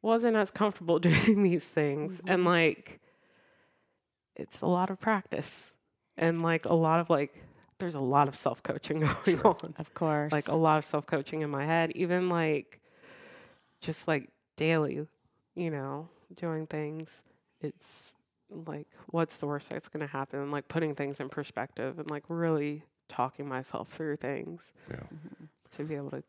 wasn't 0.03 0.37
as 0.37 0.51
comfortable 0.51 0.99
doing 1.01 1.43
these 1.43 1.65
things, 1.65 2.21
and 2.27 2.39
Mm-hmm. 2.41 2.47
like 2.49 3.01
it's 4.37 4.61
a 4.61 4.67
lot 4.67 4.91
of 4.91 5.01
practice 5.01 5.73
and 6.17 6.43
like 6.43 6.65
a 6.67 6.75
lot 6.75 7.01
of 7.01 7.09
like 7.11 7.43
there's 7.79 7.95
a 7.95 8.01
lot 8.01 8.29
of 8.29 8.35
self 8.37 8.63
coaching 8.63 9.01
going 9.25 9.41
on 9.43 9.75
of 9.79 9.93
course. 9.95 10.33
like 10.33 10.49
a 10.49 10.57
lot 10.57 10.79
of 10.79 10.85
self 10.85 11.07
coaching 11.07 11.43
in 11.43 11.51
my 11.51 11.65
head, 11.67 11.93
even 11.95 12.29
like 12.29 12.81
just 13.81 14.09
like 14.09 14.31
daily, 14.57 15.07
you 15.55 15.71
know, 15.71 16.09
doing 16.35 16.67
things. 16.67 17.23
It's 17.61 18.15
like, 18.51 18.87
what's 19.09 19.39
the 19.39 19.47
worst 19.47 19.71
that's 19.71 19.89
going 19.89 20.01
to 20.07 20.13
happen? 20.13 20.41
And 20.41 20.53
like 20.53 20.69
putting 20.69 20.95
things 20.95 21.21
in 21.21 21.29
perspective 21.29 21.99
and 21.99 22.11
like 22.11 22.25
really 22.29 22.83
talking 23.09 23.49
myself 23.49 23.89
through 23.89 24.17
things 24.17 24.73
Yeah. 24.91 24.97
Mm-hmm. 24.97 25.45
to 25.73 25.85
be 25.85 25.95
able 25.95 26.11
to 26.11 26.23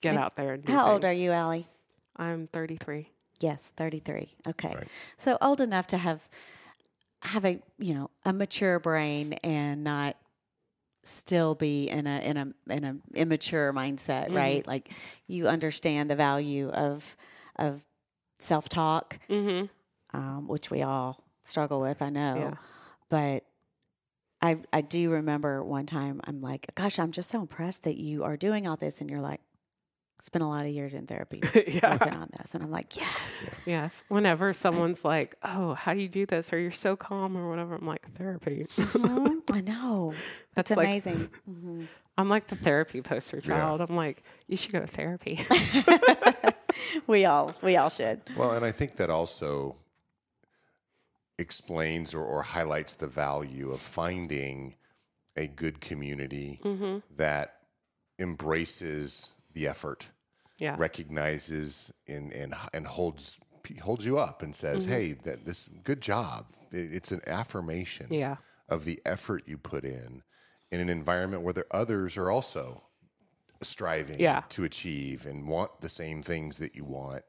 get 0.00 0.10
And 0.10 0.18
out 0.18 0.36
there 0.36 0.52
and 0.54 0.64
do 0.64 0.72
How 0.72 0.92
old 0.92 1.04
are 1.04 1.12
you, 1.12 1.32
Aly? 1.32 1.66
I'm 2.16 2.46
33. 2.46 3.10
Yes, 3.40 3.72
33. 3.76 4.30
Okay. 4.48 4.74
Right. 4.74 4.88
So 5.16 5.36
old 5.40 5.60
enough 5.60 5.86
to 5.88 5.98
have 5.98 6.28
have 7.22 7.44
a, 7.44 7.60
you 7.78 7.92
know, 7.94 8.10
a 8.24 8.32
mature 8.32 8.78
brain 8.78 9.32
and 9.42 9.82
not 9.82 10.16
still 11.06 11.54
be 11.54 11.88
in 11.88 12.06
a 12.06 12.18
in 12.20 12.36
a 12.36 12.72
in 12.72 12.84
a 12.84 12.96
immature 13.14 13.72
mindset, 13.72 14.32
right? 14.34 14.66
Like 14.66 14.90
you 15.26 15.48
understand 15.48 16.10
the 16.10 16.16
value 16.16 16.68
of 16.70 17.16
of 17.56 17.86
self-talk, 18.38 19.18
Mm-hmm. 19.30 20.16
um, 20.16 20.46
which 20.48 20.70
we 20.70 20.82
all 20.82 21.24
struggle 21.42 21.80
with, 21.80 22.02
I 22.02 22.10
know. 22.10 22.36
Yeah. 22.36 22.54
But 23.08 23.44
I 24.42 24.58
I 24.72 24.80
do 24.82 25.10
remember 25.10 25.64
one 25.64 25.86
time 25.86 26.20
I'm 26.24 26.40
like, 26.42 26.66
gosh, 26.74 26.98
I'm 26.98 27.12
just 27.12 27.30
so 27.30 27.40
impressed 27.40 27.84
that 27.84 27.96
you 27.96 28.24
are 28.24 28.36
doing 28.36 28.66
all 28.68 28.76
this 28.76 29.00
and 29.00 29.08
you're 29.08 29.20
like 29.20 29.40
spent 30.26 30.42
a 30.42 30.46
lot 30.46 30.66
of 30.66 30.72
years 30.72 30.92
in 30.92 31.06
therapy 31.06 31.40
yeah. 31.66 31.92
working 31.92 32.14
on 32.14 32.28
this. 32.38 32.54
And 32.54 32.62
I'm 32.62 32.70
like, 32.70 32.96
yes. 32.96 33.48
Yes. 33.64 34.04
Whenever 34.08 34.52
someone's 34.52 35.04
like, 35.04 35.34
oh, 35.42 35.74
how 35.74 35.94
do 35.94 36.00
you 36.00 36.08
do 36.08 36.26
this? 36.26 36.52
Or 36.52 36.58
you're 36.58 36.70
so 36.72 36.96
calm 36.96 37.36
or 37.36 37.48
whatever, 37.48 37.74
I'm 37.76 37.86
like, 37.86 38.06
therapy. 38.10 38.64
Mhm. 38.64 39.42
I 39.52 39.60
know. 39.72 40.12
That's 40.54 40.68
That's 40.70 40.76
like- 40.76 40.86
amazing. 40.86 41.28
hmm 41.46 41.84
I'm 42.18 42.30
like 42.30 42.46
the 42.46 42.56
therapy 42.56 43.02
poster 43.02 43.42
child. 43.42 43.82
I'm 43.82 43.94
like, 43.94 44.22
you 44.48 44.56
should 44.56 44.72
go 44.72 44.80
to 44.80 44.86
therapy. 44.86 45.40
We 47.06 47.24
all 47.24 47.54
we 47.62 47.76
all 47.76 47.88
should. 47.90 48.20
Well, 48.36 48.52
and 48.52 48.64
I 48.64 48.70
think 48.70 48.96
that 48.96 49.08
also 49.10 49.76
explains 51.38 52.14
or, 52.14 52.22
or 52.22 52.42
highlights 52.42 52.94
the 52.94 53.06
value 53.06 53.70
of 53.70 53.80
finding 53.80 54.74
a 55.36 55.46
good 55.46 55.80
community 55.80 56.60
Mm-hmm. 56.64 56.98
that 57.16 57.56
embraces 58.18 59.32
the 59.52 59.66
effort, 59.66 60.10
yeah. 60.58 60.74
recognizes 60.78 61.92
and 62.08 62.32
and 62.32 62.54
and 62.74 62.86
holds 62.86 63.38
holds 63.82 64.06
you 64.06 64.18
up 64.18 64.42
and 64.42 64.54
says, 64.54 64.84
Mm-hmm. 64.86 64.92
"Hey, 64.94 65.12
that 65.24 65.44
this 65.44 65.68
good 65.84 66.00
job." 66.00 66.46
It, 66.72 66.94
it's 66.94 67.12
an 67.12 67.20
affirmation 67.26 68.06
Yeah. 68.10 68.36
of 68.68 68.84
the 68.84 69.00
effort 69.04 69.42
you 69.46 69.58
put 69.58 69.84
in 69.84 70.22
in 70.70 70.80
an 70.80 70.88
environment 70.88 71.42
where 71.42 71.52
there 71.52 71.66
others 71.70 72.16
are 72.16 72.30
also 72.30 72.82
striving 73.62 74.20
Yeah. 74.20 74.42
to 74.50 74.64
achieve 74.64 75.26
and 75.26 75.48
want 75.48 75.80
the 75.80 75.88
same 75.88 76.22
things 76.22 76.58
that 76.58 76.74
you 76.76 76.84
want. 76.84 77.22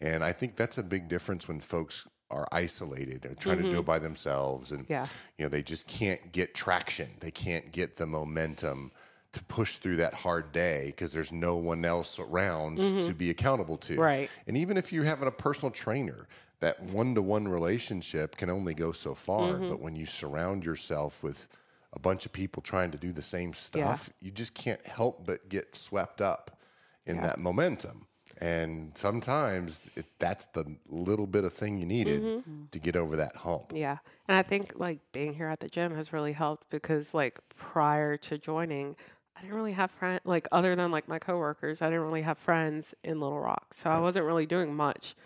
And 0.00 0.22
I 0.24 0.32
think 0.32 0.56
that's 0.56 0.78
a 0.78 0.82
big 0.82 1.08
difference 1.08 1.46
when 1.48 1.60
folks 1.60 2.06
are 2.30 2.46
isolated 2.50 3.24
or 3.26 3.34
trying 3.34 3.62
to 3.62 3.70
do 3.70 3.78
it 3.80 3.84
by 3.86 3.98
themselves 3.98 4.72
and 4.72 4.84
Mm-hmm. 4.84 4.92
Yeah. 4.92 5.06
you 5.38 5.44
know 5.44 5.48
they 5.48 5.62
just 5.62 5.86
can't 5.88 6.32
get 6.32 6.54
traction. 6.54 7.08
They 7.20 7.30
can't 7.30 7.70
get 7.72 7.96
the 7.96 8.06
momentum 8.06 8.90
to 9.32 9.42
push 9.44 9.78
through 9.78 9.96
that 9.96 10.12
hard 10.12 10.52
day 10.52 10.86
because 10.86 11.12
there's 11.12 11.32
no 11.32 11.56
one 11.56 11.84
else 11.84 12.18
around 12.18 12.76
to 13.02 13.14
be 13.14 13.30
accountable 13.30 13.76
to. 13.78 13.94
Mm-hmm. 13.94 14.02
Right. 14.02 14.30
And 14.46 14.56
even 14.56 14.76
if 14.76 14.92
you're 14.92 15.04
having 15.04 15.26
a 15.26 15.32
personal 15.32 15.70
trainer, 15.70 16.26
that 16.60 16.80
one 16.82 17.14
to 17.14 17.22
one 17.22 17.48
relationship 17.48 18.36
can 18.36 18.50
only 18.50 18.74
go 18.74 18.92
so 18.92 19.14
far. 19.14 19.52
Mm-hmm. 19.52 19.70
But 19.70 19.80
when 19.80 19.96
you 19.96 20.06
surround 20.06 20.64
yourself 20.64 21.22
with 21.24 21.48
a 21.94 21.98
bunch 21.98 22.26
of 22.26 22.32
people 22.32 22.62
trying 22.62 22.90
to 22.90 22.98
do 22.98 23.12
the 23.12 23.22
same 23.22 23.52
stuff, 23.52 24.10
you 24.20 24.30
just 24.30 24.54
can't 24.54 24.84
help 24.86 25.26
but 25.26 25.48
get 25.48 25.74
swept 25.74 26.20
up 26.20 26.58
in 27.06 27.16
that 27.22 27.38
momentum. 27.38 28.06
And 28.40 28.92
sometimes 28.96 29.90
it, 29.96 30.06
that's 30.18 30.46
the 30.46 30.64
little 30.88 31.26
bit 31.26 31.44
of 31.44 31.52
thing 31.52 31.78
you 31.78 31.86
needed 31.86 32.22
Mm-hmm. 32.22 32.64
to 32.70 32.78
get 32.78 32.96
over 32.96 33.16
that 33.16 33.36
hump. 33.36 33.72
Yeah. 33.74 33.98
And 34.28 34.36
I 34.36 34.42
think 34.42 34.72
like 34.76 34.98
being 35.12 35.34
here 35.34 35.48
at 35.48 35.60
the 35.60 35.68
gym 35.68 35.94
has 35.94 36.12
really 36.12 36.32
helped 36.32 36.70
because 36.70 37.14
like 37.14 37.38
prior 37.56 38.16
to 38.16 38.38
joining, 38.38 38.96
I 39.42 39.46
didn't 39.46 39.56
really 39.56 39.72
have 39.72 39.90
friends 39.90 40.20
like 40.24 40.46
other 40.52 40.76
than 40.76 40.92
like 40.92 41.08
my 41.08 41.18
coworkers, 41.18 41.82
I 41.82 41.86
didn't 41.86 42.04
really 42.04 42.22
have 42.22 42.38
friends 42.38 42.94
in 43.02 43.18
Little 43.18 43.40
Rock. 43.40 43.74
So 43.74 43.90
I 43.90 43.98
wasn't 43.98 44.24
really 44.24 44.46
doing 44.46 44.72
much 44.72 45.16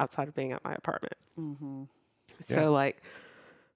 outside 0.00 0.26
of 0.26 0.34
being 0.34 0.52
at 0.52 0.64
my 0.64 0.72
apartment. 0.72 1.16
Mm-hmm. 1.38 1.82
Yeah. 2.48 2.56
So 2.56 2.72
like 2.72 3.02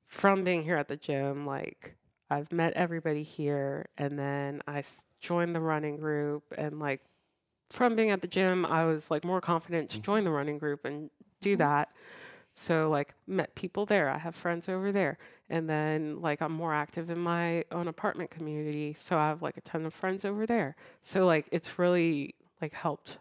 from 0.06 0.44
being 0.44 0.62
here 0.62 0.76
at 0.76 0.88
the 0.88 0.96
gym, 0.96 1.44
like 1.44 1.94
I've 2.30 2.50
met 2.50 2.72
everybody 2.72 3.22
here 3.22 3.86
and 3.98 4.18
then 4.18 4.62
I 4.66 4.78
s- 4.78 5.04
joined 5.20 5.54
the 5.54 5.60
running 5.60 5.98
group 5.98 6.44
and 6.56 6.80
like 6.80 7.02
from 7.68 7.96
being 7.96 8.10
at 8.10 8.22
the 8.22 8.28
gym, 8.28 8.64
I 8.64 8.86
was 8.86 9.10
like 9.10 9.24
more 9.24 9.42
confident 9.42 9.90
to 9.90 9.98
mm. 9.98 10.02
join 10.02 10.24
the 10.24 10.30
running 10.30 10.56
group 10.56 10.86
and 10.86 11.10
do 11.42 11.52
mm-hmm. 11.52 11.58
that. 11.58 11.90
So 12.54 12.88
like 12.88 13.14
met 13.26 13.54
people 13.54 13.84
there. 13.84 14.08
I 14.08 14.16
have 14.16 14.34
friends 14.34 14.70
over 14.70 14.90
there. 14.90 15.18
And 15.48 15.68
then 15.68 16.20
like 16.20 16.42
I'm 16.42 16.52
more 16.52 16.74
active 16.74 17.10
in 17.10 17.18
my 17.18 17.64
own 17.70 17.88
apartment 17.88 18.30
community. 18.30 18.94
So 18.94 19.16
I 19.16 19.28
have 19.28 19.42
like 19.42 19.56
a 19.56 19.60
ton 19.60 19.86
of 19.86 19.94
friends 19.94 20.24
over 20.24 20.46
there. 20.46 20.76
So 21.02 21.24
like 21.24 21.46
it's 21.52 21.78
really 21.78 22.34
like 22.60 22.72
helped 22.72 23.18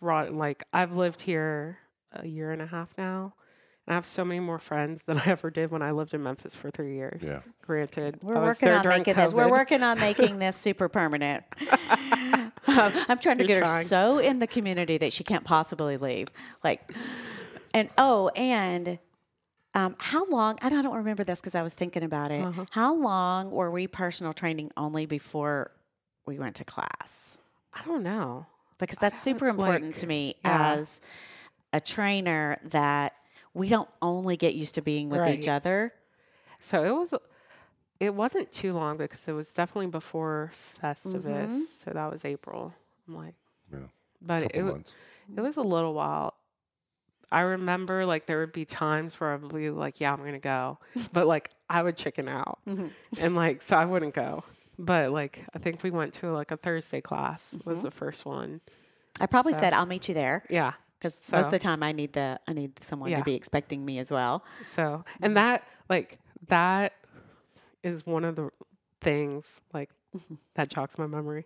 brought 0.00 0.32
like 0.32 0.62
I've 0.72 0.96
lived 0.96 1.20
here 1.20 1.78
a 2.12 2.26
year 2.26 2.52
and 2.52 2.62
a 2.62 2.66
half 2.66 2.94
now. 2.96 3.34
And 3.86 3.92
I 3.92 3.96
have 3.96 4.06
so 4.06 4.24
many 4.24 4.40
more 4.40 4.58
friends 4.58 5.02
than 5.02 5.18
I 5.26 5.26
ever 5.26 5.50
did 5.50 5.70
when 5.70 5.82
I 5.82 5.90
lived 5.90 6.14
in 6.14 6.22
Memphis 6.22 6.54
for 6.54 6.70
three 6.70 6.94
years. 6.94 7.22
Yeah. 7.22 7.40
Granted, 7.62 8.18
We're 8.22 8.36
I 8.36 8.40
was 8.40 8.46
working 8.48 8.68
there 8.68 8.76
on 8.78 8.82
during 8.82 8.98
making 8.98 9.14
this. 9.14 9.34
We're 9.34 9.50
working 9.50 9.82
on 9.82 9.98
making 9.98 10.38
this 10.38 10.56
super 10.60 10.88
permanent. 10.88 11.44
Um, 12.66 12.92
I'm 13.08 13.18
trying 13.18 13.38
to 13.38 13.46
You're 13.46 13.60
get 13.60 13.66
her 13.66 13.82
so 13.82 14.18
in 14.18 14.38
the 14.38 14.46
community 14.46 14.96
that 14.96 15.12
she 15.12 15.22
can't 15.22 15.44
possibly 15.44 15.98
leave. 15.98 16.28
Like, 16.64 16.92
and 17.74 17.90
oh, 17.98 18.28
and 18.30 18.98
um, 19.74 19.96
how 19.98 20.24
long? 20.26 20.58
I 20.62 20.68
don't, 20.68 20.78
I 20.78 20.82
don't 20.82 20.96
remember 20.96 21.24
this 21.24 21.40
because 21.40 21.54
I 21.54 21.62
was 21.62 21.74
thinking 21.74 22.02
about 22.02 22.30
it. 22.30 22.44
Uh-huh. 22.44 22.64
How 22.70 22.94
long 22.94 23.50
were 23.50 23.70
we 23.70 23.86
personal 23.86 24.32
training 24.32 24.70
only 24.76 25.06
before 25.06 25.72
we 26.26 26.38
went 26.38 26.56
to 26.56 26.64
class? 26.64 27.38
I 27.72 27.82
don't 27.84 28.02
know. 28.02 28.46
Because 28.78 28.98
that's 28.98 29.22
super 29.22 29.48
important 29.48 29.86
like, 29.86 29.94
to 29.96 30.06
me 30.06 30.34
yeah. 30.44 30.74
as 30.74 31.00
a 31.72 31.80
trainer 31.80 32.58
that 32.70 33.14
we 33.52 33.68
don't 33.68 33.88
only 34.02 34.36
get 34.36 34.54
used 34.54 34.74
to 34.76 34.82
being 34.82 35.08
with 35.10 35.28
each 35.28 35.48
other. 35.48 35.92
So 36.60 36.84
it 36.84 36.90
was, 36.90 37.14
it 38.00 38.14
wasn't 38.14 38.50
too 38.50 38.72
long 38.72 38.96
because 38.96 39.26
it 39.28 39.32
was 39.32 39.52
definitely 39.52 39.90
before 39.90 40.50
Festivus. 40.52 41.24
Mm-hmm. 41.24 41.58
So 41.78 41.90
that 41.92 42.10
was 42.10 42.24
April. 42.24 42.74
I'm 43.06 43.16
like, 43.16 43.34
Yeah. 43.72 43.78
but 44.20 44.42
it, 44.44 44.52
Couple 44.52 44.72
wa- 44.72 44.78
it 45.36 45.40
was 45.40 45.56
a 45.56 45.62
little 45.62 45.94
while. 45.94 46.34
I 47.32 47.40
remember 47.40 48.06
like 48.06 48.26
there 48.26 48.40
would 48.40 48.52
be 48.52 48.64
times 48.64 49.18
where 49.20 49.32
I 49.32 49.36
would 49.36 49.52
be 49.54 49.70
like, 49.70 50.00
yeah, 50.00 50.12
I'm 50.12 50.18
going 50.20 50.32
to 50.32 50.38
go. 50.38 50.78
But 51.12 51.26
like 51.26 51.50
I 51.68 51.82
would 51.82 51.96
chicken 51.96 52.28
out. 52.28 52.58
Mm-hmm. 52.68 52.88
And 53.24 53.34
like, 53.36 53.62
so 53.62 53.76
I 53.76 53.84
wouldn't 53.84 54.14
go. 54.14 54.44
But 54.78 55.10
like, 55.12 55.44
I 55.54 55.58
think 55.58 55.82
we 55.82 55.90
went 55.90 56.14
to 56.14 56.32
like 56.32 56.50
a 56.50 56.56
Thursday 56.56 57.00
class 57.00 57.52
was 57.52 57.78
Mm-hmm. 57.78 57.82
the 57.82 57.90
first 57.90 58.24
one. 58.26 58.60
I 59.20 59.26
probably 59.26 59.52
So- 59.52 59.60
said 59.60 59.72
I'll 59.72 59.86
meet 59.86 60.08
you 60.08 60.14
there 60.14 60.44
Yeah. 60.50 60.72
because 60.98 61.22
most 61.30 61.46
of 61.46 61.50
the 61.52 61.58
time 61.58 61.82
I 61.82 61.92
need 61.92 62.12
the 62.14 62.40
I 62.48 62.52
need 62.52 62.82
someone 62.82 63.10
Yeah. 63.10 63.18
to 63.18 63.24
be 63.24 63.34
expecting 63.34 63.84
me 63.84 63.98
as 63.98 64.10
well. 64.10 64.44
So, 64.66 65.04
and 65.22 65.36
that, 65.36 65.62
like, 65.88 66.18
that 66.48 66.92
is 67.82 68.04
one 68.06 68.24
of 68.24 68.34
the 68.36 68.50
things, 69.00 69.60
like, 69.72 69.90
that 70.54 70.68
jogs 70.68 70.96
my 70.98 71.06
memory. 71.06 71.44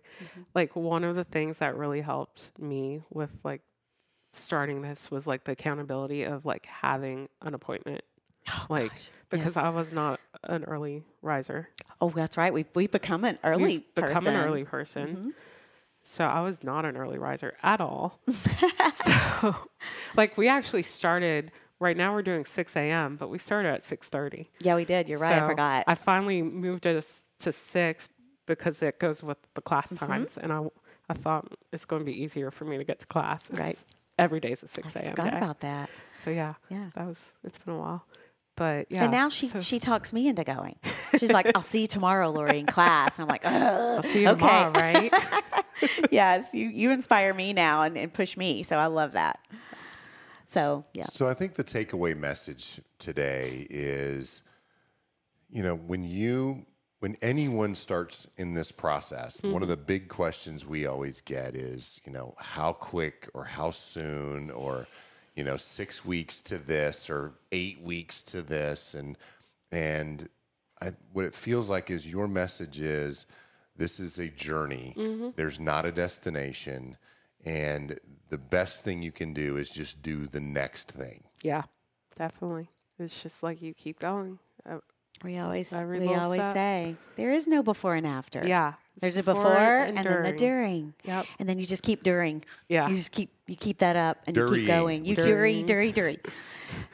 Like, 0.55 0.75
one 0.75 1.03
of 1.03 1.15
the 1.15 1.23
things 1.23 1.59
that 1.59 1.75
really 1.75 2.01
helped 2.01 2.57
me 2.59 3.01
with, 3.11 3.31
like, 3.43 3.61
starting 4.31 4.81
this 4.81 5.09
was, 5.11 5.27
like, 5.27 5.43
the 5.43 5.53
accountability 5.53 6.23
of, 6.23 6.45
like, 6.45 6.65
having 6.65 7.29
an 7.41 7.53
appointment. 7.53 8.01
like, 8.69 8.89
gosh, 8.91 9.09
because 9.29 9.55
yes. 9.55 9.57
I 9.57 9.69
was 9.69 9.91
not 9.91 10.19
an 10.43 10.63
early 10.65 11.03
riser. 11.21 11.69
Oh, 12.01 12.09
that's 12.09 12.37
right. 12.37 12.53
We've 12.53 12.67
we've 12.73 12.89
become 12.91 13.23
an 13.25 13.37
early 13.43 13.63
We've 13.63 13.95
become 13.95 14.13
person. 14.23 14.35
an 14.35 14.45
early 14.45 14.63
person. 14.63 15.33
So 16.03 16.25
I 16.25 16.41
was 16.41 16.63
not 16.63 16.85
an 16.85 16.95
early 16.97 17.17
riser 17.19 17.55
at 17.61 17.81
all. 17.81 18.19
so, 18.29 19.55
like, 20.15 20.37
we 20.37 20.47
actually 20.47 20.83
started. 20.83 21.51
Right 21.81 21.95
now, 21.95 22.13
we're 22.13 22.23
doing 22.23 22.43
six 22.43 22.75
a.m., 22.75 23.15
but 23.15 23.29
we 23.29 23.37
started 23.37 23.69
at 23.69 23.83
six 23.83 24.09
thirty. 24.09 24.45
Yeah, 24.59 24.75
we 24.75 24.83
did. 24.83 25.07
You're 25.07 25.19
right. 25.19 25.41
I 25.41 25.47
forgot. 25.47 25.83
I 25.87 25.95
finally 25.95 26.41
moved 26.41 26.85
it 26.85 27.05
to 27.39 27.51
six 27.53 28.09
because 28.45 28.81
it 28.81 28.99
goes 28.99 29.23
with 29.23 29.37
the 29.53 29.61
class 29.61 29.87
Mm-hmm. 29.93 30.05
times, 30.05 30.37
and 30.37 30.51
I, 30.51 30.65
I 31.09 31.13
thought 31.13 31.53
it's 31.71 31.85
going 31.85 32.01
to 32.01 32.05
be 32.05 32.21
easier 32.21 32.51
for 32.51 32.65
me 32.65 32.77
to 32.77 32.83
get 32.83 32.99
to 32.99 33.07
class. 33.07 33.49
right. 33.51 33.77
Every 34.19 34.39
day's 34.39 34.63
at 34.63 34.69
six 34.69 34.95
I 34.95 34.99
a.m. 35.01 35.09
forgot 35.11 35.31
day. 35.31 35.37
about 35.37 35.59
that. 35.61 35.89
So 36.19 36.29
yeah, 36.31 36.55
Yeah. 36.69 36.89
that 36.95 37.07
was. 37.07 37.25
It's 37.43 37.57
been 37.59 37.75
a 37.75 37.77
while, 37.79 38.05
but 38.55 38.87
yeah. 38.89 39.03
And 39.03 39.11
now 39.11 39.29
she 39.29 39.47
so 39.47 39.61
she 39.61 39.79
talks 39.79 40.11
me 40.13 40.27
into 40.27 40.43
going. 40.43 40.77
She's 41.17 41.31
like, 41.31 41.49
"I'll 41.55 41.61
see 41.61 41.81
you 41.81 41.87
tomorrow, 41.87 42.29
Lori, 42.29 42.59
in 42.59 42.65
class." 42.65 43.17
And 43.19 43.23
I'm 43.23 43.29
like, 43.29 43.45
I'll 43.45 43.99
Ugh. 43.99 44.05
see 44.05 44.21
you 44.21 44.27
okay. 44.29 44.39
tomorrow, 44.39 44.71
right? 44.73 45.13
"Yes, 46.11 46.53
you 46.53 46.67
you 46.67 46.91
inspire 46.91 47.33
me 47.33 47.53
now 47.53 47.83
and, 47.83 47.97
and 47.97 48.13
push 48.13 48.35
me." 48.37 48.63
So 48.63 48.77
I 48.77 48.87
love 48.87 49.13
that. 49.13 49.39
So 50.45 50.83
yeah, 50.93 51.03
So 51.03 51.27
I 51.27 51.33
think 51.35 51.53
the 51.53 51.63
takeaway 51.63 52.17
message 52.17 52.81
today 52.97 53.67
is, 53.69 54.41
you 55.51 55.61
know, 55.61 55.75
when 55.75 56.03
you 56.03 56.65
when 56.99 57.15
anyone 57.21 57.75
starts 57.75 58.27
in 58.37 58.53
this 58.53 58.71
process, 58.71 59.41
one 59.41 59.55
of 59.55 59.61
mm-hmm. 59.61 59.69
the 59.69 59.77
big 59.77 60.09
questions 60.09 60.65
we 60.65 60.85
always 60.85 61.21
get 61.21 61.55
is, 61.55 62.01
you 62.05 62.11
know, 62.11 62.35
how 62.37 62.73
quick 62.73 63.29
or 63.33 63.45
how 63.45 63.71
soon 63.71 64.51
or, 64.51 64.85
you 65.35 65.43
know, 65.43 65.55
six 65.55 66.03
weeks 66.03 66.41
to 66.41 66.57
this 66.57 67.09
or 67.09 67.33
eight 67.53 67.81
weeks 67.81 68.21
to 68.23 68.41
this, 68.41 68.93
and 68.93 69.17
and 69.71 70.27
I, 70.81 70.89
what 71.13 71.25
it 71.25 71.35
feels 71.35 71.69
like 71.69 71.89
is 71.89 72.11
your 72.11 72.27
message 72.27 72.79
is 72.79 73.25
this 73.77 73.99
is 74.01 74.19
a 74.19 74.27
journey. 74.27 74.93
Mm-hmm. 74.97 75.29
There's 75.37 75.59
not 75.59 75.85
a 75.85 75.91
destination, 75.93 76.97
and 77.45 77.97
the 78.29 78.37
best 78.37 78.83
thing 78.83 79.01
you 79.01 79.13
can 79.13 79.33
do 79.33 79.55
is 79.55 79.71
just 79.71 80.03
do 80.03 80.25
the 80.27 80.41
next 80.41 80.91
thing. 80.91 81.23
yeah, 81.43 81.63
definitely. 82.15 82.69
It's 82.99 83.23
just 83.23 83.41
like 83.41 83.61
you 83.61 83.73
keep 83.73 83.99
going. 83.99 84.39
Uh, 84.69 84.79
We 85.23 85.37
always 85.39 85.73
Every 85.73 85.99
we 85.99 86.13
always 86.15 86.41
step. 86.41 86.53
say 86.53 86.95
there 87.15 87.31
is 87.31 87.47
no 87.47 87.61
before 87.63 87.95
and 87.95 88.07
after. 88.07 88.45
yeah, 88.47 88.73
it's 88.95 89.01
There's 89.01 89.17
a 89.17 89.23
before 89.23 89.51
and, 89.57 89.97
then 89.97 90.03
the 90.03 90.31
during. 90.31 90.35
during. 90.35 90.93
Yep. 91.03 91.25
And 91.39 91.49
then 91.49 91.59
you 91.59 91.65
just 91.65 91.83
keep 91.83 92.03
during. 92.03 92.43
Yeah. 92.67 92.87
You 92.89 92.95
just 92.95 93.11
keep 93.11 93.29
you 93.47 93.55
keep 93.55 93.79
that 93.79 93.95
up 93.95 94.17
and 94.27 94.35
you 94.35 94.49
keep 94.49 94.67
going. 94.67 95.05
You 95.05 95.15
dury, 95.15 95.65
dury, 95.65 95.93
dury. 95.93 96.17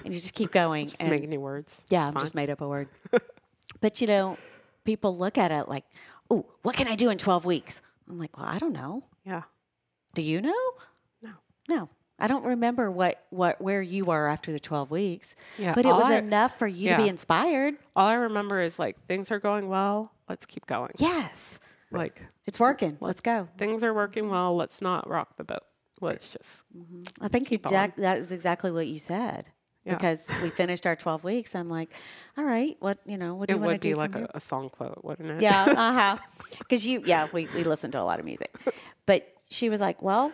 And 0.03 0.13
you 0.13 0.19
just 0.19 0.33
keep 0.33 0.51
going. 0.51 0.87
Just 0.87 1.01
and 1.01 1.09
making 1.09 1.29
new 1.29 1.39
words. 1.39 1.83
yeah, 1.89 2.07
I've 2.07 2.17
just 2.19 2.35
made 2.35 2.49
up 2.49 2.61
a 2.61 2.67
word. 2.67 2.87
but 3.81 4.01
you 4.01 4.07
know, 4.07 4.37
people 4.85 5.17
look 5.17 5.37
at 5.37 5.51
it 5.51 5.67
like, 5.67 5.83
oh, 6.29 6.45
what 6.61 6.75
can 6.75 6.87
I 6.87 6.95
do 6.95 7.09
in 7.09 7.17
12 7.17 7.45
weeks? 7.45 7.81
I'm 8.09 8.19
like, 8.19 8.37
well, 8.37 8.47
I 8.47 8.57
don't 8.57 8.73
know. 8.73 9.03
Yeah. 9.25 9.43
Do 10.13 10.21
you 10.21 10.41
know? 10.41 10.63
No. 11.21 11.31
No. 11.67 11.89
I 12.17 12.27
don't 12.27 12.45
remember 12.45 12.89
what, 12.89 13.23
what 13.29 13.59
where 13.61 13.81
you 13.81 14.05
were 14.05 14.27
after 14.27 14.51
the 14.51 14.59
12 14.59 14.89
weeks. 14.91 15.35
Yeah, 15.57 15.73
But 15.73 15.85
it 15.85 15.89
was 15.89 16.05
I- 16.05 16.17
enough 16.17 16.57
for 16.57 16.67
you 16.67 16.91
to 16.91 16.97
be 16.97 17.07
inspired. 17.09 17.75
All 17.95 18.07
I 18.07 18.13
remember 18.13 18.61
is 18.61 18.79
like 18.79 19.05
things 19.07 19.31
are 19.31 19.39
going 19.39 19.67
well. 19.67 20.11
Let's 20.29 20.45
keep 20.45 20.65
going. 20.65 20.91
Yes. 20.97 21.59
Like 21.91 22.25
It's 22.45 22.59
working. 22.59 22.97
Let's 23.01 23.21
go. 23.21 23.49
things 23.57 23.83
are 23.83 23.93
working 23.93 24.29
well. 24.29 24.55
Let's 24.55 24.81
not 24.81 25.09
rock 25.09 25.35
the 25.37 25.43
boat. 25.43 25.63
Let's 26.01 26.29
just 26.31 26.63
I 27.21 27.27
think 27.27 27.51
exact, 27.51 27.97
that 27.97 28.17
is 28.17 28.31
exactly 28.31 28.71
what 28.71 28.87
you 28.87 28.99
said. 28.99 29.47
Yeah. 29.85 29.93
Because 29.93 30.27
we 30.41 30.49
finished 30.49 30.87
our 30.87 30.95
12 30.95 31.23
weeks. 31.23 31.53
I'm 31.53 31.69
like, 31.69 31.93
all 32.37 32.43
right, 32.43 32.75
what, 32.79 32.97
you 33.05 33.17
know, 33.17 33.35
what 33.35 33.47
do 33.49 33.53
it 33.53 33.57
you 33.57 33.61
want 33.61 33.81
to 33.81 33.87
do? 33.87 33.93
It 33.93 33.97
would 33.97 34.11
be 34.11 34.17
like 34.19 34.29
a, 34.33 34.37
a 34.37 34.39
song 34.39 34.69
quote, 34.69 34.99
wouldn't 35.03 35.29
it? 35.29 35.41
Yeah, 35.43 35.63
uh 35.67 35.93
huh. 35.93 36.17
Because 36.57 36.87
you, 36.87 37.03
yeah, 37.05 37.27
we, 37.31 37.47
we 37.53 37.63
listen 37.63 37.91
to 37.91 38.01
a 38.01 38.03
lot 38.03 38.19
of 38.19 38.25
music. 38.25 38.53
But 39.05 39.27
she 39.49 39.69
was 39.69 39.79
like, 39.79 40.01
well, 40.01 40.31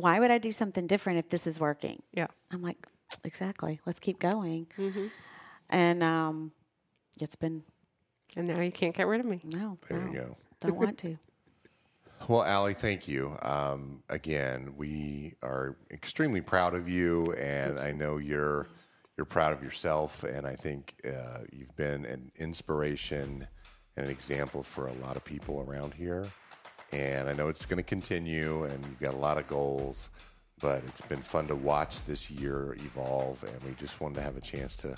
why 0.00 0.20
would 0.20 0.30
I 0.30 0.38
do 0.38 0.52
something 0.52 0.86
different 0.86 1.18
if 1.18 1.28
this 1.28 1.46
is 1.46 1.58
working? 1.60 2.02
yeah. 2.12 2.26
I'm 2.50 2.62
like, 2.62 2.86
exactly. 3.24 3.80
Let's 3.86 3.98
keep 4.00 4.18
going. 4.18 4.66
Mm-hmm. 4.78 5.06
And 5.70 6.02
um, 6.02 6.52
it's 7.20 7.36
been, 7.36 7.62
And 8.36 8.48
now 8.48 8.60
you 8.62 8.72
can't 8.72 8.94
get 8.94 9.06
rid 9.06 9.20
of 9.20 9.26
me. 9.26 9.40
no, 9.44 9.78
There 9.88 10.00
no, 10.00 10.06
you 10.12 10.18
go. 10.18 10.36
don't 10.60 10.76
want 10.76 10.98
to. 10.98 11.18
Well, 12.26 12.44
Aly, 12.44 12.74
thank 12.74 13.06
you. 13.06 13.36
Um, 13.42 14.02
again, 14.10 14.74
we 14.76 15.34
are 15.40 15.76
extremely 15.92 16.40
proud 16.40 16.74
of 16.74 16.88
you, 16.88 17.32
and 17.34 17.78
I 17.78 17.92
know 17.92 18.16
you're 18.16 18.66
you're 19.16 19.24
proud 19.24 19.52
of 19.52 19.62
yourself. 19.62 20.24
And 20.24 20.44
I 20.44 20.56
think 20.56 20.94
uh, 21.06 21.44
you've 21.52 21.74
been 21.76 22.04
an 22.04 22.32
inspiration 22.36 23.46
and 23.96 24.06
an 24.06 24.10
example 24.10 24.64
for 24.64 24.88
a 24.88 24.92
lot 24.94 25.16
of 25.16 25.24
people 25.24 25.64
around 25.68 25.94
here. 25.94 26.26
And 26.92 27.28
I 27.28 27.32
know 27.34 27.48
it's 27.48 27.66
going 27.66 27.76
to 27.76 27.82
continue, 27.82 28.64
and 28.64 28.84
you've 28.84 29.00
got 29.00 29.14
a 29.14 29.18
lot 29.18 29.38
of 29.38 29.46
goals. 29.46 30.10
But 30.60 30.82
it's 30.88 31.02
been 31.02 31.22
fun 31.22 31.46
to 31.48 31.56
watch 31.56 32.04
this 32.04 32.30
year 32.30 32.76
evolve, 32.80 33.44
and 33.44 33.62
we 33.62 33.74
just 33.74 34.00
wanted 34.00 34.16
to 34.16 34.22
have 34.22 34.36
a 34.36 34.40
chance 34.40 34.76
to 34.78 34.96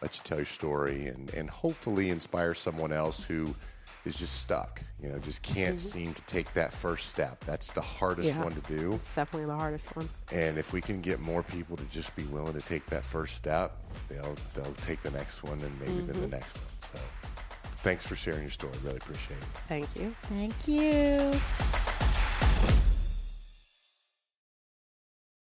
let 0.00 0.16
you 0.16 0.22
tell 0.24 0.38
your 0.38 0.46
story 0.46 1.06
and, 1.06 1.32
and 1.34 1.48
hopefully 1.50 2.10
inspire 2.10 2.54
someone 2.54 2.92
else 2.92 3.22
who 3.22 3.54
is 4.04 4.18
just 4.18 4.40
stuck. 4.40 4.82
You 5.00 5.10
know, 5.10 5.18
just 5.18 5.42
can't 5.42 5.76
mm-hmm. 5.76 5.98
seem 5.98 6.14
to 6.14 6.22
take 6.22 6.52
that 6.54 6.72
first 6.72 7.08
step. 7.08 7.44
That's 7.44 7.70
the 7.72 7.80
hardest 7.80 8.34
Yeah. 8.34 8.42
one 8.42 8.52
to 8.52 8.60
do. 8.62 8.94
It's 8.94 9.14
definitely 9.14 9.46
the 9.46 9.56
hardest 9.56 9.94
one. 9.94 10.08
And 10.32 10.58
if 10.58 10.72
we 10.72 10.80
can 10.80 11.00
get 11.00 11.20
more 11.20 11.42
people 11.42 11.76
to 11.76 11.84
just 11.90 12.16
be 12.16 12.24
willing 12.24 12.54
to 12.54 12.62
take 12.62 12.86
that 12.86 13.04
first 13.04 13.34
step, 13.36 13.78
they'll 14.08 14.36
they'll 14.54 14.72
take 14.74 15.00
the 15.02 15.10
next 15.12 15.44
one 15.44 15.60
and 15.60 15.80
maybe 15.80 15.92
mm-hmm. 15.92 16.06
then 16.06 16.20
the 16.20 16.28
next 16.28 16.58
one. 16.58 16.66
So 16.78 16.98
thanks 17.82 18.06
for 18.06 18.16
sharing 18.16 18.42
your 18.42 18.50
story. 18.50 18.72
Really 18.82 18.96
appreciate 18.96 19.38
it. 19.38 19.44
Thank 19.68 19.96
you. 19.96 20.14
Thank 20.22 20.68
you. 20.68 22.11